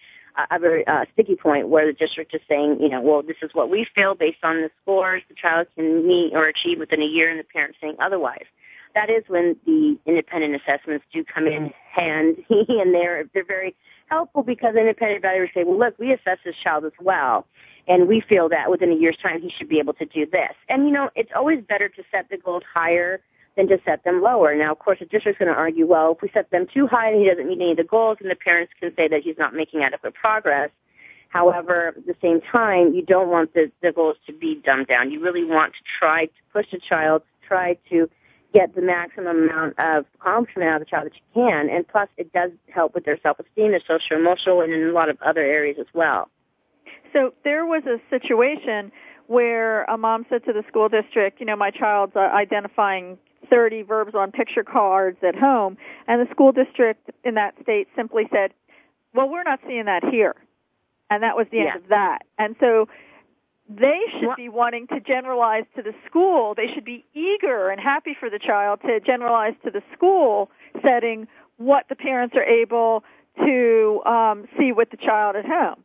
a 0.52 0.60
very 0.60 0.86
uh, 0.86 1.06
sticky 1.14 1.36
point 1.36 1.70
where 1.70 1.86
the 1.86 1.94
district 1.94 2.36
is 2.36 2.42
saying, 2.50 2.78
you 2.82 2.90
know, 2.90 3.02
well, 3.02 3.22
this 3.22 3.38
is 3.42 3.52
what 3.54 3.70
we 3.70 3.88
feel 3.96 4.16
based 4.16 4.44
on 4.44 4.62
the 4.62 4.70
scores 4.82 5.24
the 5.30 5.36
child 5.36 5.68
can 5.76 6.06
meet 6.06 6.34
or 6.34 6.48
achieve 6.48 6.78
within 6.80 7.02
a 7.02 7.06
year, 7.06 7.30
and 7.30 7.40
the 7.40 7.44
parents 7.44 7.78
saying 7.82 7.96
otherwise. 8.00 8.46
That 8.96 9.10
is 9.10 9.24
when 9.28 9.56
the 9.66 9.98
independent 10.06 10.56
assessments 10.56 11.06
do 11.14 11.24
come 11.24 11.48
in 11.48 11.74
handy, 11.92 12.46
and 12.50 12.94
they're 12.94 13.24
they're 13.34 13.46
very 13.46 13.76
helpful 14.08 14.44
because 14.44 14.76
independent 14.76 15.24
evaluators 15.24 15.54
say, 15.54 15.64
well, 15.64 15.80
look, 15.80 15.98
we 16.00 16.12
assess 16.12 16.38
this 16.46 16.56
child 16.62 16.86
as 16.86 16.92
well, 17.02 17.48
and 17.88 18.08
we 18.08 18.22
feel 18.22 18.50
that 18.50 18.70
within 18.70 18.92
a 18.92 18.96
year's 18.96 19.18
time 19.22 19.42
he 19.42 19.52
should 19.58 19.70
be 19.70 19.80
able 19.80 19.94
to 19.94 20.06
do 20.06 20.26
this. 20.26 20.54
And 20.70 20.88
you 20.88 20.92
know, 20.92 21.10
it's 21.16 21.32
always 21.36 21.64
better 21.64 21.90
to 21.90 22.04
set 22.12 22.30
the 22.30 22.38
goals 22.38 22.64
higher 22.74 23.22
than 23.56 23.68
to 23.68 23.78
set 23.86 24.04
them 24.04 24.22
lower. 24.22 24.54
Now, 24.56 24.72
of 24.72 24.80
course, 24.80 25.00
the 25.00 25.06
district's 25.06 25.40
going 25.40 25.52
to 25.52 25.58
argue, 25.58 25.88
well, 25.88 26.12
if 26.14 26.22
we 26.22 26.30
set 26.34 26.52
them 26.52 26.68
too 26.74 26.88
high 26.88 27.12
and 27.12 27.22
he 27.22 27.28
doesn't 27.28 27.48
meet 27.48 27.62
any 27.62 27.72
of 27.72 27.78
the 27.78 27.84
goals, 27.84 28.18
and 28.20 28.30
the 28.30 28.36
parents 28.36 28.74
can 28.80 28.94
say 28.96 29.08
that 29.08 29.22
he's 29.24 29.38
not 29.38 29.54
making 29.54 29.82
adequate 29.82 30.14
progress. 30.14 30.70
However, 31.30 31.94
at 31.98 32.06
the 32.06 32.16
same 32.22 32.42
time, 32.42 32.94
you 32.94 33.02
don't 33.02 33.30
want 33.30 33.54
the, 33.54 33.72
the 33.82 33.92
goals 33.92 34.18
to 34.28 34.34
be 34.34 34.62
dumbed 34.66 34.88
down. 34.88 35.12
You 35.12 35.22
really 35.22 35.44
want 35.44 35.74
to 35.74 35.80
try 36.00 36.26
to 36.26 36.32
push 36.54 36.68
the 36.72 36.80
child, 36.80 37.24
try 37.48 37.78
to 37.90 38.10
get 38.54 38.74
the 38.74 38.82
maximum 38.82 39.50
amount 39.50 39.78
of 39.80 40.06
accomplishment 40.16 40.70
out 40.70 40.82
of 40.82 40.88
the 40.88 40.90
child 40.90 41.06
that 41.08 41.14
you 41.16 41.22
can. 41.34 41.70
And 41.70 41.86
plus, 41.88 42.08
it 42.18 42.32
does 42.32 42.52
help 42.74 42.96
with 42.96 43.04
their 43.04 43.20
self-esteem, 43.22 43.72
their 43.72 43.82
social 43.82 44.18
emotional, 44.18 44.62
and 44.62 44.74
in 44.74 44.88
a 44.88 44.92
lot 44.94 45.10
of 45.10 45.22
other 45.22 45.42
areas 45.42 45.78
as 45.80 45.88
well. 45.94 46.30
So 47.16 47.34
there 47.46 47.66
was 47.66 47.84
a 47.86 47.98
situation 48.10 48.92
where 49.28 49.86
a 49.86 49.98
mom 49.98 50.26
said 50.30 50.44
to 50.46 50.54
the 50.54 50.64
school 50.68 50.90
district, 50.90 51.40
you 51.40 51.46
know, 51.46 51.56
my 51.56 51.72
child's 51.72 52.16
uh, 52.16 52.20
identifying 52.20 53.18
30 53.50 53.84
verbs 53.84 54.14
on 54.14 54.32
picture 54.32 54.64
cards 54.64 55.18
at 55.26 55.36
home, 55.36 55.78
and 56.08 56.20
the 56.20 56.30
school 56.32 56.52
district 56.52 57.10
in 57.24 57.36
that 57.36 57.56
state 57.62 57.88
simply 57.96 58.24
said, 58.32 58.52
well, 59.14 59.30
we're 59.30 59.44
not 59.44 59.60
seeing 59.66 59.86
that 59.86 60.04
here. 60.12 60.36
And 61.10 61.24
that 61.24 61.38
was 61.38 61.48
the 61.52 61.60
end 61.60 61.84
of 61.84 61.90
that. 61.90 62.20
And 62.38 62.56
so 62.60 62.88
they 63.70 64.02
should 64.20 64.36
be 64.36 64.50
wanting 64.50 64.88
to 64.88 65.00
generalize 65.00 65.64
to 65.76 65.82
the 65.82 65.94
school. 66.08 66.54
They 66.56 66.68
should 66.74 66.84
be 66.84 67.06
eager 67.14 67.70
and 67.70 67.80
happy 67.80 68.16
for 68.20 68.30
the 68.30 68.40
child 68.40 68.82
to 68.82 69.00
generalize 69.00 69.54
to 69.64 69.72
the 69.72 69.82
school 69.94 70.50
setting 70.84 71.28
what 71.58 71.86
the 71.88 71.96
parents 71.96 72.36
are 72.36 72.44
able 72.44 73.04
to 73.38 74.02
um, 74.06 74.48
see 74.58 74.72
with 74.72 74.90
the 74.90 74.98
child 74.98 75.36
at 75.36 75.46
home. 75.46 75.84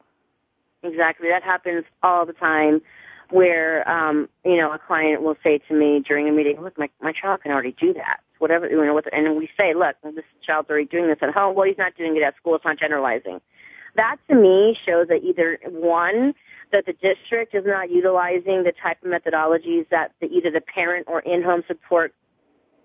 Exactly. 0.83 1.29
That 1.29 1.43
happens 1.43 1.85
all 2.03 2.27
the 2.27 2.33
time 2.33 2.81
where 3.31 3.89
um, 3.89 4.29
you 4.45 4.57
know 4.57 4.73
a 4.73 4.79
client 4.79 5.23
will 5.23 5.37
say 5.43 5.59
to 5.69 5.75
me 5.75 6.01
during 6.07 6.29
a 6.29 6.33
meeting, 6.33 6.61
"Look, 6.61 6.79
my 6.79 6.89
my 7.01 7.13
child 7.13 7.43
can 7.43 7.53
already 7.53 7.75
do 7.79 7.93
that. 7.95 8.21
Whatever 8.39 8.69
you 8.69 8.85
know." 8.85 8.95
With, 8.95 9.07
and 9.13 9.37
we 9.37 9.49
say, 9.57 9.75
"Look, 9.75 9.97
this 10.03 10.25
child's 10.45 10.71
already 10.71 10.87
doing 10.87 11.09
this 11.09 11.19
at 11.23 11.31
home. 11.33 11.55
Well, 11.55 11.67
he's 11.67 11.79
not 11.79 11.97
doing 11.97 12.17
it 12.17 12.23
at 12.23 12.37
school. 12.37 12.57
It's 12.57 12.65
not 12.65 12.79
generalizing." 12.79 13.41
That 13.97 14.17
to 14.29 14.37
me 14.37 14.77
shows 14.87 15.09
that 15.09 15.23
either 15.25 15.59
one 15.69 16.35
that 16.73 16.87
the 16.87 16.93
district 16.93 17.55
is 17.55 17.65
not 17.67 17.91
utilizing 17.91 18.63
the 18.63 18.73
type 18.73 18.99
of 19.05 19.11
methodologies 19.11 19.89
that 19.91 20.13
the, 20.21 20.27
either 20.29 20.51
the 20.51 20.61
parent 20.61 21.07
or 21.09 21.19
in-home 21.21 21.65
support 21.67 22.15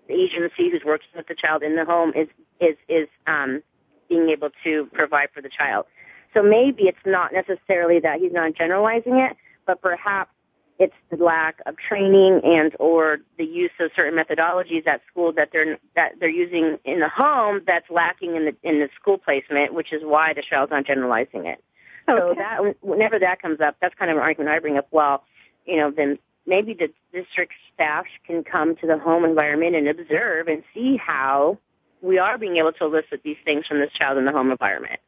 agency 0.08 0.70
who's 0.70 0.82
working 0.84 1.08
with 1.14 1.28
the 1.28 1.34
child 1.34 1.62
in 1.62 1.76
the 1.76 1.84
home 1.84 2.12
is 2.14 2.28
is 2.60 2.76
is 2.88 3.08
um, 3.26 3.62
being 4.08 4.28
able 4.30 4.50
to 4.64 4.86
provide 4.92 5.28
for 5.32 5.40
the 5.40 5.48
child. 5.48 5.86
So 6.34 6.42
maybe 6.42 6.84
it's 6.84 6.98
not 7.04 7.32
necessarily 7.32 8.00
that 8.00 8.20
he's 8.20 8.32
not 8.32 8.54
generalizing 8.54 9.16
it, 9.16 9.36
but 9.66 9.80
perhaps 9.80 10.30
it's 10.78 10.94
the 11.10 11.16
lack 11.22 11.60
of 11.66 11.76
training 11.76 12.40
and 12.44 12.76
or 12.78 13.18
the 13.38 13.44
use 13.44 13.70
of 13.80 13.90
certain 13.96 14.18
methodologies 14.18 14.86
at 14.86 15.00
school 15.10 15.32
that 15.32 15.48
they're 15.52 15.78
that 15.94 16.12
they're 16.20 16.28
using 16.28 16.78
in 16.84 17.00
the 17.00 17.08
home 17.08 17.62
that's 17.66 17.88
lacking 17.90 18.36
in 18.36 18.44
the 18.44 18.56
in 18.62 18.80
the 18.80 18.88
school 19.00 19.18
placement, 19.18 19.72
which 19.74 19.92
is 19.92 20.02
why 20.04 20.34
the 20.34 20.42
child's 20.42 20.70
not 20.70 20.86
generalizing 20.86 21.46
it. 21.46 21.62
Okay. 22.08 22.18
So 22.20 22.34
that 22.36 22.76
whenever 22.82 23.18
that 23.18 23.40
comes 23.40 23.60
up, 23.60 23.76
that's 23.80 23.94
kind 23.94 24.10
of 24.10 24.18
an 24.18 24.22
argument 24.22 24.54
I 24.54 24.58
bring 24.58 24.76
up. 24.76 24.86
Well, 24.90 25.24
you 25.64 25.76
know, 25.76 25.90
then 25.90 26.18
maybe 26.46 26.74
the 26.74 26.88
district 27.12 27.52
staff 27.74 28.04
can 28.26 28.44
come 28.44 28.76
to 28.76 28.86
the 28.86 28.98
home 28.98 29.24
environment 29.24 29.74
and 29.74 29.88
observe 29.88 30.46
and 30.46 30.62
see 30.74 30.96
how 30.96 31.58
we 32.02 32.18
are 32.18 32.38
being 32.38 32.58
able 32.58 32.72
to 32.72 32.84
elicit 32.84 33.22
these 33.24 33.36
things 33.44 33.66
from 33.66 33.80
this 33.80 33.90
child 33.92 34.18
in 34.18 34.26
the 34.26 34.32
home 34.32 34.50
environment. 34.50 35.00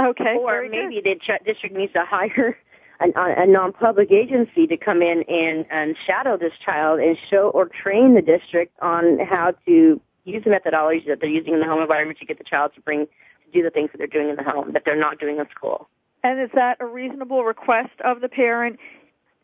Okay. 0.00 0.36
Or 0.38 0.62
maybe 0.68 1.00
good. 1.02 1.20
the 1.20 1.38
district 1.44 1.74
needs 1.76 1.92
to 1.92 2.04
hire 2.04 2.56
a, 3.00 3.08
a 3.14 3.46
non-public 3.46 4.10
agency 4.10 4.66
to 4.66 4.76
come 4.76 5.02
in 5.02 5.24
and, 5.28 5.66
and 5.70 5.96
shadow 6.06 6.36
this 6.36 6.52
child 6.64 7.00
and 7.00 7.16
show 7.30 7.50
or 7.50 7.68
train 7.68 8.14
the 8.14 8.22
district 8.22 8.76
on 8.80 9.18
how 9.18 9.54
to 9.66 10.00
use 10.24 10.44
the 10.44 10.50
methodologies 10.50 11.06
that 11.06 11.18
they're 11.20 11.30
using 11.30 11.54
in 11.54 11.60
the 11.60 11.66
home 11.66 11.82
environment 11.82 12.18
to 12.18 12.26
get 12.26 12.38
the 12.38 12.44
child 12.44 12.72
to 12.74 12.80
bring 12.80 13.06
to 13.06 13.50
do 13.52 13.62
the 13.62 13.70
things 13.70 13.90
that 13.92 13.98
they're 13.98 14.06
doing 14.06 14.28
in 14.28 14.36
the 14.36 14.42
home 14.42 14.72
that 14.72 14.82
they're 14.84 14.98
not 14.98 15.18
doing 15.18 15.38
in 15.38 15.46
school. 15.50 15.88
And 16.22 16.40
is 16.40 16.50
that 16.54 16.76
a 16.80 16.86
reasonable 16.86 17.44
request 17.44 18.00
of 18.04 18.20
the 18.20 18.28
parent 18.28 18.78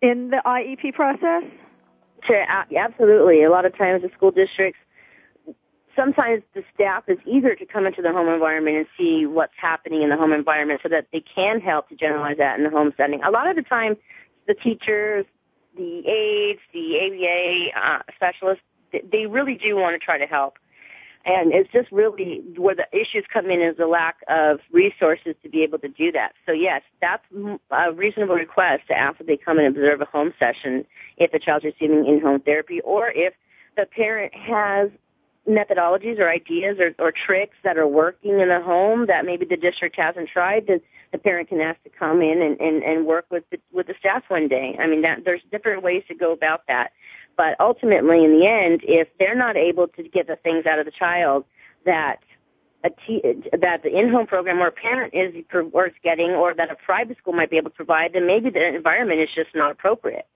in 0.01 0.31
the 0.31 0.41
IEP 0.47 0.95
process? 0.95 1.43
Absolutely. 2.77 3.43
A 3.43 3.51
lot 3.51 3.65
of 3.65 3.77
times 3.77 4.03
the 4.03 4.11
school 4.17 4.31
districts 4.31 4.79
sometimes 5.99 6.43
the 6.55 6.63
staff 6.73 7.05
is 7.09 7.19
eager 7.27 7.55
to 7.57 7.67
come 7.67 7.87
into 7.87 8.01
the 8.01 8.13
home 8.13 8.29
environment 8.29 8.77
and 8.77 8.87
see 8.97 9.27
what's 9.27 9.53
happening 9.61 10.03
in 10.03 10.11
the 10.11 10.17
home 10.17 10.33
environment 10.33 10.81
so 10.83 10.89
that 10.89 11.07
they 11.13 11.23
can 11.35 11.61
help 11.61 11.89
to 11.89 11.97
generalize 11.97 12.37
that 12.39 12.57
in 12.57 12.65
the 12.65 12.71
home 12.71 12.93
setting. 12.97 13.21
A 13.25 13.31
lot 13.31 13.51
of 13.51 13.57
the 13.57 13.63
time, 13.63 13.97
the 14.47 14.55
teachers, 14.55 15.27
the 15.77 16.07
aides, 16.07 16.61
the 16.73 16.99
ABA 17.05 17.81
uh, 17.81 18.03
specialists, 18.15 18.63
they 18.93 19.27
really 19.27 19.55
do 19.55 19.77
want 19.77 20.01
to 20.01 20.05
try 20.05 20.19
to 20.19 20.27
help. 20.27 20.59
And 21.25 21.53
it's 21.53 21.71
just 21.73 21.91
really 21.93 22.43
where 22.57 22.77
the 22.77 22.87
issues 22.93 23.25
come 23.31 23.51
in 23.51 23.61
is 23.61 23.77
the 23.77 23.87
lack 23.87 24.19
of 24.29 24.61
resources 24.73 25.35
to 25.43 25.49
be 25.49 25.63
able 25.63 25.79
to 25.81 25.89
do 25.89 26.13
that. 26.13 26.33
So 26.47 26.53
yes, 26.53 26.83
that's 27.03 27.25
a 27.71 27.93
reasonable 27.93 28.37
request 28.37 28.85
to 28.89 28.97
ask 28.97 29.19
that 29.19 29.27
they 29.27 29.37
come 29.37 29.59
and 29.59 29.67
observe 29.67 30.01
a 30.01 30.07
home 30.07 30.33
session 30.39 30.87
if 31.19 31.33
the 31.33 31.39
child's 31.39 31.65
receiving 31.65 32.07
in-home 32.07 32.41
therapy 32.41 32.81
or 32.83 33.11
if 33.11 33.35
the 33.77 33.85
parent 33.85 34.33
has 34.35 34.91
methodologies 35.49 36.19
or 36.19 36.29
ideas 36.29 36.77
or, 36.79 36.95
or 37.05 37.13
tricks 37.13 37.57
that 37.65 37.79
are 37.79 37.87
working 37.87 38.41
in 38.41 38.49
the 38.49 38.61
home 38.61 39.07
that 39.07 39.25
maybe 39.25 39.47
the 39.47 39.57
district 39.57 39.97
hasn't 39.97 40.29
tried, 40.29 40.67
then 40.67 40.81
the 41.13 41.19
parent 41.19 41.49
can 41.49 41.61
ask 41.61 41.83
to 41.85 41.91
come 41.91 42.21
in 42.21 42.43
and, 42.43 42.61
and, 42.61 42.83
and 42.83 43.07
work 43.07 43.27
with 43.31 43.45
the, 43.51 43.59
with 43.73 43.87
the 43.87 43.95
staff 43.99 44.25
one 44.29 44.49
day. 44.49 44.77
I 44.79 44.87
mean, 44.87 45.03
that, 45.03 45.25
there's 45.25 45.41
different 45.51 45.83
ways 45.83 46.03
to 46.09 46.15
go 46.15 46.33
about 46.33 46.63
that. 46.69 46.91
But 47.37 47.57
ultimately, 47.61 48.25
in 48.25 48.39
the 48.39 48.47
end, 48.47 48.83
if 48.85 49.09
they're 49.19 49.35
not 49.35 49.57
able 49.57 49.89
to 49.89 50.03
get 50.03 50.27
the 50.27 50.37
things 50.37 50.67
out 50.67 50.79
of 50.79 50.85
the 50.85 50.93
child 50.93 51.45
that 51.87 52.19
a 52.85 52.91
t- 53.07 53.23
that 53.61 53.83
the 53.83 53.99
in-home 53.99 54.27
program 54.27 54.59
or 54.59 54.69
a 54.69 54.73
parent 54.73 55.15
is 55.15 55.35
or 55.73 55.87
is 55.87 55.95
getting, 56.05 56.31
or 56.31 56.55
that 56.55 56.71
a 56.71 56.77
private 56.77 57.17
school 57.19 57.33
might 57.33 57.51
be 57.51 57.57
able 57.57 57.71
to 57.71 57.77
provide, 57.77 58.13
then 58.13 58.27
maybe 58.27 58.51
the 58.51 58.75
environment 58.75 59.21
is 59.21 59.29
just 59.35 59.51
not 59.55 59.71
appropriate. 59.71 60.27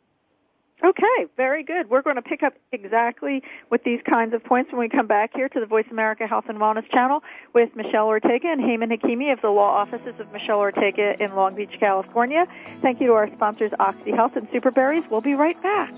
Okay, 0.84 1.26
very 1.36 1.62
good. 1.62 1.88
We're 1.88 2.02
going 2.02 2.16
to 2.16 2.22
pick 2.22 2.42
up 2.42 2.54
exactly 2.72 3.42
with 3.70 3.84
these 3.84 4.00
kinds 4.08 4.34
of 4.34 4.42
points 4.42 4.72
when 4.72 4.80
we 4.80 4.88
come 4.88 5.06
back 5.06 5.30
here 5.32 5.48
to 5.48 5.60
the 5.60 5.66
Voice 5.66 5.86
America 5.92 6.26
Health 6.26 6.46
and 6.48 6.58
Wellness 6.58 6.90
channel 6.90 7.22
with 7.54 7.70
Michelle 7.76 8.06
Ortega 8.06 8.48
and 8.48 8.60
Heyman 8.60 8.90
Hakimi 8.90 9.32
of 9.32 9.40
the 9.40 9.50
law 9.50 9.70
offices 9.70 10.14
of 10.18 10.32
Michelle 10.32 10.58
Ortega 10.58 11.14
in 11.22 11.36
Long 11.36 11.54
Beach, 11.54 11.70
California. 11.78 12.46
Thank 12.80 13.00
you 13.00 13.08
to 13.08 13.12
our 13.12 13.32
sponsors, 13.32 13.70
Oxy 13.78 14.10
Health 14.10 14.32
and 14.34 14.48
Superberries. 14.48 15.08
We'll 15.08 15.20
be 15.20 15.34
right 15.34 15.60
back. 15.62 15.94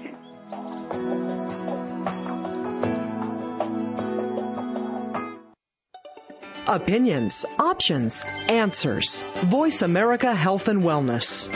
Opinions, 6.66 7.46
options, 7.58 8.22
answers. 8.48 9.22
Voice 9.36 9.80
America 9.80 10.34
Health 10.34 10.68
and 10.68 10.82
Wellness. 10.82 11.48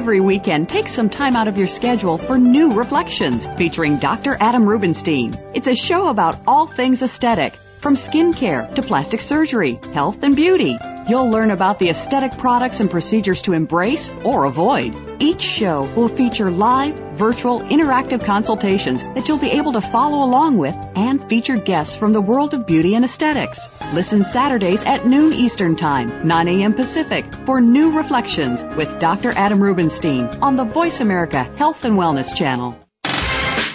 Every 0.00 0.20
weekend, 0.20 0.70
take 0.70 0.88
some 0.88 1.10
time 1.10 1.36
out 1.36 1.46
of 1.46 1.58
your 1.58 1.66
schedule 1.66 2.16
for 2.16 2.38
New 2.38 2.72
Reflections 2.72 3.46
featuring 3.58 3.98
Dr. 3.98 4.34
Adam 4.40 4.66
Rubinstein. 4.66 5.36
It's 5.52 5.66
a 5.66 5.74
show 5.74 6.08
about 6.08 6.38
all 6.46 6.66
things 6.66 7.02
aesthetic 7.02 7.52
from 7.52 7.96
skincare 7.96 8.74
to 8.76 8.82
plastic 8.82 9.20
surgery, 9.20 9.78
health 9.92 10.22
and 10.22 10.34
beauty. 10.34 10.78
You'll 11.10 11.28
learn 11.28 11.50
about 11.50 11.80
the 11.80 11.88
aesthetic 11.90 12.38
products 12.38 12.78
and 12.78 12.88
procedures 12.88 13.42
to 13.42 13.52
embrace 13.52 14.08
or 14.22 14.44
avoid. 14.44 15.20
Each 15.20 15.42
show 15.42 15.92
will 15.96 16.06
feature 16.06 16.52
live, 16.52 16.94
virtual, 16.94 17.62
interactive 17.62 18.24
consultations 18.24 19.02
that 19.02 19.26
you'll 19.26 19.38
be 19.38 19.50
able 19.50 19.72
to 19.72 19.80
follow 19.80 20.24
along 20.24 20.58
with 20.58 20.76
and 20.94 21.20
featured 21.20 21.64
guests 21.64 21.96
from 21.96 22.12
the 22.12 22.20
world 22.20 22.54
of 22.54 22.64
beauty 22.64 22.94
and 22.94 23.04
aesthetics. 23.04 23.68
Listen 23.92 24.24
Saturdays 24.24 24.84
at 24.84 25.04
noon 25.04 25.32
Eastern 25.32 25.74
Time, 25.74 26.28
9 26.28 26.46
a.m. 26.46 26.74
Pacific 26.74 27.24
for 27.44 27.60
New 27.60 27.90
Reflections 27.90 28.62
with 28.62 29.00
Dr. 29.00 29.32
Adam 29.32 29.60
Rubenstein 29.60 30.26
on 30.40 30.54
the 30.54 30.64
Voice 30.64 31.00
America 31.00 31.42
Health 31.42 31.84
and 31.84 31.96
Wellness 31.96 32.36
Channel. 32.36 32.78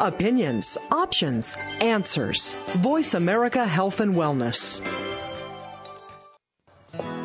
Opinions, 0.00 0.76
options, 0.90 1.56
answers. 1.80 2.54
Voice 2.68 3.14
America 3.14 3.64
Health 3.64 4.00
and 4.00 4.16
Wellness. 4.16 4.80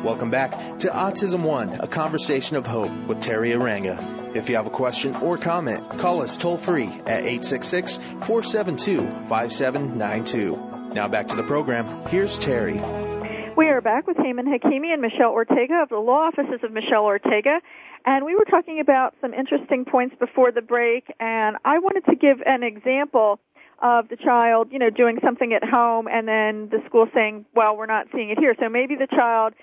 Welcome 0.04 0.30
back 0.30 0.78
to 0.78 0.88
Autism 0.88 1.42
One, 1.42 1.72
a 1.80 1.88
conversation 1.88 2.56
of 2.56 2.66
hope 2.66 2.92
with 3.08 3.18
Teri 3.18 3.54
Arranga. 3.56 4.36
If 4.36 4.48
you 4.48 4.56
have 4.56 4.68
a 4.68 4.70
question 4.70 5.16
or 5.16 5.36
comment, 5.36 5.98
call 5.98 6.22
us 6.22 6.36
toll 6.36 6.56
free 6.56 6.86
at 6.86 7.24
866 7.24 7.98
472 7.98 9.00
5792. 9.28 10.94
Now 10.94 11.08
back 11.08 11.28
to 11.28 11.36
the 11.36 11.42
program. 11.42 12.06
Here's 12.06 12.38
Teri. 12.38 13.56
We 13.56 13.66
are 13.66 13.80
back 13.80 14.06
with 14.06 14.16
Heyman 14.16 14.46
Hakimi 14.46 14.92
and 14.92 15.02
Michelle 15.02 15.32
Ortega 15.32 15.82
of 15.82 15.88
the 15.88 15.98
law 15.98 16.28
offices 16.28 16.60
of 16.62 16.72
Michelle 16.72 17.04
Ortega. 17.04 17.60
And 18.04 18.24
we 18.24 18.34
were 18.34 18.44
talking 18.44 18.80
about 18.80 19.14
some 19.20 19.34
interesting 19.34 19.84
points 19.84 20.16
before 20.18 20.52
the 20.52 20.62
break, 20.62 21.12
and 21.20 21.56
I 21.64 21.78
wanted 21.78 22.04
to 22.06 22.16
give 22.16 22.38
an 22.46 22.62
example 22.62 23.38
of 23.82 24.08
the 24.08 24.16
child, 24.16 24.68
you 24.70 24.78
know, 24.78 24.90
doing 24.90 25.18
something 25.24 25.52
at 25.52 25.66
home 25.66 26.06
and 26.06 26.28
then 26.28 26.68
the 26.70 26.82
school 26.86 27.06
saying, 27.14 27.46
well, 27.54 27.76
we're 27.76 27.86
not 27.86 28.06
seeing 28.12 28.30
it 28.30 28.38
here. 28.38 28.54
So 28.60 28.68
maybe 28.68 28.94
the 28.94 29.06
child 29.06 29.54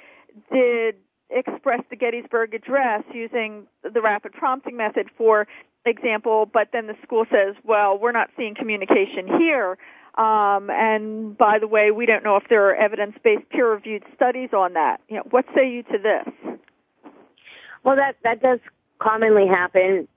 did 0.51 0.95
express 1.29 1.81
the 1.89 1.95
Gettysburg 1.95 2.53
Address 2.53 3.03
using 3.13 3.67
the 3.83 4.01
rapid 4.01 4.33
prompting 4.33 4.77
method, 4.77 5.07
for 5.17 5.47
example, 5.85 6.49
but 6.51 6.69
then 6.73 6.87
the 6.87 6.95
school 7.03 7.25
says, 7.29 7.55
well, 7.63 7.97
we're 7.97 8.11
not 8.11 8.29
seeing 8.35 8.55
communication 8.55 9.27
here. 9.39 9.77
Um, 10.17 10.69
and 10.71 11.37
by 11.37 11.59
the 11.59 11.67
way, 11.67 11.91
we 11.91 12.07
don't 12.07 12.23
know 12.23 12.37
if 12.37 12.43
there 12.49 12.67
are 12.69 12.75
evidence-based 12.75 13.49
peer-reviewed 13.49 14.03
studies 14.15 14.49
on 14.51 14.73
that. 14.73 14.97
You 15.09 15.17
know, 15.17 15.23
what 15.29 15.45
say 15.55 15.69
you 15.69 15.83
to 15.83 15.97
this? 16.01 16.59
Well, 17.87 17.95
that 17.95 18.17
that 18.25 18.41
does 18.41 18.59
commonly 18.99 19.47
happen, 19.47 20.09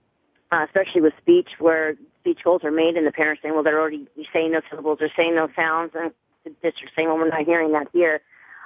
uh, 0.50 0.66
especially 0.66 1.02
with 1.02 1.12
speech, 1.22 1.50
where 1.60 1.94
speech 2.18 2.40
goals 2.42 2.64
are 2.64 2.72
made 2.72 2.96
and 2.96 3.06
the 3.06 3.12
parents 3.12 3.42
saying, 3.42 3.54
"Well, 3.54 3.62
they're 3.62 3.80
already 3.80 4.08
saying 4.32 4.50
no 4.50 4.60
syllables, 4.68 4.98
they're 4.98 5.12
saying 5.16 5.36
no 5.36 5.48
sounds," 5.54 5.92
and 5.94 6.10
the 6.42 6.50
district 6.64 6.96
saying, 6.96 7.06
"Well, 7.06 7.18
we're 7.18 7.28
not 7.28 7.46
hearing 7.46 7.70
that 7.70 7.86
here." 7.92 8.22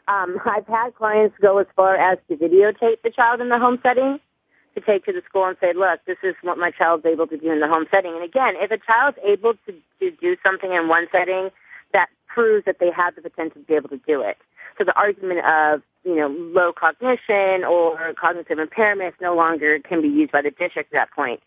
Um, 0.09 0.41
I've 0.47 0.67
had 0.67 0.95
clients 0.95 1.37
go 1.37 1.59
as 1.59 1.67
far 1.77 1.97
as 1.97 2.17
to 2.29 2.37
videotape 2.37 3.03
the 3.03 3.11
child 3.11 3.43
in 3.43 3.51
the 3.51 3.59
home 3.59 3.79
setting 3.83 4.21
to 4.75 4.81
take 4.81 5.05
to 5.05 5.13
the 5.13 5.21
school 5.29 5.45
and 5.45 5.59
say, 5.61 5.75
look, 5.75 6.01
this 6.07 6.19
is 6.23 6.35
what 6.41 6.57
my 6.57 6.71
child's 6.71 7.05
able 7.05 7.27
to 7.27 7.37
do 7.37 7.53
in 7.53 7.61
the 7.61 7.69
home 7.69 7.85
setting. 7.91 8.15
And 8.15 8.25
again, 8.25 8.55
if 8.57 8.71
a 8.71 8.79
child's 8.79 9.19
able 9.23 9.53
to, 9.67 9.75
to 10.01 10.11
do 10.13 10.37
something 10.43 10.73
in 10.73 10.89
one 10.89 11.07
setting, 11.13 11.51
that 11.93 12.09
proves 12.27 12.65
that 12.65 12.79
they 12.81 12.91
have 12.91 13.15
the 13.15 13.23
potential 13.23 13.61
to 13.61 13.67
be 13.67 13.75
able 13.75 13.91
to 13.91 13.99
do 13.99 14.23
it. 14.23 14.39
So 14.79 14.85
the 14.85 14.97
argument 14.97 15.41
of, 15.47 15.83
you 16.05 16.17
know, 16.17 16.29
low 16.29 16.73
cognition 16.73 17.65
or 17.65 18.15
cognitive 18.21 18.59
impairments 18.59 19.15
no 19.21 19.35
longer 19.35 19.79
can 19.81 20.03
be 20.03 20.09
used 20.09 20.33
by 20.33 20.43
the 20.43 20.51
district 20.51 20.93
at 20.93 21.09
that 21.09 21.11
point. 21.13 21.41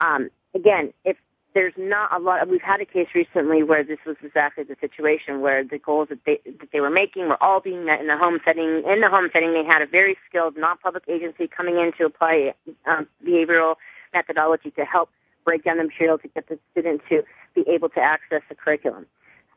Um, 0.00 0.30
again, 0.54 0.92
if 1.04 1.16
there's 1.54 1.74
not 1.76 2.12
a 2.12 2.22
lot. 2.22 2.46
We've 2.48 2.62
had 2.62 2.80
a 2.80 2.84
case 2.84 3.08
recently 3.14 3.62
where 3.62 3.82
this 3.82 3.98
was 4.06 4.16
exactly 4.22 4.64
the 4.64 4.76
situation 4.80 5.40
where 5.40 5.64
the 5.64 5.78
goals 5.78 6.08
that 6.10 6.20
they 6.24 6.38
that 6.46 6.68
they 6.72 6.80
were 6.80 6.90
making 6.90 7.28
were 7.28 7.42
all 7.42 7.60
being 7.60 7.84
met 7.84 8.00
in 8.00 8.06
the 8.06 8.16
home 8.16 8.38
setting. 8.44 8.84
In 8.86 9.00
the 9.00 9.08
home 9.10 9.28
setting, 9.32 9.52
they 9.52 9.64
had 9.64 9.82
a 9.82 9.86
very 9.86 10.16
skilled 10.28 10.56
non-public 10.56 11.04
agency 11.08 11.48
coming 11.48 11.76
in 11.76 11.92
to 11.98 12.04
apply 12.04 12.54
um, 12.86 13.08
behavioral 13.26 13.74
methodology 14.14 14.70
to 14.72 14.84
help 14.84 15.10
break 15.44 15.64
down 15.64 15.78
the 15.78 15.84
material 15.84 16.18
to 16.18 16.28
get 16.28 16.48
the 16.48 16.58
student 16.70 17.00
to 17.08 17.22
be 17.54 17.64
able 17.68 17.88
to 17.88 18.00
access 18.00 18.42
the 18.48 18.54
curriculum. 18.54 19.06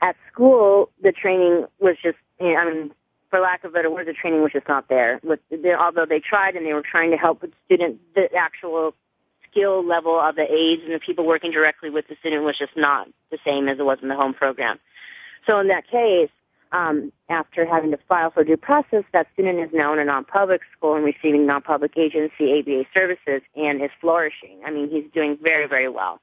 At 0.01 0.15
school, 0.31 0.89
the 1.01 1.11
training 1.11 1.65
was 1.79 1.95
just, 2.01 2.17
you 2.39 2.53
know, 2.53 2.59
I 2.59 2.73
mean, 2.73 2.91
for 3.33 3.39
lack 3.39 3.63
of 3.63 3.73
better 3.73 3.89
word, 3.89 4.05
the 4.05 4.13
training 4.13 4.43
was 4.43 4.51
just 4.51 4.67
not 4.67 4.87
there. 4.89 5.19
With, 5.23 5.39
although 5.79 6.05
they 6.05 6.19
tried 6.19 6.55
and 6.55 6.67
they 6.67 6.73
were 6.73 6.83
trying 6.83 7.09
to 7.09 7.17
help 7.17 7.41
the 7.41 7.49
student, 7.65 7.99
the 8.13 8.29
actual 8.37 8.93
skill 9.49 9.83
level 9.83 10.19
of 10.19 10.35
the 10.35 10.43
aides 10.43 10.83
and 10.85 10.93
the 10.93 10.99
people 10.99 11.25
working 11.25 11.49
directly 11.49 11.89
with 11.89 12.07
the 12.07 12.15
student 12.19 12.43
was 12.43 12.59
just 12.59 12.77
not 12.77 13.07
the 13.31 13.39
same 13.43 13.67
as 13.67 13.79
it 13.79 13.85
was 13.85 13.97
in 14.03 14.07
the 14.07 14.15
home 14.15 14.35
program. 14.35 14.77
So 15.47 15.59
in 15.59 15.67
that 15.69 15.87
case, 15.87 16.29
um, 16.73 17.11
after 17.27 17.65
having 17.65 17.89
to 17.89 17.97
file 18.07 18.29
for 18.29 18.43
due 18.43 18.55
process, 18.55 19.03
that 19.13 19.25
student 19.33 19.57
is 19.57 19.71
now 19.73 19.93
in 19.93 19.97
a 19.97 20.05
non-public 20.05 20.61
school 20.77 20.93
and 20.93 21.03
receiving 21.03 21.47
non-public 21.47 21.97
agency 21.97 22.59
ABA 22.59 22.85
services 22.93 23.41
and 23.55 23.81
is 23.81 23.89
flourishing. 23.99 24.59
I 24.63 24.69
mean, 24.69 24.91
he's 24.91 25.05
doing 25.11 25.39
very, 25.41 25.67
very 25.67 25.89
well. 25.89 26.21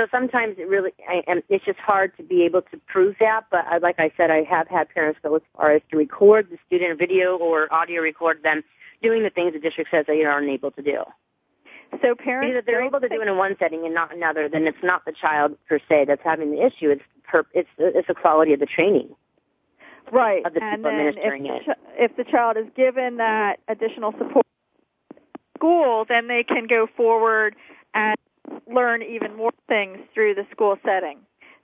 So 0.00 0.06
sometimes 0.10 0.56
it 0.56 0.66
really, 0.66 0.92
I, 1.06 1.22
and 1.26 1.42
it's 1.50 1.62
just 1.66 1.78
hard 1.78 2.16
to 2.16 2.22
be 2.22 2.42
able 2.44 2.62
to 2.62 2.80
prove 2.86 3.16
that. 3.20 3.42
But 3.50 3.66
I, 3.66 3.76
like 3.76 3.96
I 3.98 4.10
said, 4.16 4.30
I 4.30 4.44
have 4.44 4.66
had 4.66 4.88
parents 4.88 5.20
go 5.22 5.36
as 5.36 5.42
far 5.54 5.72
as 5.72 5.82
to 5.90 5.98
record 5.98 6.48
the 6.50 6.56
student 6.66 6.98
video 6.98 7.36
or 7.36 7.70
audio 7.70 8.00
record 8.00 8.42
them 8.42 8.62
doing 9.02 9.22
the 9.24 9.28
things 9.28 9.52
the 9.52 9.58
district 9.58 9.90
says 9.90 10.06
they 10.08 10.22
are 10.24 10.38
unable 10.38 10.70
to 10.70 10.80
do. 10.80 11.04
So 12.00 12.14
parents, 12.14 12.56
if 12.58 12.64
they're 12.64 12.82
able 12.82 13.00
to 13.00 13.10
do 13.10 13.20
it 13.20 13.28
in 13.28 13.36
one 13.36 13.56
setting 13.58 13.84
and 13.84 13.92
not 13.92 14.14
another, 14.14 14.48
then 14.48 14.66
it's 14.66 14.82
not 14.82 15.04
the 15.04 15.12
child 15.12 15.58
per 15.68 15.78
se 15.86 16.06
that's 16.06 16.22
having 16.24 16.50
the 16.50 16.64
issue. 16.64 16.88
It's 16.88 17.02
per, 17.24 17.44
it's 17.52 17.68
it's 17.76 18.08
the 18.08 18.14
quality 18.14 18.54
of 18.54 18.60
the 18.60 18.66
training. 18.66 19.14
Right, 20.10 20.46
of 20.46 20.54
the 20.54 20.62
and 20.62 20.78
people 20.78 20.92
administering 20.92 21.44
if, 21.44 21.68
it. 21.68 21.78
if 21.98 22.16
the 22.16 22.24
child 22.24 22.56
is 22.56 22.66
given 22.74 23.18
that 23.18 23.56
additional 23.68 24.12
support 24.12 24.46
school, 25.58 26.06
then 26.08 26.26
they 26.26 26.42
can 26.42 26.66
go 26.68 26.86
forward 26.96 27.54
and 27.92 28.16
learn 28.72 29.02
even 29.02 29.36
more 29.36 29.52
things 29.68 29.98
through 30.14 30.34
the 30.34 30.46
school 30.50 30.76
setting. 30.84 31.18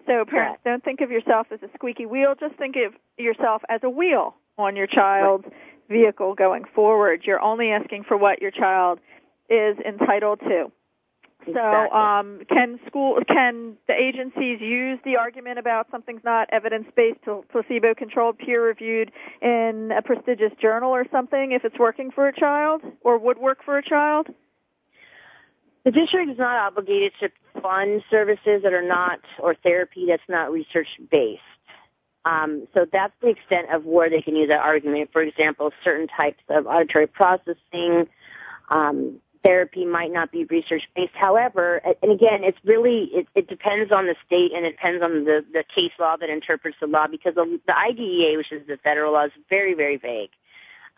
So 0.07 0.25
parents, 0.25 0.61
don't 0.65 0.85
think 0.85 1.01
of 1.01 1.11
yourself 1.11 1.49
as 1.51 1.61
a 1.63 1.69
squeaky 1.75 2.07
wheel. 2.07 2.35
Just 2.39 2.55
think 2.57 2.77
of 2.77 2.95
yourself 3.19 3.63
as 3.69 3.81
a 3.83 3.91
wheel 3.91 4.37
on 4.57 4.77
your 4.77 4.87
child's 4.87 5.47
vehicle 5.89 6.35
going 6.35 6.65
forward. 6.75 7.23
You're 7.25 7.41
only 7.41 7.71
asking 7.71 8.05
for 8.05 8.17
what 8.17 8.41
your 8.41 8.51
child 8.51 9.01
is 9.49 9.77
entitled 9.79 10.41
to. 10.41 10.71
So, 11.53 11.61
um, 11.93 12.41
can 12.49 12.81
school 12.89 13.21
can 13.29 13.77
the 13.87 13.95
agencies 13.95 14.61
use 14.61 14.99
the 15.05 15.17
argument 15.17 15.61
about 15.61 15.87
something's 15.93 16.25
not 16.25 16.49
evidence-based, 16.51 17.21
placebo-controlled, 17.51 18.39
peer-reviewed 18.39 19.13
in 19.41 19.93
a 19.97 20.03
prestigious 20.03 20.51
journal 20.61 20.91
or 20.91 21.05
something 21.13 21.53
if 21.53 21.65
it's 21.65 21.79
working 21.79 22.11
for 22.11 22.27
a 22.27 22.35
child 22.35 22.83
or 23.03 23.19
would 23.19 23.39
work 23.39 23.59
for 23.65 23.79
a 23.79 23.83
child? 23.83 24.27
The 25.87 25.93
district 25.93 26.33
is 26.33 26.37
not 26.37 26.57
obligated 26.57 27.13
to 27.21 27.29
fund 27.63 28.03
services 28.11 28.63
that 28.65 28.73
are 28.73 28.83
not, 28.83 29.21
or 29.39 29.55
therapy 29.55 30.07
that's 30.09 30.29
not 30.29 30.51
research 30.51 30.89
based. 31.13 31.43
Um, 32.25 32.67
so 32.75 32.87
that's 32.93 33.13
the 33.23 33.29
extent 33.29 33.69
of 33.73 33.85
where 33.85 34.11
they 34.11 34.21
can 34.21 34.35
use 34.35 34.49
that 34.49 34.59
argument. 34.59 35.11
For 35.13 35.23
example, 35.23 35.71
certain 35.85 36.09
types 36.09 36.43
of 36.49 36.67
auditory 36.67 37.07
processing, 37.07 38.09
um, 38.69 39.21
therapy 39.45 39.85
might 39.85 40.13
not 40.13 40.33
be 40.33 40.43
research 40.47 40.83
based. 40.97 41.15
However, 41.15 41.81
and 42.03 42.11
again, 42.11 42.43
it's 42.43 42.59
really, 42.65 43.09
it, 43.13 43.29
it 43.37 43.47
depends 43.47 43.93
on 43.93 44.07
the 44.07 44.17
state 44.27 44.51
and 44.57 44.67
it 44.67 44.73
depends 44.73 45.05
on 45.05 45.25
the, 45.25 45.45
the 45.53 45.63
case 45.73 45.93
law 46.01 46.17
that 46.17 46.29
interprets 46.29 46.79
the 46.81 46.89
law 46.89 47.07
because 47.07 47.37
the, 47.37 47.61
the 47.65 47.79
IDEA, 47.79 48.37
which 48.39 48.51
is 48.51 48.67
the 48.67 48.77
federal 48.83 49.13
law, 49.13 49.27
is 49.27 49.33
very, 49.49 49.75
very 49.75 49.99
vague. 49.99 50.31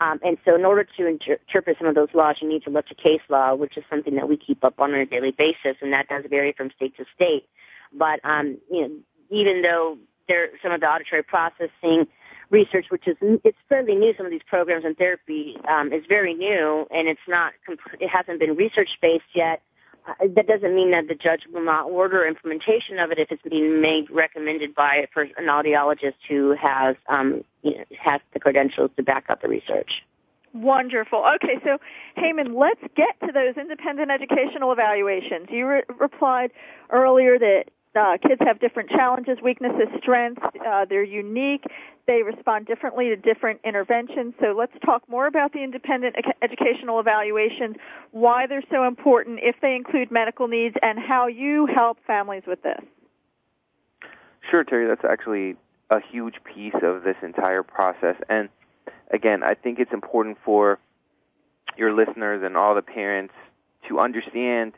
Um, 0.00 0.20
and 0.24 0.38
so 0.44 0.54
in 0.54 0.64
order 0.64 0.84
to 0.96 1.06
inter- 1.06 1.38
interpret 1.48 1.76
some 1.78 1.88
of 1.88 1.94
those 1.94 2.08
laws, 2.14 2.37
you 2.40 2.48
need 2.48 2.62
to 2.64 2.70
look 2.70 2.87
to 2.87 2.94
case 2.94 3.20
law, 3.28 3.54
which 3.54 3.76
is 3.76 3.84
something 3.90 4.14
that 4.14 4.28
we 4.28 4.37
keep 4.37 4.64
up 4.64 4.78
on 4.78 4.94
a 4.94 5.04
daily 5.04 5.32
basis, 5.32 5.76
and 5.80 5.92
that 5.92 6.08
does 6.08 6.24
vary 6.30 6.52
from 6.52 6.70
state 6.76 6.96
to 6.96 7.04
state. 7.14 7.48
But, 7.92 8.20
um, 8.24 8.58
you 8.70 8.82
know, 8.82 8.94
even 9.30 9.62
though 9.62 9.98
there, 10.28 10.50
some 10.62 10.72
of 10.72 10.80
the 10.80 10.87
auditory 10.87 11.22
processing 11.22 12.06
research, 12.50 12.87
which 12.90 13.08
is, 13.08 13.16
it's 13.20 13.58
fairly 13.68 13.94
new, 13.94 14.14
some 14.16 14.24
of 14.24 14.32
these 14.32 14.42
programs 14.46 14.85
and 14.85 14.96
therapy, 14.96 15.56
um, 15.68 15.92
is 15.92 16.04
very 16.08 16.35
new, 16.35 16.87
and 16.90 17.08
it's 17.08 17.20
not, 17.27 17.52
comp- 17.66 17.81
it 18.00 18.08
hasn't 18.08 18.38
been 18.38 18.54
research 18.54 18.90
based 19.02 19.25
yet. 19.35 19.62
Uh, 20.09 20.27
that 20.35 20.46
doesn't 20.46 20.75
mean 20.75 20.90
that 20.92 21.06
the 21.09 21.15
judge 21.15 21.42
will 21.52 21.65
not 21.65 21.87
order 21.87 22.27
implementation 22.27 22.98
of 22.98 23.11
it 23.11 23.19
if 23.19 23.31
it's 23.31 23.42
being 23.42 23.81
made 23.81 24.11
recommended 24.11 24.75
by 24.75 25.06
an 25.17 25.46
audiologist 25.46 26.15
who 26.29 26.54
has 26.54 26.96
um, 27.09 27.44
you 27.63 27.77
know, 27.77 27.85
has 28.00 28.21
the 28.33 28.40
credentials 28.40 28.90
to 28.96 29.02
back 29.02 29.27
up 29.29 29.42
the 29.42 29.48
research. 29.48 30.02
Wonderful. 30.54 31.25
Okay, 31.37 31.61
so 31.63 31.77
Heyman, 32.17 32.59
let's 32.59 32.81
get 32.96 33.21
to 33.27 33.33
those 33.33 33.56
independent 33.56 34.11
educational 34.11 34.73
evaluations. 34.73 35.48
You 35.50 35.67
re- 35.67 35.83
replied 36.00 36.52
earlier 36.90 37.38
that 37.38 37.65
uh, 37.96 38.16
kids 38.20 38.40
have 38.44 38.60
different 38.60 38.90
challenges, 38.90 39.38
weaknesses, 39.42 39.88
strengths. 39.98 40.42
Uh, 40.66 40.84
they're 40.88 41.02
unique. 41.02 41.64
They 42.06 42.22
respond 42.22 42.66
differently 42.66 43.08
to 43.08 43.16
different 43.16 43.60
interventions. 43.64 44.34
So 44.40 44.54
let's 44.56 44.72
talk 44.84 45.02
more 45.08 45.26
about 45.26 45.52
the 45.52 45.62
independent 45.62 46.16
educational 46.42 47.00
evaluations, 47.00 47.76
why 48.12 48.46
they're 48.46 48.64
so 48.70 48.86
important, 48.86 49.40
if 49.42 49.56
they 49.60 49.74
include 49.74 50.10
medical 50.10 50.48
needs, 50.48 50.74
and 50.82 50.98
how 50.98 51.26
you 51.26 51.66
help 51.66 51.98
families 52.06 52.44
with 52.46 52.62
this. 52.62 52.80
Sure, 54.50 54.64
Teri. 54.64 54.88
That's 54.88 55.04
actually 55.10 55.56
a 55.90 56.00
huge 56.00 56.34
piece 56.44 56.74
of 56.82 57.02
this 57.02 57.16
entire 57.22 57.62
process. 57.62 58.16
And 58.28 58.48
again, 59.10 59.42
I 59.42 59.54
think 59.54 59.78
it's 59.78 59.92
important 59.92 60.38
for 60.44 60.78
your 61.76 61.92
listeners 61.94 62.42
and 62.44 62.56
all 62.56 62.74
the 62.74 62.82
parents 62.82 63.34
to 63.88 63.98
understand 64.00 64.72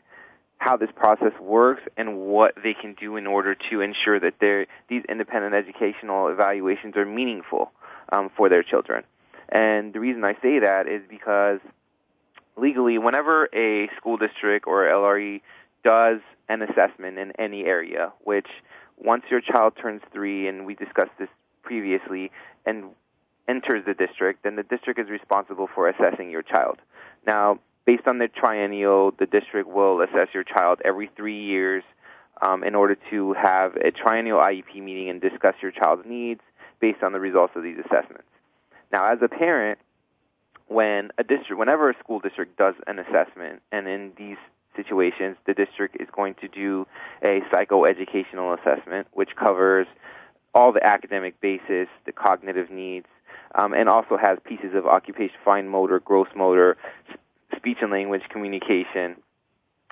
how 0.61 0.77
this 0.77 0.91
process 0.95 1.33
works 1.41 1.81
and 1.97 2.17
what 2.17 2.53
they 2.63 2.75
can 2.79 2.93
do 2.93 3.17
in 3.17 3.25
order 3.25 3.55
to 3.55 3.81
ensure 3.81 4.19
that 4.19 4.35
these 4.87 5.01
independent 5.09 5.55
educational 5.55 6.27
evaluations 6.27 6.95
are 6.95 7.05
meaningful 7.05 7.71
um, 8.11 8.29
for 8.37 8.47
their 8.47 8.61
children. 8.61 9.03
And 9.49 9.91
the 9.91 9.99
reason 9.99 10.23
I 10.23 10.33
say 10.33 10.59
that 10.59 10.83
is 10.87 11.01
because 11.09 11.61
legally, 12.55 12.99
whenever 12.99 13.49
a 13.55 13.89
school 13.97 14.17
district 14.17 14.67
or 14.67 14.83
LRE 14.83 15.41
does 15.83 16.19
an 16.47 16.61
assessment 16.61 17.17
in 17.17 17.31
any 17.39 17.65
area, 17.65 18.13
which 18.23 18.47
once 18.99 19.23
your 19.31 19.41
child 19.41 19.73
turns 19.81 20.03
three, 20.13 20.47
and 20.47 20.67
we 20.67 20.75
discussed 20.75 21.17
this 21.17 21.29
previously, 21.63 22.31
and 22.67 22.91
enters 23.47 23.83
the 23.87 23.95
district, 23.95 24.43
then 24.43 24.57
the 24.57 24.63
district 24.63 24.99
is 24.99 25.09
responsible 25.09 25.67
for 25.73 25.89
assessing 25.89 26.29
your 26.29 26.43
child. 26.43 26.77
Now, 27.25 27.57
based 27.91 28.07
on 28.07 28.19
the 28.19 28.29
triennial, 28.29 29.11
the 29.19 29.25
district 29.25 29.67
will 29.67 29.99
assess 30.01 30.29
your 30.33 30.45
child 30.45 30.79
every 30.85 31.09
three 31.17 31.43
years 31.43 31.83
um, 32.41 32.63
in 32.63 32.73
order 32.73 32.95
to 33.09 33.33
have 33.33 33.75
a 33.75 33.91
triennial 33.91 34.37
IEP 34.37 34.81
meeting 34.81 35.09
and 35.09 35.19
discuss 35.19 35.55
your 35.61 35.71
child's 35.71 36.03
needs 36.05 36.39
based 36.79 37.03
on 37.03 37.11
the 37.11 37.19
results 37.19 37.51
of 37.57 37.63
these 37.63 37.77
assessments. 37.79 38.29
Now, 38.93 39.11
as 39.11 39.19
a 39.21 39.27
parent, 39.27 39.77
when 40.67 41.11
a 41.17 41.23
district, 41.23 41.59
whenever 41.59 41.89
a 41.89 41.99
school 41.99 42.19
district 42.19 42.57
does 42.57 42.75
an 42.87 42.97
assessment, 42.97 43.61
and 43.73 43.89
in 43.89 44.13
these 44.17 44.37
situations, 44.73 45.35
the 45.45 45.53
district 45.53 45.97
is 45.99 46.07
going 46.15 46.35
to 46.35 46.47
do 46.47 46.87
a 47.21 47.41
psychoeducational 47.51 48.57
assessment, 48.57 49.07
which 49.11 49.35
covers 49.35 49.85
all 50.55 50.71
the 50.71 50.85
academic 50.85 51.41
basis, 51.41 51.89
the 52.05 52.13
cognitive 52.13 52.71
needs, 52.71 53.07
um, 53.55 53.73
and 53.73 53.89
also 53.89 54.15
has 54.15 54.37
pieces 54.45 54.73
of 54.75 54.85
occupation, 54.85 55.35
fine 55.43 55.67
motor, 55.67 55.99
gross 55.99 56.29
motor, 56.37 56.77
speech 57.61 57.77
and 57.81 57.91
language 57.91 58.23
communication, 58.31 59.17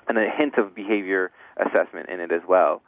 and 0.08 0.18
a 0.18 0.28
hint 0.36 0.58
of 0.58 0.74
behavior 0.74 1.32
assessment 1.58 2.10
in 2.10 2.20
it 2.20 2.32
as 2.32 2.42
well. 2.48 2.82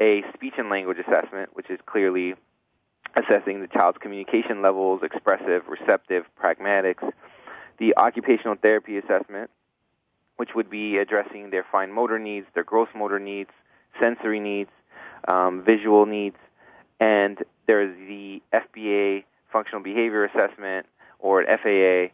A 0.00 0.22
speech 0.34 0.54
and 0.58 0.68
language 0.68 0.98
assessment, 0.98 1.50
which 1.54 1.70
is 1.70 1.80
clearly 1.86 2.34
assessing 3.16 3.62
the 3.62 3.68
child's 3.68 3.96
communication 3.98 4.60
levels, 4.60 5.00
expressive, 5.02 5.62
receptive, 5.66 6.24
pragmatics. 6.42 7.10
The 7.78 7.96
occupational 7.96 8.56
therapy 8.60 8.98
assessment, 8.98 9.50
which 10.36 10.50
would 10.54 10.68
be 10.68 10.98
addressing 10.98 11.50
their 11.50 11.64
fine 11.72 11.90
motor 11.90 12.18
needs, 12.18 12.46
their 12.54 12.64
gross 12.64 12.88
motor 12.94 13.18
needs, 13.18 13.50
sensory 13.98 14.40
needs, 14.40 14.70
um, 15.26 15.62
visual 15.64 16.04
needs, 16.04 16.36
and 17.00 17.38
there's 17.66 17.96
the 18.08 18.42
FBA 18.52 19.24
functional 19.50 19.82
behavior 19.82 20.24
assessment 20.24 20.86
or 21.18 21.44
FAA 21.44 22.12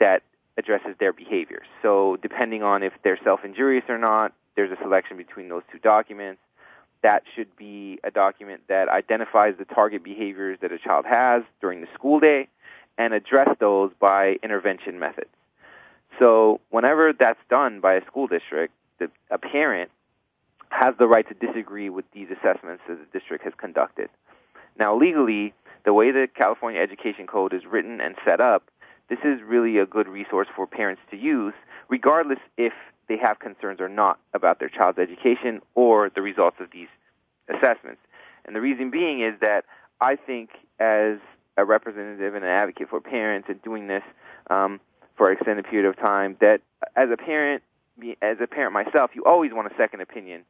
that 0.00 0.22
addresses 0.58 0.94
their 0.98 1.12
behaviors. 1.12 1.66
So 1.80 2.18
depending 2.20 2.62
on 2.62 2.82
if 2.82 2.92
they're 3.04 3.18
self-injurious 3.22 3.84
or 3.88 3.96
not, 3.96 4.32
there's 4.56 4.72
a 4.72 4.82
selection 4.82 5.16
between 5.16 5.48
those 5.48 5.62
two 5.72 5.78
documents. 5.78 6.40
That 7.02 7.22
should 7.34 7.56
be 7.56 8.00
a 8.02 8.10
document 8.10 8.62
that 8.68 8.88
identifies 8.88 9.54
the 9.56 9.64
target 9.64 10.02
behaviors 10.02 10.58
that 10.60 10.72
a 10.72 10.78
child 10.78 11.06
has 11.08 11.44
during 11.60 11.80
the 11.80 11.86
school 11.94 12.18
day 12.18 12.48
and 12.98 13.14
address 13.14 13.48
those 13.60 13.92
by 14.00 14.36
intervention 14.42 14.98
methods. 14.98 15.30
So 16.18 16.60
whenever 16.70 17.12
that's 17.16 17.38
done 17.48 17.80
by 17.80 17.94
a 17.94 18.04
school 18.06 18.26
district, 18.26 18.74
the, 18.98 19.08
a 19.30 19.38
parent 19.38 19.92
has 20.70 20.94
the 20.98 21.06
right 21.06 21.26
to 21.28 21.34
disagree 21.34 21.88
with 21.88 22.04
these 22.12 22.26
assessments 22.30 22.82
that 22.88 22.98
the 22.98 23.18
district 23.18 23.44
has 23.44 23.52
conducted. 23.56 24.08
Now, 24.76 24.96
legally, 24.98 25.54
the 25.84 25.92
way 25.92 26.10
the 26.10 26.26
California 26.34 26.80
Education 26.80 27.28
Code 27.28 27.54
is 27.54 27.62
written 27.64 28.00
and 28.00 28.16
set 28.24 28.40
up, 28.40 28.64
this 29.08 29.18
is 29.24 29.40
really 29.46 29.78
a 29.78 29.86
good 29.86 30.08
resource 30.08 30.48
for 30.54 30.66
parents 30.66 31.02
to 31.10 31.16
use, 31.16 31.54
regardless 31.88 32.38
if 32.56 32.72
they 33.08 33.16
have 33.16 33.38
concerns 33.38 33.80
or 33.80 33.88
not 33.88 34.18
about 34.34 34.58
their 34.58 34.68
child's 34.68 34.98
education 34.98 35.60
or 35.74 36.10
the 36.10 36.20
results 36.20 36.58
of 36.60 36.70
these 36.72 36.88
assessments. 37.48 38.00
And 38.44 38.54
the 38.54 38.60
reason 38.60 38.90
being 38.90 39.20
is 39.20 39.34
that 39.40 39.64
I 40.00 40.16
think, 40.16 40.50
as 40.78 41.18
a 41.56 41.64
representative 41.64 42.34
and 42.34 42.44
an 42.44 42.50
advocate 42.50 42.88
for 42.88 43.00
parents 43.00 43.48
and 43.48 43.60
doing 43.62 43.88
this 43.88 44.04
um, 44.48 44.80
for 45.16 45.30
an 45.30 45.36
extended 45.36 45.64
period 45.64 45.88
of 45.88 45.96
time, 45.96 46.36
that 46.40 46.60
as 46.94 47.08
a 47.12 47.16
parent, 47.16 47.62
as 48.22 48.36
a 48.40 48.46
parent 48.46 48.72
myself, 48.72 49.10
you 49.14 49.24
always 49.24 49.52
want 49.52 49.70
a 49.70 49.76
second 49.76 50.00
opinion, 50.00 50.44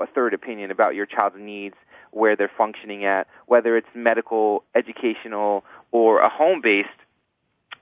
a 0.00 0.06
third 0.06 0.32
opinion 0.32 0.70
about 0.70 0.94
your 0.94 1.04
child's 1.04 1.36
needs 1.38 1.74
where 2.12 2.34
they're 2.36 2.50
functioning 2.56 3.04
at, 3.04 3.26
whether 3.46 3.76
it's 3.76 3.88
medical, 3.94 4.64
educational, 4.74 5.64
or 5.92 6.20
a 6.20 6.28
home 6.28 6.60
based 6.62 6.88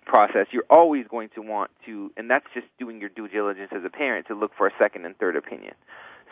process, 0.05 0.47
you're 0.51 0.65
always 0.71 1.07
going 1.09 1.31
to 1.35 1.43
want 1.43 1.71
to, 1.87 2.13
and 2.17 2.31
that's 2.31 2.47
just 2.55 2.67
doing 2.79 3.01
your 3.01 3.09
due 3.09 3.29
diligence 3.29 3.71
as 3.75 3.83
a 3.85 3.91
parent 3.91 4.27
to 4.29 4.35
look 4.35 4.53
for 4.57 4.67
a 4.67 4.73
second 4.79 5.05
and 5.07 5.17
third 5.19 5.37
opinion. 5.37 5.75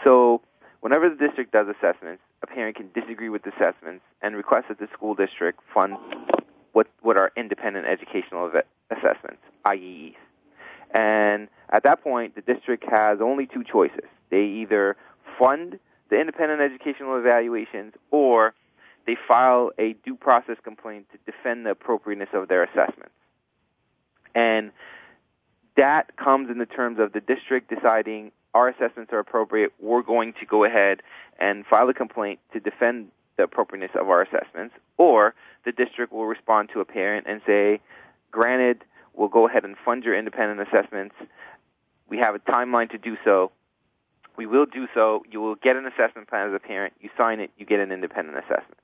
So, 0.05 0.43
whenever 0.81 1.09
the 1.09 1.17
district 1.17 1.53
does 1.53 1.67
assessments, 1.69 2.23
a 2.43 2.47
parent 2.47 2.77
can 2.77 2.91
disagree 2.95 3.29
with 3.29 3.43
assessments 3.47 4.05
and 4.23 4.37
request 4.37 4.69
that 4.69 4.79
the 4.79 4.89
school 4.93 5.15
district 5.15 5.61
fund 5.73 5.97
what 6.73 6.87
what 7.03 7.17
are 7.17 7.33
independent 7.37 7.87
educational 7.87 8.51
assessments, 8.91 9.43
IEEs. 9.67 10.15
And 10.93 11.49
at 11.71 11.83
that 11.85 12.03
point, 12.03 12.35
the 12.35 12.41
district 12.41 12.85
has 12.91 13.19
only 13.21 13.47
two 13.47 13.65
choices. 13.65 14.09
They 14.31 14.43
either 14.43 14.97
fund 15.39 15.79
the 16.11 16.21
independent 16.21 16.61
educational 16.61 17.19
evaluations, 17.19 17.95
or 18.11 18.55
they 19.07 19.17
file 19.29 19.71
a 19.79 19.95
due 20.05 20.17
process 20.17 20.57
complaint 20.63 21.07
to 21.13 21.19
defend 21.31 21.67
the 21.67 21.71
appropriateness 21.71 22.31
of 22.35 22.49
their 22.49 22.65
assessments. 22.65 23.15
And 24.35 24.73
that 25.77 26.17
comes 26.17 26.51
in 26.51 26.59
the 26.59 26.67
terms 26.67 26.99
of 26.99 27.13
the 27.13 27.21
district 27.21 27.71
deciding 27.71 28.33
our 28.55 28.69
assessments 28.69 29.13
are 29.13 29.19
appropriate, 29.19 29.73
we're 29.79 30.03
going 30.03 30.35
to 30.41 30.47
go 30.47 30.65
ahead 30.65 31.03
and 31.39 31.65
file 31.67 31.89
a 31.89 31.95
complaint 31.95 32.41
to 32.53 32.61
defend 32.61 33.09
the 33.37 33.45
appropriateness 33.45 33.93
of 33.99 34.09
our 34.09 34.23
assessments, 34.23 34.75
or 34.99 35.35
the 35.65 35.73
district 35.73 36.13
will 36.13 36.27
respond 36.27 36.69
to 36.73 36.81
a 36.81 36.85
parent 36.85 37.27
and 37.29 37.41
say, 37.47 37.81
granted, 38.31 38.85
we'll 39.15 39.29
go 39.29 39.49
ahead 39.49 39.65
and 39.65 39.77
fund 39.85 40.05
your 40.05 40.19
independent 40.19 40.61
assessments. 40.69 41.15
We 42.09 42.19
have 42.19 42.35
a 42.35 42.39
timeline 42.39 42.91
to 42.91 42.99
do 42.99 43.17
so. 43.25 43.53
We 44.37 44.47
will 44.47 44.67
do 44.67 44.87
so. 44.95 45.23
You 45.31 45.41
will 45.41 45.55
get 45.55 45.77
an 45.77 45.87
assessment 45.87 46.29
plan 46.29 46.49
as 46.49 46.55
a 46.55 46.59
parent. 46.59 46.95
You 47.01 47.11
sign 47.17 47.41
it, 47.41 47.51
you 47.57 47.65
get 47.65 47.81
an 47.81 47.93
independent 47.93 48.37
assessment. 48.39 48.79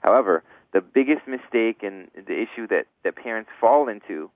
However, 0.00 0.42
the 0.72 0.80
biggest 0.80 1.26
mistake 1.26 1.82
and 1.82 2.08
the 2.14 2.40
issue 2.40 2.66
that, 2.68 2.86
that 3.04 3.16
parents 3.16 3.50
fall 3.60 3.88
into 3.88 4.30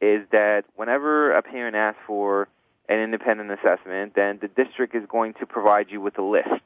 is 0.00 0.26
that 0.30 0.64
whenever 0.76 1.32
a 1.32 1.42
parent 1.42 1.76
asks 1.76 2.00
for 2.06 2.48
an 2.88 3.00
independent 3.00 3.50
assessment, 3.50 4.14
then 4.14 4.38
the 4.40 4.48
district 4.48 4.94
is 4.94 5.04
going 5.08 5.34
to 5.34 5.46
provide 5.46 5.90
you 5.90 6.00
with 6.00 6.18
a 6.18 6.22
list. 6.22 6.62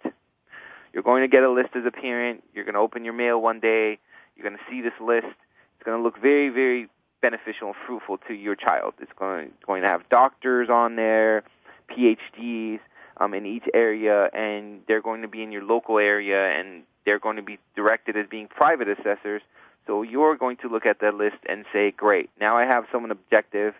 You're 0.92 1.02
going 1.02 1.22
to 1.22 1.28
get 1.28 1.42
a 1.42 1.50
list 1.50 1.70
as 1.74 1.84
a 1.86 1.90
parent. 1.90 2.44
You're 2.54 2.64
going 2.64 2.74
to 2.74 2.80
open 2.80 3.04
your 3.04 3.14
mail 3.14 3.40
one 3.40 3.60
day. 3.60 3.98
You're 4.36 4.48
going 4.48 4.58
to 4.58 4.70
see 4.70 4.82
this 4.82 4.92
list. 5.00 5.26
It's 5.26 5.84
going 5.84 5.98
to 5.98 6.02
look 6.02 6.20
very, 6.20 6.48
very 6.50 6.88
beneficial 7.22 7.68
and 7.68 7.76
fruitful 7.86 8.18
to 8.28 8.34
your 8.34 8.54
child. 8.54 8.94
It's 9.00 9.12
going, 9.18 9.52
going 9.66 9.82
to 9.82 9.88
have 9.88 10.08
doctors 10.10 10.68
on 10.68 10.96
there, 10.96 11.44
PhDs, 11.90 12.80
um, 13.16 13.34
in 13.34 13.46
each 13.46 13.64
area, 13.72 14.28
and 14.34 14.80
they're 14.86 15.02
going 15.02 15.22
to 15.22 15.28
be 15.28 15.42
in 15.42 15.52
your 15.52 15.62
local 15.62 15.98
area, 15.98 16.50
and 16.58 16.82
they're 17.04 17.18
going 17.18 17.36
to 17.36 17.42
be 17.42 17.58
directed 17.74 18.16
as 18.16 18.26
being 18.30 18.48
private 18.48 18.88
assessors. 18.88 19.42
So 19.86 20.02
you're 20.02 20.36
going 20.36 20.56
to 20.58 20.68
look 20.68 20.86
at 20.86 21.00
that 21.00 21.14
list 21.14 21.38
and 21.48 21.64
say, 21.72 21.90
great, 21.90 22.30
now 22.40 22.56
I 22.56 22.64
have 22.64 22.84
someone 22.92 23.10
objective 23.10 23.74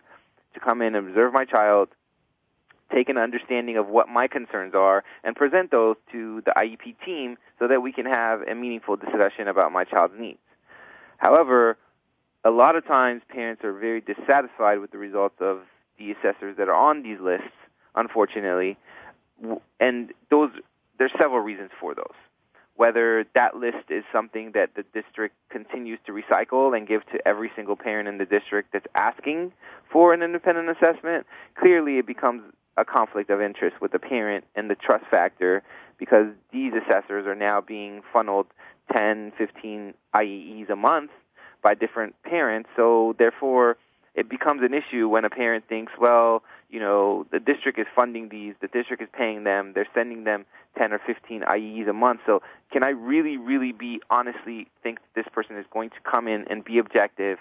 to 0.55 0.61
come 0.61 0.83
in 0.83 0.95
and 0.95 1.09
observe 1.09 1.33
my 1.33 1.45
child, 1.45 1.89
take 2.93 3.09
an 3.09 3.17
understanding 3.17 3.77
of 3.77 3.89
what 3.89 4.09
my 4.09 4.27
concerns 4.27 4.75
are, 4.75 5.05
and 5.25 5.37
present 5.37 5.71
those 5.71 5.97
to 6.13 6.43
the 6.45 6.53
IEP 6.57 6.97
team 7.05 7.37
so 7.59 7.69
that 7.69 7.81
we 7.81 7.93
can 7.93 8.07
have 8.07 8.43
a 8.43 8.55
meaningful 8.55 8.97
discussion 8.97 9.49
about 9.49 9.73
my 9.73 9.85
child's 9.85 10.15
needs. 10.19 10.39
However, 11.19 11.77
a 12.45 12.51
lot 12.51 12.75
of 12.75 12.85
times 12.87 13.23
parents 13.29 13.63
are 13.65 13.73
very 13.73 14.01
dissatisfied 14.01 14.81
with 14.81 14.91
the 14.91 14.99
results 14.99 15.37
of 15.41 15.61
the 15.99 16.11
assessors 16.11 16.57
that 16.59 16.69
are 16.69 16.75
on 16.75 17.03
these 17.03 17.21
lists, 17.21 17.55
unfortunately, 17.95 18.77
and 19.81 20.13
those 20.31 20.51
there's 20.99 21.13
several 21.19 21.41
reasons 21.41 21.71
for 21.81 21.95
those. 21.95 22.15
Whether 22.77 23.25
that 23.35 23.57
list 23.57 23.91
is 23.91 24.05
something 24.13 24.53
that 24.55 24.71
the 24.75 24.85
district 24.95 25.35
continues 25.51 25.99
to 26.07 26.13
recycle 26.13 26.77
and 26.77 26.89
give 26.89 27.05
to 27.07 27.19
every 27.27 27.51
single 27.55 27.77
parent 27.77 28.09
in 28.09 28.19
the 28.19 28.25
district 28.25 28.73
that's 28.73 28.87
asking 28.95 29.53
for 29.91 30.15
an 30.15 30.23
independent 30.23 30.71
assessment, 30.71 31.27
clearly 31.59 31.99
it 31.99 32.07
becomes 32.07 32.43
a 32.77 32.85
conflict 32.85 33.29
of 33.31 33.41
interest 33.41 33.77
with 33.81 33.93
the 33.93 33.99
parent 33.99 34.45
and 34.57 34.71
the 34.71 34.75
trust 34.75 35.05
factor 35.11 35.63
because 35.99 36.27
these 36.53 36.73
assessors 36.73 37.27
are 37.27 37.35
now 37.35 37.61
being 37.61 38.01
funneled 38.13 38.47
10, 38.93 39.33
15 39.37 39.95
IEEs 40.15 40.71
a 40.71 40.77
month 40.77 41.11
by 41.63 41.75
different 41.75 42.15
parents. 42.23 42.69
So 42.75 43.15
therefore, 43.19 43.77
it 44.15 44.29
becomes 44.29 44.63
an 44.63 44.75
issue 44.75 45.09
when 45.09 45.25
a 45.25 45.31
parent 45.31 45.65
thinks, 45.69 45.93
well, 46.01 46.43
you 46.73 46.81
know, 46.81 47.27
the 47.31 47.39
district 47.39 47.79
is 47.79 47.87
funding 47.95 48.31
these, 48.31 48.55
the 48.63 48.67
district 48.67 49.03
is 49.03 49.09
paying 49.17 49.45
them, 49.45 49.73
they're 49.75 49.87
sending 49.95 50.25
them 50.25 50.47
10 50.79 50.93
or 50.95 51.01
15 51.07 51.43
IEs 51.43 51.87
a 51.87 51.93
month. 51.93 52.21
So 52.25 52.41
can 52.73 52.83
I 52.83 52.89
really, 52.89 53.37
really 53.37 53.73
be 53.73 54.01
honestly 54.09 54.67
think 54.83 54.99
that 54.99 55.23
this 55.23 55.33
person 55.33 55.59
is 55.59 55.67
going 55.71 55.91
to 55.91 55.97
come 56.11 56.27
in 56.27 56.47
and 56.49 56.65
be 56.65 56.79
objective 56.79 57.39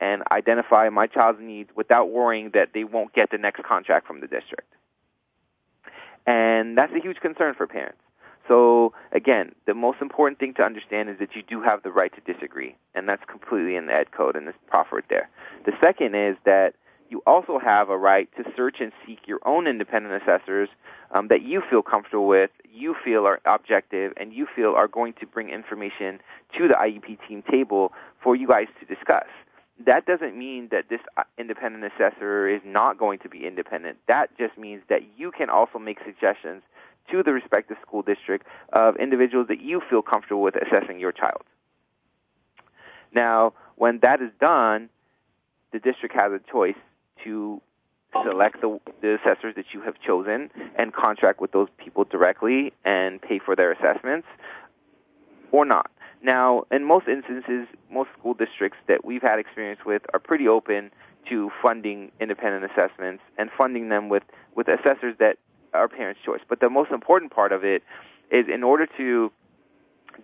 and 0.00 0.22
identify 0.32 0.88
my 0.88 1.06
child's 1.06 1.40
needs 1.42 1.68
without 1.76 2.10
worrying 2.10 2.52
that 2.54 2.70
they 2.72 2.84
won't 2.84 3.12
get 3.12 3.30
the 3.30 3.36
next 3.36 3.62
contract 3.64 4.06
from 4.06 4.20
the 4.20 4.26
district? 4.26 4.72
And 6.26 6.76
that's 6.76 6.92
a 6.94 7.00
huge 7.00 7.18
concern 7.18 7.54
for 7.54 7.66
parents. 7.66 8.00
So 8.48 8.94
again, 9.12 9.54
the 9.66 9.74
most 9.74 10.00
important 10.00 10.38
thing 10.38 10.54
to 10.54 10.62
understand 10.62 11.10
is 11.10 11.18
that 11.18 11.36
you 11.36 11.42
do 11.42 11.60
have 11.62 11.82
the 11.82 11.90
right 11.90 12.12
to 12.14 12.32
disagree, 12.32 12.76
and 12.94 13.06
that's 13.06 13.22
completely 13.30 13.76
in 13.76 13.86
the 13.86 13.92
Ed 13.92 14.12
Code 14.12 14.36
and 14.36 14.48
it's 14.48 14.58
proffered 14.66 15.04
there. 15.10 15.28
The 15.66 15.72
second 15.82 16.14
is 16.14 16.36
that 16.46 16.72
you 17.10 17.22
also 17.26 17.58
have 17.58 17.90
a 17.90 17.98
right 17.98 18.28
to 18.36 18.44
search 18.56 18.76
and 18.80 18.92
seek 19.04 19.26
your 19.26 19.40
own 19.44 19.66
independent 19.66 20.22
assessors 20.22 20.68
um, 21.10 21.28
that 21.28 21.42
you 21.42 21.60
feel 21.68 21.82
comfortable 21.82 22.28
with, 22.28 22.50
you 22.72 22.94
feel 23.04 23.26
are 23.26 23.40
objective, 23.44 24.12
and 24.16 24.32
you 24.32 24.46
feel 24.54 24.74
are 24.74 24.86
going 24.86 25.12
to 25.20 25.26
bring 25.26 25.50
information 25.50 26.20
to 26.56 26.68
the 26.68 26.74
IEP 26.74 27.18
team 27.26 27.42
table 27.50 27.92
for 28.22 28.36
you 28.36 28.46
guys 28.46 28.68
to 28.78 28.86
discuss. 28.86 29.26
That 29.84 30.06
doesn't 30.06 30.38
mean 30.38 30.68
that 30.70 30.88
this 30.88 31.00
uh, 31.16 31.24
independent 31.36 31.84
assessor 31.84 32.48
is 32.48 32.60
not 32.64 32.96
going 32.96 33.18
to 33.20 33.28
be 33.28 33.46
independent. 33.46 33.98
That 34.06 34.28
just 34.38 34.56
means 34.56 34.82
that 34.88 35.00
you 35.16 35.32
can 35.32 35.50
also 35.50 35.78
make 35.78 35.98
suggestions 36.04 36.62
to 37.10 37.22
the 37.24 37.32
respective 37.32 37.76
school 37.84 38.02
district 38.02 38.46
of 38.72 38.96
individuals 38.96 39.48
that 39.48 39.60
you 39.60 39.80
feel 39.90 40.02
comfortable 40.02 40.42
with 40.42 40.54
assessing 40.54 41.00
your 41.00 41.12
child. 41.12 41.42
Now, 43.12 43.54
when 43.76 43.98
that 44.02 44.22
is 44.22 44.30
done, 44.38 44.90
the 45.72 45.80
district 45.80 46.14
has 46.14 46.30
a 46.32 46.40
choice 46.52 46.76
to 47.24 47.60
select 48.24 48.60
the, 48.60 48.80
the 49.02 49.14
assessors 49.14 49.54
that 49.56 49.66
you 49.72 49.80
have 49.82 49.94
chosen 50.04 50.50
and 50.76 50.92
contract 50.92 51.40
with 51.40 51.52
those 51.52 51.68
people 51.78 52.04
directly 52.04 52.72
and 52.84 53.20
pay 53.22 53.38
for 53.38 53.54
their 53.54 53.72
assessments 53.72 54.26
or 55.52 55.64
not. 55.64 55.90
Now, 56.22 56.64
in 56.70 56.84
most 56.84 57.08
instances, 57.08 57.66
most 57.90 58.10
school 58.18 58.34
districts 58.34 58.78
that 58.88 59.04
we've 59.04 59.22
had 59.22 59.38
experience 59.38 59.80
with 59.86 60.02
are 60.12 60.20
pretty 60.20 60.48
open 60.48 60.90
to 61.28 61.50
funding 61.62 62.12
independent 62.20 62.70
assessments 62.70 63.22
and 63.38 63.50
funding 63.56 63.88
them 63.88 64.08
with, 64.08 64.24
with 64.54 64.68
assessors 64.68 65.16
that 65.18 65.36
are 65.72 65.88
parents' 65.88 66.20
choice. 66.24 66.40
But 66.48 66.60
the 66.60 66.68
most 66.68 66.90
important 66.90 67.32
part 67.32 67.52
of 67.52 67.64
it 67.64 67.82
is 68.30 68.46
in 68.52 68.62
order 68.62 68.86
to 68.98 69.32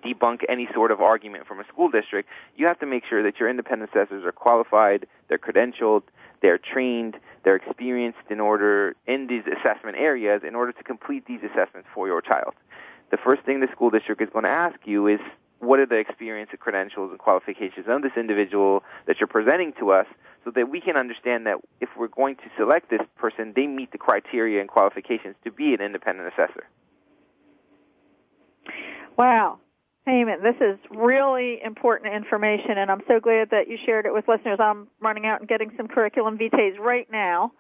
debunk 0.05 0.41
any 0.49 0.69
sort 0.75 0.91
of 0.91 1.01
argument 1.01 1.47
from 1.47 1.61
a 1.61 1.65
school 1.65 1.91
district, 1.91 2.29
you 2.57 2.67
have 2.67 2.79
to 2.81 2.87
make 2.87 3.05
sure 3.09 3.23
that 3.23 3.39
your 3.39 3.49
independent 3.49 3.91
assessors 3.91 4.25
are 4.25 4.33
qualified, 4.33 5.07
they're 5.29 5.39
credentialed, 5.39 6.03
they're 6.43 6.59
trained, 6.59 7.17
they're 7.45 7.57
experienced 7.57 8.19
in 8.31 8.41
order 8.41 8.95
in 9.07 9.27
these 9.27 9.43
assessment 9.47 9.97
areas 9.99 10.43
in 10.47 10.55
order 10.55 10.73
to 10.73 10.83
complete 10.83 11.27
these 11.27 11.41
assessments 11.43 11.89
for 11.95 12.07
your 12.07 12.21
child. 12.21 12.55
The 13.11 13.17
first 13.17 13.43
thing 13.43 13.61
the 13.61 13.69
school 13.73 13.91
district 13.91 14.21
is 14.21 14.29
going 14.33 14.45
to 14.45 14.51
ask 14.51 14.79
you 14.85 15.07
is 15.07 15.21
what 15.61 15.79
are 15.79 15.87
the 15.87 15.97
experience 15.97 16.51
and 16.51 16.61
credentials 16.61 17.11
and 17.11 17.19
qualifications 17.19 17.87
of 17.89 18.03
this 18.03 18.13
individual 18.17 18.83
that 19.07 19.17
you're 19.21 19.27
presenting 19.27 19.73
to 19.79 19.93
us 19.93 20.07
so 20.45 20.51
that 20.55 20.69
we 20.69 20.81
can 20.81 20.97
understand 20.97 21.47
that 21.47 21.57
if 21.81 21.89
we're 21.99 22.09
going 22.09 22.37
to 22.37 22.43
select 22.57 22.91
this 22.91 23.01
person, 23.17 23.53
they 23.57 23.67
meet 23.67 23.91
the 23.93 23.99
criteria 23.99 24.61
and 24.61 24.69
qualifications 24.69 25.35
to 25.45 25.51
be 25.51 25.75
an 25.75 25.81
independent 25.81 26.29
assessor. 26.29 26.69
Wow. 29.17 29.59
Heyman, 30.07 30.41
this 30.43 30.55
is 30.61 30.79
really 30.91 31.61
important 31.65 32.15
information, 32.15 32.79
and 32.79 32.91
I'm 32.93 33.03
so 33.09 33.19
glad 33.19 33.51
that 33.51 33.69
you 33.69 33.77
shared 33.85 34.07
it 34.07 34.15
with 34.15 34.29
listeners. 34.29 34.59
I'm 34.61 34.87
running 35.01 35.27
out 35.27 35.41
and 35.41 35.49
getting 35.49 35.73
some 35.77 35.89
curriculum 35.89 36.39
vitae 36.39 36.79
right 36.79 37.09
now. 37.11 37.53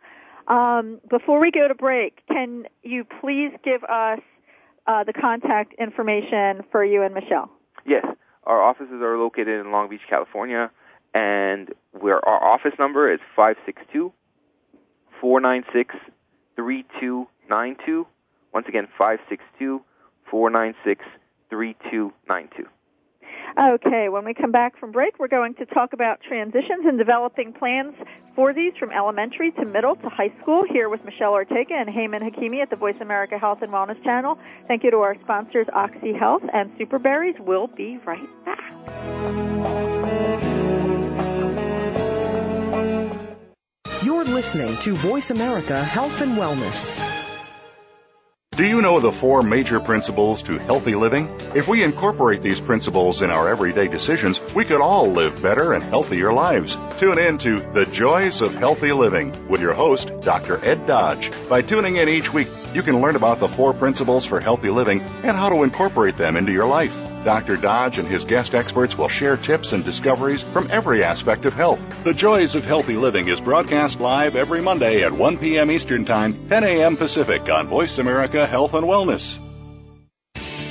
Um, 0.46 1.00
before 1.10 1.40
we 1.40 1.50
go 1.50 1.66
to 1.66 1.74
break, 1.74 2.24
can 2.28 2.66
you 2.84 3.04
please 3.20 3.50
give 3.64 3.82
us 3.82 4.20
uh, 4.86 5.02
the 5.02 5.12
contact 5.12 5.74
information 5.80 6.62
for 6.70 6.84
you 6.84 7.02
and 7.02 7.14
Michelle? 7.14 7.50
Yes, 7.84 8.06
our 8.44 8.62
offices 8.62 9.02
are 9.02 9.18
located 9.18 9.60
in 9.60 9.72
Long 9.72 9.88
Beach, 9.88 10.02
California, 10.08 10.70
and 11.14 11.70
where 11.98 12.24
our 12.28 12.44
office 12.44 12.74
number 12.78 13.12
is 13.12 13.18
five 13.34 13.56
six 13.66 13.82
two 13.92 14.12
four 15.20 15.40
nine 15.40 15.64
six 15.72 15.96
three 16.54 16.84
two 17.00 17.26
nine 17.50 17.76
two. 17.84 18.06
Once 18.54 18.66
again, 18.68 18.86
five 18.96 19.18
six 19.28 19.42
two 19.58 19.82
four 20.30 20.48
nine 20.48 20.74
six 20.84 21.04
3292. 21.50 22.66
Okay, 23.58 24.08
when 24.10 24.24
we 24.24 24.34
come 24.34 24.52
back 24.52 24.78
from 24.78 24.92
break, 24.92 25.18
we're 25.18 25.28
going 25.28 25.54
to 25.54 25.66
talk 25.66 25.94
about 25.94 26.20
transitions 26.20 26.84
and 26.84 26.98
developing 26.98 27.54
plans 27.54 27.94
for 28.34 28.52
these 28.52 28.74
from 28.78 28.90
elementary 28.92 29.50
to 29.52 29.64
middle 29.64 29.96
to 29.96 30.08
high 30.10 30.30
school 30.42 30.62
here 30.70 30.90
with 30.90 31.02
Michelle 31.04 31.32
Ortega 31.32 31.74
and 31.74 31.88
Heyman 31.88 32.20
Hakimi 32.20 32.60
at 32.60 32.68
the 32.68 32.76
Voice 32.76 32.96
America 33.00 33.38
Health 33.38 33.62
and 33.62 33.72
Wellness 33.72 34.02
Channel. 34.04 34.38
Thank 34.68 34.84
you 34.84 34.90
to 34.90 34.98
our 34.98 35.16
sponsors, 35.22 35.66
Oxy 35.72 36.12
Health 36.12 36.42
and 36.52 36.70
Superberries. 36.78 37.40
We'll 37.40 37.66
be 37.66 37.96
right 38.04 38.28
back. 38.44 38.62
You're 44.02 44.24
listening 44.24 44.76
to 44.78 44.94
Voice 44.94 45.30
America 45.30 45.82
Health 45.82 46.20
and 46.20 46.32
Wellness. 46.32 47.25
Do 48.56 48.64
you 48.64 48.80
know 48.80 49.00
the 49.00 49.12
four 49.12 49.42
major 49.42 49.80
principles 49.80 50.42
to 50.44 50.56
healthy 50.56 50.94
living? 50.94 51.28
If 51.54 51.68
we 51.68 51.84
incorporate 51.84 52.40
these 52.40 52.58
principles 52.58 53.20
in 53.20 53.30
our 53.30 53.50
everyday 53.50 53.86
decisions, 53.86 54.40
we 54.54 54.64
could 54.64 54.80
all 54.80 55.08
live 55.08 55.42
better 55.42 55.74
and 55.74 55.84
healthier 55.84 56.32
lives. 56.32 56.78
Tune 56.98 57.18
in 57.18 57.36
to 57.38 57.60
The 57.74 57.84
Joys 57.84 58.40
of 58.40 58.54
Healthy 58.54 58.92
Living 58.92 59.46
with 59.48 59.60
your 59.60 59.74
host, 59.74 60.10
Dr. 60.22 60.58
Ed 60.64 60.86
Dodge. 60.86 61.30
By 61.50 61.60
tuning 61.60 61.96
in 61.96 62.08
each 62.08 62.32
week, 62.32 62.48
you 62.72 62.82
can 62.82 63.02
learn 63.02 63.14
about 63.14 63.40
the 63.40 63.48
four 63.48 63.74
principles 63.74 64.24
for 64.24 64.40
healthy 64.40 64.70
living 64.70 65.02
and 65.02 65.36
how 65.36 65.50
to 65.50 65.62
incorporate 65.62 66.16
them 66.16 66.38
into 66.38 66.52
your 66.52 66.66
life. 66.66 66.98
Dr. 67.26 67.56
Dodge 67.56 67.98
and 67.98 68.06
his 68.06 68.24
guest 68.24 68.54
experts 68.54 68.96
will 68.96 69.08
share 69.08 69.36
tips 69.36 69.72
and 69.72 69.84
discoveries 69.84 70.44
from 70.44 70.68
every 70.70 71.02
aspect 71.02 71.44
of 71.44 71.54
health. 71.54 72.04
The 72.04 72.14
Joys 72.14 72.54
of 72.54 72.64
Healthy 72.64 72.94
Living 72.94 73.26
is 73.26 73.40
broadcast 73.40 73.98
live 73.98 74.36
every 74.36 74.62
Monday 74.62 75.02
at 75.02 75.10
1 75.10 75.38
p.m. 75.38 75.72
Eastern 75.72 76.04
Time, 76.04 76.48
10 76.48 76.62
a.m. 76.62 76.96
Pacific 76.96 77.50
on 77.50 77.66
Voice 77.66 77.98
America 77.98 78.46
Health 78.46 78.74
and 78.74 78.86
Wellness. 78.86 79.40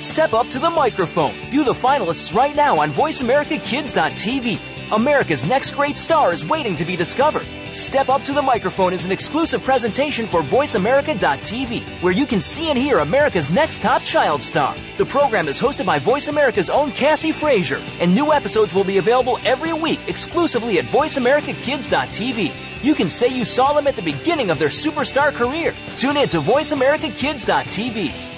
Step 0.01 0.33
up 0.33 0.47
to 0.49 0.59
the 0.59 0.69
microphone. 0.69 1.31
View 1.49 1.63
the 1.63 1.71
finalists 1.71 2.33
right 2.33 2.55
now 2.55 2.79
on 2.79 2.91
VoiceAmericaKids.tv. 2.91 4.91
America's 4.91 5.45
next 5.45 5.71
great 5.71 5.97
star 5.97 6.31
is 6.31 6.45
waiting 6.45 6.75
to 6.75 6.85
be 6.85 6.95
discovered. 6.95 7.45
Step 7.73 8.07
Up 8.07 8.21
to 8.23 8.33
the 8.33 8.41
Microphone 8.41 8.93
is 8.93 9.05
an 9.05 9.11
exclusive 9.11 9.63
presentation 9.63 10.27
for 10.27 10.41
VoiceAmerica.tv, 10.41 11.81
where 12.03 12.13
you 12.13 12.25
can 12.25 12.39
see 12.39 12.69
and 12.69 12.77
hear 12.77 12.99
America's 12.99 13.49
next 13.49 13.81
top 13.81 14.03
child 14.03 14.43
star. 14.43 14.75
The 14.97 15.05
program 15.05 15.47
is 15.47 15.59
hosted 15.59 15.85
by 15.85 15.99
Voice 15.99 16.27
America's 16.27 16.69
own 16.69 16.91
Cassie 16.91 17.31
Frazier, 17.31 17.81
and 17.99 18.13
new 18.13 18.31
episodes 18.31 18.75
will 18.75 18.83
be 18.83 18.99
available 18.99 19.39
every 19.43 19.73
week 19.73 19.99
exclusively 20.07 20.77
at 20.77 20.85
VoiceAmericaKids.tv. 20.85 22.83
You 22.83 22.95
can 22.95 23.09
say 23.09 23.29
you 23.29 23.43
saw 23.43 23.73
them 23.73 23.87
at 23.87 23.95
the 23.95 24.03
beginning 24.03 24.51
of 24.51 24.59
their 24.59 24.69
superstar 24.69 25.33
career. 25.33 25.73
Tune 25.95 26.17
in 26.17 26.27
to 26.29 26.39
VoiceAmericaKids.tv. 26.39 28.34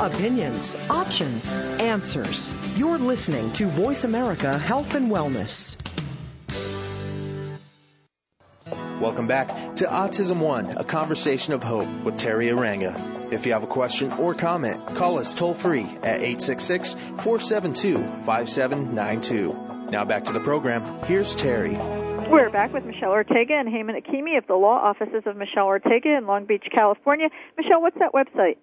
Opinions, 0.00 0.74
options, 0.88 1.52
answers. 1.52 2.54
You're 2.74 2.96
listening 2.96 3.52
to 3.52 3.66
Voice 3.66 4.04
America 4.04 4.56
Health 4.56 4.94
and 4.94 5.12
Wellness. 5.12 5.76
Welcome 8.98 9.26
back 9.26 9.76
to 9.76 9.84
Autism 9.84 10.38
One, 10.38 10.78
a 10.78 10.84
conversation 10.84 11.52
of 11.52 11.62
hope 11.62 11.86
with 12.02 12.16
Teri 12.16 12.50
Arranga. 12.50 13.30
If 13.30 13.44
you 13.44 13.52
have 13.52 13.62
a 13.62 13.66
question 13.66 14.10
or 14.12 14.34
comment, 14.34 14.96
call 14.96 15.18
us 15.18 15.34
toll 15.34 15.52
free 15.52 15.84
at 16.02 16.22
866 16.22 16.94
472 16.94 17.98
5792. 18.24 19.90
Now 19.90 20.06
back 20.06 20.24
to 20.24 20.32
the 20.32 20.40
program. 20.40 21.04
Here's 21.04 21.36
Teri. 21.36 21.76
We're 22.30 22.48
back 22.48 22.72
with 22.72 22.86
Michelle 22.86 23.10
Ortega 23.10 23.52
and 23.52 23.68
Heyman 23.68 24.00
Hakimi 24.00 24.38
of 24.38 24.46
the 24.46 24.54
law 24.54 24.78
offices 24.78 25.24
of 25.26 25.36
Michelle 25.36 25.66
Ortega 25.66 26.16
in 26.16 26.26
Long 26.26 26.46
Beach, 26.46 26.64
California. 26.74 27.28
Michelle, 27.58 27.82
what's 27.82 27.98
that 27.98 28.14
website? 28.14 28.56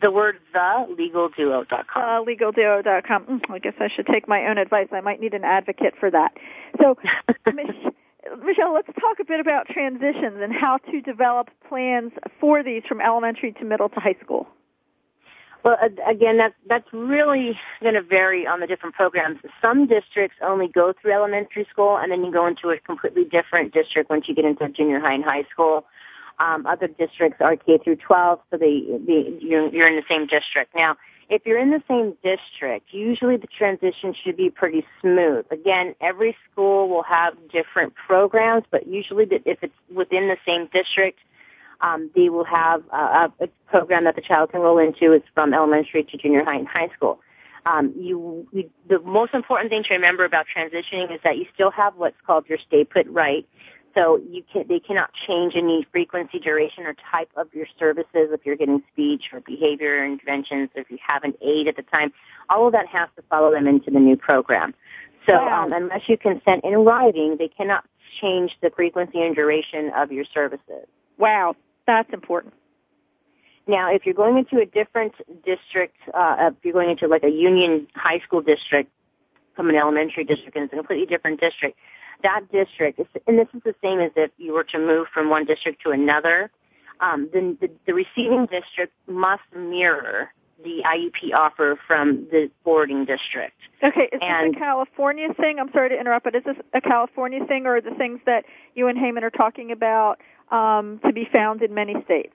the 0.00 0.10
word 0.10 0.36
the 0.52 0.86
legalduo.com. 0.98 1.84
Uh, 1.94 2.24
legalduo.com. 2.24 3.24
Mm, 3.24 3.40
I 3.50 3.58
guess 3.58 3.74
I 3.78 3.88
should 3.94 4.06
take 4.06 4.28
my 4.28 4.46
own 4.46 4.58
advice. 4.58 4.88
I 4.92 5.00
might 5.00 5.20
need 5.20 5.34
an 5.34 5.44
advocate 5.44 5.94
for 5.98 6.10
that. 6.10 6.32
So, 6.80 6.96
Michelle, 8.44 8.72
let's 8.72 8.86
talk 8.86 9.18
a 9.20 9.24
bit 9.24 9.40
about 9.40 9.66
transitions 9.68 10.38
and 10.40 10.52
how 10.52 10.78
to 10.90 11.00
develop 11.00 11.48
plans 11.68 12.12
for 12.40 12.62
these 12.62 12.82
from 12.88 13.00
elementary 13.00 13.52
to 13.52 13.64
middle 13.64 13.88
to 13.88 14.00
high 14.00 14.16
school. 14.22 14.48
Well, 15.64 15.78
again, 16.06 16.36
that's 16.36 16.54
that's 16.68 16.86
really 16.92 17.58
going 17.80 17.94
to 17.94 18.02
vary 18.02 18.46
on 18.46 18.60
the 18.60 18.66
different 18.66 18.94
programs. 18.94 19.38
Some 19.62 19.86
districts 19.86 20.36
only 20.42 20.68
go 20.68 20.92
through 21.00 21.12
elementary 21.12 21.66
school, 21.70 21.96
and 21.96 22.12
then 22.12 22.22
you 22.22 22.30
go 22.30 22.46
into 22.46 22.68
a 22.68 22.78
completely 22.78 23.24
different 23.24 23.72
district 23.72 24.10
once 24.10 24.28
you 24.28 24.34
get 24.34 24.44
into 24.44 24.68
junior 24.68 25.00
high 25.00 25.14
and 25.14 25.24
high 25.24 25.44
school. 25.50 25.86
Um, 26.38 26.66
other 26.66 26.88
districts 26.88 27.40
are 27.40 27.56
K 27.56 27.78
through 27.78 27.96
12, 27.96 28.40
so 28.50 28.56
they, 28.58 28.82
they 29.06 29.38
you're, 29.40 29.68
you're 29.68 29.88
in 29.88 29.96
the 29.96 30.02
same 30.08 30.26
district. 30.26 30.74
Now, 30.74 30.96
if 31.28 31.42
you're 31.46 31.58
in 31.58 31.70
the 31.70 31.82
same 31.88 32.16
district, 32.22 32.92
usually 32.92 33.36
the 33.36 33.46
transition 33.46 34.14
should 34.14 34.36
be 34.36 34.50
pretty 34.50 34.84
smooth. 35.00 35.44
Again, 35.50 35.94
every 36.00 36.36
school 36.50 36.88
will 36.88 37.02
have 37.02 37.34
different 37.50 37.94
programs, 37.94 38.64
but 38.70 38.86
usually 38.86 39.26
if 39.30 39.58
it's 39.62 39.74
within 39.92 40.28
the 40.28 40.36
same 40.46 40.68
district, 40.72 41.18
um, 41.80 42.10
they 42.14 42.28
will 42.28 42.44
have 42.44 42.82
a, 42.92 43.32
a 43.40 43.48
program 43.68 44.04
that 44.04 44.16
the 44.16 44.22
child 44.22 44.52
can 44.52 44.60
roll 44.60 44.78
into. 44.78 45.12
It's 45.12 45.26
from 45.34 45.52
elementary 45.52 46.04
to 46.04 46.16
junior 46.16 46.44
high 46.44 46.56
and 46.56 46.68
high 46.68 46.88
school. 46.96 47.20
Um, 47.66 47.94
you, 47.96 48.46
you, 48.52 48.70
the 48.88 48.98
most 49.00 49.32
important 49.32 49.70
thing 49.70 49.84
to 49.84 49.94
remember 49.94 50.24
about 50.24 50.46
transitioning 50.54 51.12
is 51.12 51.20
that 51.24 51.38
you 51.38 51.46
still 51.54 51.70
have 51.70 51.96
what's 51.96 52.16
called 52.26 52.46
your 52.48 52.58
stay 52.58 52.84
put 52.84 53.06
right. 53.08 53.46
So 53.94 54.20
you 54.28 54.42
can, 54.52 54.66
they 54.68 54.80
cannot 54.80 55.10
change 55.26 55.54
any 55.56 55.86
frequency, 55.92 56.40
duration, 56.40 56.84
or 56.84 56.94
type 57.12 57.30
of 57.36 57.52
your 57.54 57.66
services 57.78 58.30
if 58.32 58.40
you're 58.44 58.56
getting 58.56 58.82
speech 58.92 59.24
or 59.32 59.40
behavior 59.40 60.04
interventions, 60.04 60.70
or 60.74 60.82
if 60.82 60.90
you 60.90 60.98
have 61.06 61.22
an 61.22 61.34
aide 61.40 61.68
at 61.68 61.76
the 61.76 61.82
time. 61.82 62.12
All 62.50 62.66
of 62.66 62.72
that 62.72 62.86
has 62.88 63.08
to 63.16 63.22
follow 63.30 63.52
them 63.52 63.66
into 63.68 63.90
the 63.90 64.00
new 64.00 64.16
program. 64.16 64.74
So 65.26 65.34
wow. 65.34 65.64
um, 65.64 65.72
unless 65.72 66.08
you 66.08 66.18
consent 66.18 66.64
in 66.64 66.74
writing, 66.84 67.36
they 67.38 67.48
cannot 67.48 67.84
change 68.20 68.52
the 68.62 68.70
frequency 68.70 69.20
and 69.20 69.34
duration 69.34 69.90
of 69.96 70.12
your 70.12 70.24
services. 70.24 70.86
Wow, 71.18 71.54
that's 71.86 72.12
important. 72.12 72.54
Now, 73.66 73.94
if 73.94 74.04
you're 74.04 74.14
going 74.14 74.36
into 74.36 74.58
a 74.58 74.66
different 74.66 75.14
district, 75.44 75.96
uh, 76.12 76.50
if 76.50 76.54
you're 76.62 76.74
going 76.74 76.90
into 76.90 77.06
like 77.06 77.22
a 77.22 77.30
union 77.30 77.86
high 77.94 78.18
school 78.18 78.42
district 78.42 78.90
from 79.56 79.70
an 79.70 79.76
elementary 79.76 80.24
district, 80.24 80.56
and 80.56 80.64
it's 80.64 80.72
a 80.72 80.76
completely 80.76 81.06
different 81.06 81.40
district, 81.40 81.78
that 82.24 82.50
district, 82.50 83.00
and 83.28 83.38
this 83.38 83.46
is 83.54 83.62
the 83.64 83.74
same 83.82 84.00
as 84.00 84.10
if 84.16 84.32
you 84.36 84.52
were 84.52 84.64
to 84.64 84.78
move 84.78 85.06
from 85.14 85.30
one 85.30 85.44
district 85.44 85.82
to 85.82 85.90
another, 85.90 86.50
um, 87.00 87.28
then 87.32 87.56
the, 87.60 87.70
the 87.86 87.94
receiving 87.94 88.46
district 88.46 88.92
must 89.06 89.42
mirror 89.54 90.32
the 90.62 90.82
IEP 90.84 91.34
offer 91.34 91.78
from 91.86 92.26
the 92.30 92.50
boarding 92.64 93.04
district. 93.04 93.56
Okay, 93.82 94.08
is 94.12 94.20
and, 94.22 94.54
this 94.54 94.56
a 94.56 94.60
California 94.60 95.28
thing? 95.38 95.58
I'm 95.60 95.70
sorry 95.72 95.90
to 95.90 96.00
interrupt, 96.00 96.24
but 96.24 96.34
is 96.34 96.42
this 96.44 96.56
a 96.72 96.80
California 96.80 97.44
thing, 97.46 97.66
or 97.66 97.76
are 97.76 97.80
the 97.80 97.94
things 97.96 98.20
that 98.26 98.44
you 98.74 98.88
and 98.88 98.98
Heyman 98.98 99.22
are 99.22 99.30
talking 99.30 99.70
about 99.70 100.16
um, 100.50 101.00
to 101.04 101.12
be 101.12 101.28
found 101.30 101.62
in 101.62 101.74
many 101.74 101.94
states? 102.04 102.32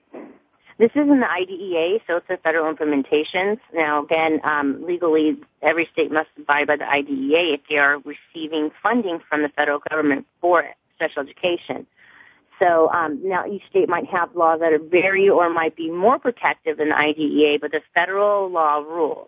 This 0.80 0.92
is 0.92 1.10
in 1.10 1.20
the 1.20 1.30
IDEA, 1.30 2.00
so 2.08 2.16
it's 2.16 2.30
a 2.30 2.38
federal 2.38 2.70
implementation. 2.70 3.60
Now, 3.74 4.02
again, 4.02 4.40
um, 4.46 4.82
legally, 4.88 5.38
every 5.62 5.90
state 5.92 6.10
must 6.10 6.30
abide 6.38 6.68
by 6.68 6.78
the 6.78 6.90
IDEA 6.90 7.56
if 7.56 7.62
they 7.70 7.76
are 7.76 7.98
receiving 8.00 8.72
funding 8.82 9.20
from 9.28 9.42
the 9.42 9.50
federal 9.50 9.82
government 9.90 10.26
for 10.40 10.64
special 10.96 11.24
education. 11.24 11.86
So 12.60 12.90
um, 12.92 13.20
now 13.22 13.46
each 13.46 13.64
state 13.70 13.90
might 13.90 14.06
have 14.08 14.34
laws 14.38 14.62
that 14.62 14.72
are 14.72 14.80
very 14.80 15.28
or 15.28 15.50
might 15.50 15.76
be 15.76 15.92
more 15.92 16.18
protective 16.18 16.78
than 16.78 16.90
the 16.90 16.98
IDEA, 16.98 17.60
but 17.60 17.72
the 17.72 17.82
federal 17.94 18.50
law 18.50 18.78
rules. 18.78 19.28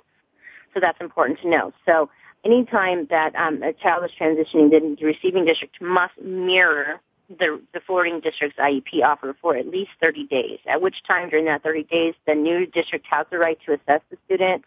So 0.73 0.79
that's 0.79 1.01
important 1.01 1.41
to 1.41 1.49
know. 1.49 1.73
So 1.85 2.09
anytime 2.45 3.07
that 3.09 3.35
um, 3.35 3.61
a 3.61 3.73
child 3.73 4.05
is 4.05 4.11
transitioning, 4.17 4.69
the 4.71 5.05
receiving 5.05 5.43
district 5.43 5.81
must 5.81 6.13
mirror 6.21 7.01
the, 7.39 7.61
the 7.73 7.79
forwarding 7.79 8.19
district's 8.19 8.57
IEP 8.57 9.03
offer 9.03 9.35
for 9.41 9.55
at 9.55 9.67
least 9.67 9.91
30 10.01 10.25
days, 10.25 10.59
at 10.67 10.81
which 10.81 11.03
time 11.07 11.29
during 11.29 11.45
that 11.45 11.63
30 11.63 11.83
days, 11.83 12.13
the 12.27 12.35
new 12.35 12.65
district 12.65 13.05
has 13.09 13.25
the 13.31 13.37
right 13.37 13.57
to 13.65 13.73
assess 13.73 14.01
the 14.09 14.17
student 14.25 14.63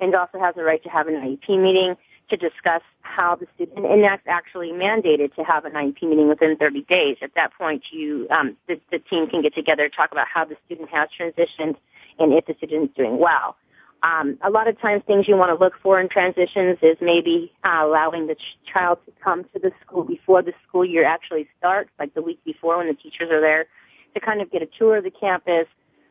and 0.00 0.14
also 0.14 0.38
has 0.38 0.54
the 0.54 0.64
right 0.64 0.82
to 0.82 0.88
have 0.88 1.08
an 1.08 1.14
IEP 1.14 1.60
meeting 1.60 1.96
to 2.30 2.36
discuss 2.36 2.82
how 3.02 3.34
the 3.34 3.46
student, 3.54 3.84
and 3.84 4.04
that's 4.04 4.22
actually 4.26 4.70
mandated 4.70 5.34
to 5.34 5.42
have 5.42 5.64
an 5.64 5.72
IEP 5.72 6.02
meeting 6.02 6.28
within 6.28 6.56
30 6.56 6.82
days. 6.82 7.16
At 7.22 7.34
that 7.34 7.52
point, 7.58 7.82
you, 7.90 8.28
um, 8.30 8.56
the, 8.68 8.80
the 8.90 8.98
team 8.98 9.28
can 9.28 9.42
get 9.42 9.54
together, 9.54 9.88
talk 9.88 10.12
about 10.12 10.28
how 10.32 10.44
the 10.44 10.56
student 10.66 10.88
has 10.90 11.08
transitioned 11.18 11.76
and 12.18 12.32
if 12.32 12.46
the 12.46 12.54
student 12.54 12.90
is 12.90 12.96
doing 12.96 13.18
well. 13.18 13.56
Um, 14.02 14.38
a 14.42 14.48
lot 14.48 14.66
of 14.66 14.80
times 14.80 15.02
things 15.06 15.28
you 15.28 15.36
want 15.36 15.56
to 15.56 15.62
look 15.62 15.74
for 15.82 16.00
in 16.00 16.08
transitions 16.08 16.78
is 16.80 16.96
maybe 17.02 17.52
uh, 17.64 17.80
allowing 17.82 18.28
the 18.28 18.34
ch- 18.34 18.58
child 18.72 18.98
to 19.04 19.12
come 19.22 19.44
to 19.52 19.58
the 19.58 19.72
school 19.84 20.04
before 20.04 20.42
the 20.42 20.54
school 20.66 20.84
year 20.84 21.04
actually 21.04 21.48
starts, 21.58 21.90
like 21.98 22.14
the 22.14 22.22
week 22.22 22.42
before 22.44 22.78
when 22.78 22.86
the 22.86 22.94
teachers 22.94 23.30
are 23.30 23.40
there, 23.40 23.66
to 24.14 24.20
kind 24.20 24.40
of 24.40 24.50
get 24.50 24.62
a 24.62 24.68
tour 24.78 24.96
of 24.96 25.04
the 25.04 25.10
campus, 25.10 25.66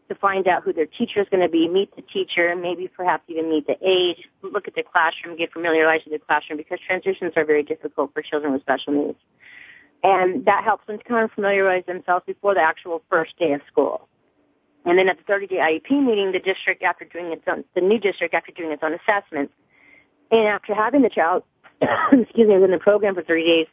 to 0.10 0.16
find 0.16 0.48
out 0.48 0.64
who 0.64 0.74
their 0.74 0.86
teacher 0.86 1.22
is 1.22 1.28
going 1.30 1.42
to 1.42 1.50
be, 1.50 1.68
meet 1.68 1.96
the 1.96 2.02
teacher, 2.02 2.56
maybe 2.56 2.88
perhaps 2.88 3.24
even 3.28 3.50
meet 3.50 3.66
the 3.66 3.78
age, 3.82 4.28
look 4.42 4.68
at 4.68 4.76
the 4.76 4.84
classroom, 4.84 5.38
get 5.38 5.52
familiarized 5.52 6.06
with 6.06 6.20
the 6.20 6.26
classroom 6.26 6.58
because 6.58 6.80
transitions 6.86 7.34
are 7.36 7.46
very 7.46 7.64
difficult 7.64 8.14
for 8.14 8.22
children 8.22 8.54
with 8.54 8.62
special 8.62 8.94
needs. 8.94 9.20
And 10.04 10.46
that 10.46 10.64
helps 10.64 10.86
them 10.88 10.98
to 10.98 11.04
kind 11.04 11.24
of 11.24 11.32
familiarize 11.32 11.86
themselves 11.86 12.26
before 12.26 12.54
the 12.54 12.62
actual 12.62 13.02
first 13.10 13.38
day 13.38 13.54
of 13.54 13.62
school. 13.72 14.08
And 14.86 14.98
then 14.98 15.10
at 15.10 15.18
the 15.18 15.32
30-day 15.32 15.58
IEP 15.58 16.06
meeting, 16.06 16.32
the 16.32 16.40
district, 16.40 16.84
after 16.84 17.06
doing 17.06 17.32
its 17.32 17.44
own, 17.48 17.64
the 17.76 17.82
new 17.82 18.00
district, 18.00 18.34
after 18.34 18.52
doing 18.52 18.72
its 18.72 18.82
own 18.84 18.94
assessments, 18.94 19.54
and 20.32 20.48
after 20.48 20.74
having 20.74 21.02
the 21.02 21.10
child, 21.10 21.44
excuse 21.82 22.48
me, 22.48 22.56
within 22.56 22.72
the 22.72 22.80
program 22.80 23.16
for 23.16 23.24
30 23.24 23.44
days, 23.44 23.68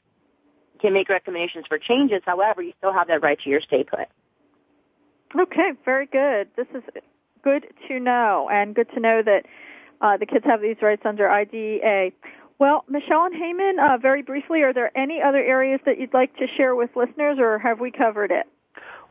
can 0.80 0.92
make 0.92 1.08
recommendations 1.08 1.64
for 1.68 1.78
changes. 1.78 2.22
However, 2.24 2.62
you 2.62 2.72
still 2.78 2.92
have 2.92 3.08
that 3.08 3.22
right 3.22 3.38
to 3.40 3.50
your 3.50 3.60
stay 3.60 3.84
put. 3.84 4.08
Okay, 5.38 5.72
very 5.84 6.06
good. 6.06 6.48
This 6.56 6.66
is 6.74 6.82
good 7.42 7.66
to 7.88 8.00
know, 8.00 8.48
and 8.52 8.74
good 8.74 8.88
to 8.94 9.00
know 9.00 9.22
that 9.22 9.46
uh, 10.00 10.16
the 10.16 10.26
kids 10.26 10.44
have 10.44 10.60
these 10.60 10.76
rights 10.82 11.02
under 11.04 11.30
IDEA. 11.30 12.10
Well, 12.58 12.84
Michelle 12.88 13.26
and 13.26 13.34
Heyman, 13.34 13.78
uh, 13.78 13.98
very 13.98 14.22
briefly, 14.22 14.62
are 14.62 14.72
there 14.72 14.96
any 14.96 15.20
other 15.22 15.38
areas 15.38 15.80
that 15.84 15.98
you'd 15.98 16.14
like 16.14 16.34
to 16.36 16.46
share 16.56 16.74
with 16.74 16.90
listeners, 16.96 17.38
or 17.38 17.58
have 17.58 17.80
we 17.80 17.90
covered 17.90 18.30
it? 18.30 18.46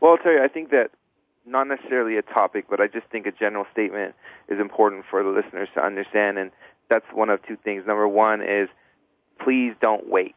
Well, 0.00 0.12
I'll 0.12 0.18
tell 0.18 0.32
you, 0.32 0.42
I 0.42 0.48
think 0.48 0.70
that 0.70 0.90
not 1.46 1.68
necessarily 1.68 2.16
a 2.16 2.22
topic, 2.22 2.66
but 2.68 2.80
I 2.80 2.88
just 2.88 3.06
think 3.06 3.26
a 3.26 3.32
general 3.32 3.66
statement 3.72 4.14
is 4.48 4.58
important 4.60 5.04
for 5.08 5.22
the 5.22 5.30
listeners 5.30 5.68
to 5.74 5.84
understand, 5.84 6.38
and 6.38 6.50
that's 6.90 7.06
one 7.12 7.30
of 7.30 7.40
two 7.46 7.56
things. 7.56 7.84
Number 7.86 8.08
one 8.08 8.42
is 8.42 8.68
please 9.42 9.74
don't 9.80 10.08
wait, 10.08 10.34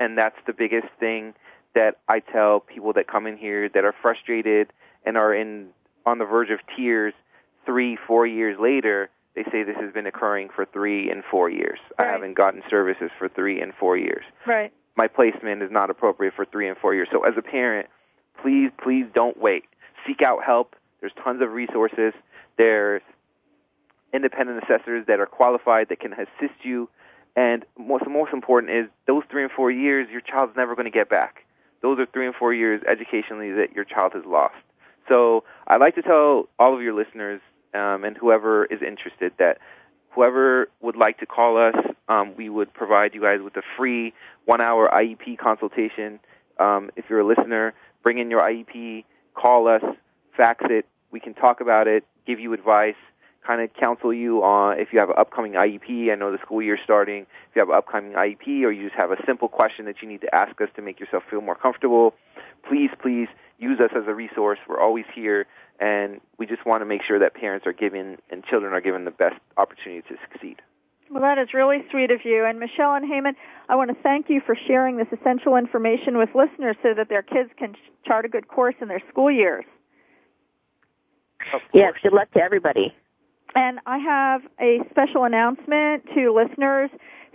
and 0.00 0.18
that's 0.18 0.36
the 0.46 0.52
biggest 0.52 0.88
thing 0.98 1.34
that 1.74 1.98
I 2.08 2.20
tell 2.20 2.60
people 2.60 2.92
that 2.94 3.06
come 3.06 3.26
in 3.26 3.36
here 3.36 3.68
that 3.68 3.84
are 3.84 3.94
frustrated 4.02 4.72
and 5.04 5.16
are 5.16 5.34
in 5.34 5.68
on 6.06 6.18
the 6.18 6.24
verge 6.24 6.50
of 6.50 6.58
tears 6.76 7.14
three, 7.64 7.96
four 8.06 8.26
years 8.26 8.56
later. 8.60 9.10
They 9.34 9.44
say 9.44 9.62
this 9.62 9.76
has 9.80 9.92
been 9.92 10.06
occurring 10.06 10.48
for 10.54 10.64
three 10.64 11.10
and 11.10 11.22
four 11.30 11.48
years. 11.48 11.78
Right. 11.98 12.08
I 12.08 12.12
haven't 12.12 12.34
gotten 12.34 12.62
services 12.68 13.10
for 13.18 13.28
three 13.28 13.60
and 13.60 13.72
four 13.78 13.96
years. 13.96 14.24
Right. 14.46 14.72
My 14.96 15.06
placement 15.06 15.62
is 15.62 15.70
not 15.70 15.90
appropriate 15.90 16.34
for 16.34 16.44
three 16.44 16.68
and 16.68 16.76
four 16.76 16.94
years. 16.94 17.06
So 17.12 17.24
as 17.24 17.34
a 17.36 17.42
parent, 17.42 17.88
please, 18.42 18.70
please 18.82 19.04
don't 19.14 19.40
wait 19.40 19.64
seek 20.06 20.22
out 20.22 20.44
help. 20.44 20.74
There's 21.00 21.12
tons 21.22 21.42
of 21.42 21.52
resources. 21.52 22.12
There's 22.56 23.02
independent 24.12 24.62
assessors 24.62 25.06
that 25.06 25.20
are 25.20 25.26
qualified 25.26 25.88
that 25.90 26.00
can 26.00 26.12
assist 26.12 26.64
you. 26.64 26.88
And 27.36 27.64
most 27.78 28.04
most 28.08 28.32
important 28.32 28.72
is 28.72 28.86
those 29.06 29.22
three 29.30 29.42
and 29.42 29.52
four 29.52 29.70
years 29.70 30.08
your 30.10 30.20
child's 30.20 30.56
never 30.56 30.74
going 30.74 30.86
to 30.86 30.96
get 30.96 31.08
back. 31.08 31.44
Those 31.82 31.98
are 31.98 32.06
three 32.06 32.26
and 32.26 32.34
four 32.34 32.52
years 32.52 32.82
educationally 32.90 33.52
that 33.52 33.74
your 33.74 33.84
child 33.84 34.12
has 34.14 34.24
lost. 34.26 34.56
So 35.08 35.44
I'd 35.66 35.80
like 35.80 35.94
to 35.94 36.02
tell 36.02 36.48
all 36.58 36.74
of 36.74 36.82
your 36.82 36.94
listeners 36.94 37.40
um, 37.74 38.04
and 38.04 38.16
whoever 38.16 38.64
is 38.66 38.80
interested 38.82 39.32
that 39.38 39.58
whoever 40.10 40.68
would 40.80 40.96
like 40.96 41.18
to 41.18 41.26
call 41.26 41.56
us, 41.56 41.76
um, 42.08 42.34
we 42.36 42.48
would 42.48 42.72
provide 42.74 43.14
you 43.14 43.20
guys 43.20 43.38
with 43.42 43.56
a 43.56 43.62
free 43.76 44.12
one-hour 44.46 44.90
IEP 44.92 45.38
consultation. 45.38 46.18
Um, 46.58 46.90
if 46.96 47.04
you're 47.08 47.20
a 47.20 47.26
listener, 47.26 47.74
bring 48.02 48.18
in 48.18 48.30
your 48.30 48.40
IEP 48.40 49.04
call 49.38 49.68
us, 49.68 49.82
fax 50.36 50.64
it. 50.68 50.86
We 51.10 51.20
can 51.20 51.34
talk 51.34 51.60
about 51.60 51.86
it, 51.86 52.04
give 52.26 52.38
you 52.40 52.52
advice, 52.52 52.96
kind 53.46 53.62
of 53.62 53.72
counsel 53.74 54.12
you 54.12 54.42
on 54.42 54.78
if 54.78 54.92
you 54.92 54.98
have 54.98 55.08
an 55.08 55.16
upcoming 55.18 55.52
IEP. 55.52 56.12
I 56.12 56.14
know 56.16 56.30
the 56.30 56.38
school 56.38 56.60
year's 56.60 56.80
starting. 56.84 57.22
If 57.22 57.56
you 57.56 57.60
have 57.60 57.70
an 57.70 57.76
upcoming 57.76 58.12
IEP 58.12 58.62
or 58.62 58.70
you 58.70 58.84
just 58.84 58.96
have 58.96 59.10
a 59.10 59.16
simple 59.26 59.48
question 59.48 59.86
that 59.86 60.02
you 60.02 60.08
need 60.08 60.20
to 60.20 60.34
ask 60.34 60.60
us 60.60 60.68
to 60.76 60.82
make 60.82 61.00
yourself 61.00 61.22
feel 61.30 61.40
more 61.40 61.54
comfortable, 61.54 62.14
please, 62.68 62.90
please 63.00 63.28
use 63.58 63.80
us 63.80 63.90
as 63.96 64.04
a 64.06 64.14
resource. 64.14 64.58
We're 64.68 64.80
always 64.80 65.06
here, 65.14 65.46
and 65.80 66.20
we 66.38 66.46
just 66.46 66.66
want 66.66 66.82
to 66.82 66.84
make 66.84 67.02
sure 67.02 67.18
that 67.18 67.34
parents 67.34 67.66
are 67.66 67.72
given 67.72 68.18
and 68.30 68.44
children 68.44 68.72
are 68.72 68.80
given 68.80 69.04
the 69.04 69.10
best 69.10 69.36
opportunity 69.56 70.02
to 70.08 70.16
succeed. 70.30 70.60
Well, 71.10 71.22
that 71.22 71.38
is 71.38 71.54
really 71.54 71.78
sweet 71.90 72.10
of 72.10 72.20
you. 72.24 72.44
And 72.44 72.60
Michelle 72.60 72.94
and 72.94 73.10
Heyman, 73.10 73.34
I 73.68 73.76
want 73.76 73.90
to 73.90 73.96
thank 74.02 74.28
you 74.28 74.40
for 74.44 74.56
sharing 74.66 74.96
this 74.96 75.06
essential 75.12 75.56
information 75.56 76.18
with 76.18 76.30
listeners 76.34 76.76
so 76.82 76.92
that 76.94 77.08
their 77.08 77.22
kids 77.22 77.50
can 77.58 77.74
chart 78.06 78.24
a 78.24 78.28
good 78.28 78.48
course 78.48 78.74
in 78.80 78.88
their 78.88 79.02
school 79.10 79.30
years. 79.30 79.64
Yes, 81.72 81.94
good 82.02 82.12
luck 82.12 82.30
to 82.32 82.40
everybody. 82.40 82.94
And 83.54 83.80
I 83.86 83.98
have 83.98 84.42
a 84.60 84.80
special 84.90 85.24
announcement 85.24 86.04
to 86.14 86.32
listeners 86.34 86.90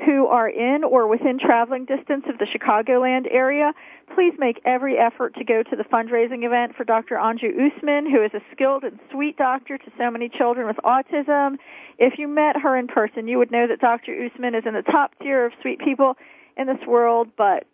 who 0.06 0.28
are 0.28 0.50
in 0.50 0.84
or 0.84 1.08
within 1.08 1.40
traveling 1.40 1.86
distance 1.86 2.26
of 2.28 2.38
the 2.38 2.46
Chicagoland 2.46 3.28
area. 3.32 3.74
Please 4.16 4.34
make 4.38 4.62
every 4.66 4.98
effort 4.98 5.36
to 5.36 5.44
go 5.44 5.64
to 5.64 5.76
the 5.76 5.84
fundraising 5.84 6.46
event 6.46 6.76
for 6.76 6.84
Dr. 6.84 7.16
Anju 7.16 7.50
Usman, 7.50 8.10
who 8.10 8.24
is 8.24 8.32
a 8.34 8.42
skilled 8.52 8.84
and 8.84 9.00
sweet 9.12 9.38
doctor 9.38 9.78
to 9.78 9.92
so 9.98 10.12
many 10.12 10.30
children 10.30 10.68
with 10.68 10.78
autism. 10.78 11.58
If 11.98 12.18
you 12.18 12.28
met 12.28 12.58
her 12.62 12.78
in 12.78 12.88
person, 12.88 13.28
you 13.28 13.38
would 13.38 13.52
know 13.52 13.68
that 13.68 13.80
Dr. 13.80 14.14
Usman 14.14 14.56
is 14.56 14.64
in 14.66 14.74
the 14.74 14.82
top 14.82 15.12
tier 15.22 15.46
of 15.46 15.54
sweet 15.62 15.80
people 15.80 16.18
in 16.58 16.68
this 16.68 16.86
world, 16.88 17.30
but 17.38 17.66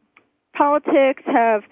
politics 0.54 1.24
have 1.26 1.64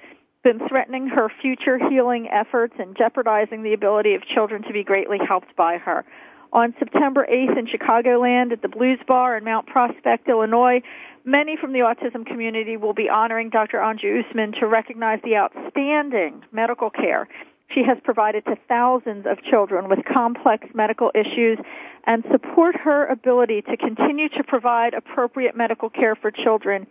been 0.43 0.59
threatening 0.67 1.07
her 1.07 1.29
future 1.41 1.77
healing 1.89 2.27
efforts 2.29 2.73
and 2.79 2.95
jeopardizing 2.97 3.63
the 3.63 3.73
ability 3.73 4.13
of 4.15 4.21
children 4.25 4.63
to 4.63 4.71
be 4.71 4.83
greatly 4.83 5.17
helped 5.27 5.55
by 5.55 5.77
her 5.77 6.05
on 6.53 6.73
September 6.79 7.27
8th 7.29 7.57
in 7.57 7.67
Chicagoland 7.67 8.51
at 8.51 8.61
the 8.61 8.67
Blues 8.67 8.99
Bar 9.07 9.37
in 9.37 9.43
Mount 9.43 9.67
Prospect, 9.67 10.27
Illinois. 10.27 10.81
Many 11.25 11.57
from 11.57 11.73
the 11.73 11.79
autism 11.79 12.25
community 12.25 12.77
will 12.77 12.93
be 12.93 13.09
honoring 13.09 13.49
Dr. 13.49 13.79
Anju 13.79 14.23
Usman 14.23 14.53
to 14.59 14.67
recognize 14.67 15.19
the 15.23 15.35
outstanding 15.35 16.43
medical 16.51 16.89
care 16.89 17.27
she 17.73 17.83
has 17.83 17.97
provided 18.03 18.45
to 18.45 18.55
thousands 18.67 19.25
of 19.25 19.43
children 19.43 19.89
with 19.89 19.99
complex 20.05 20.67
medical 20.73 21.11
issues 21.13 21.59
and 22.05 22.23
support 22.31 22.75
her 22.75 23.05
ability 23.07 23.61
to 23.63 23.75
continue 23.75 24.29
to 24.29 24.43
provide 24.43 24.93
appropriate 24.93 25.55
medical 25.55 25.89
care 25.89 26.15
for 26.15 26.31
children, 26.31 26.87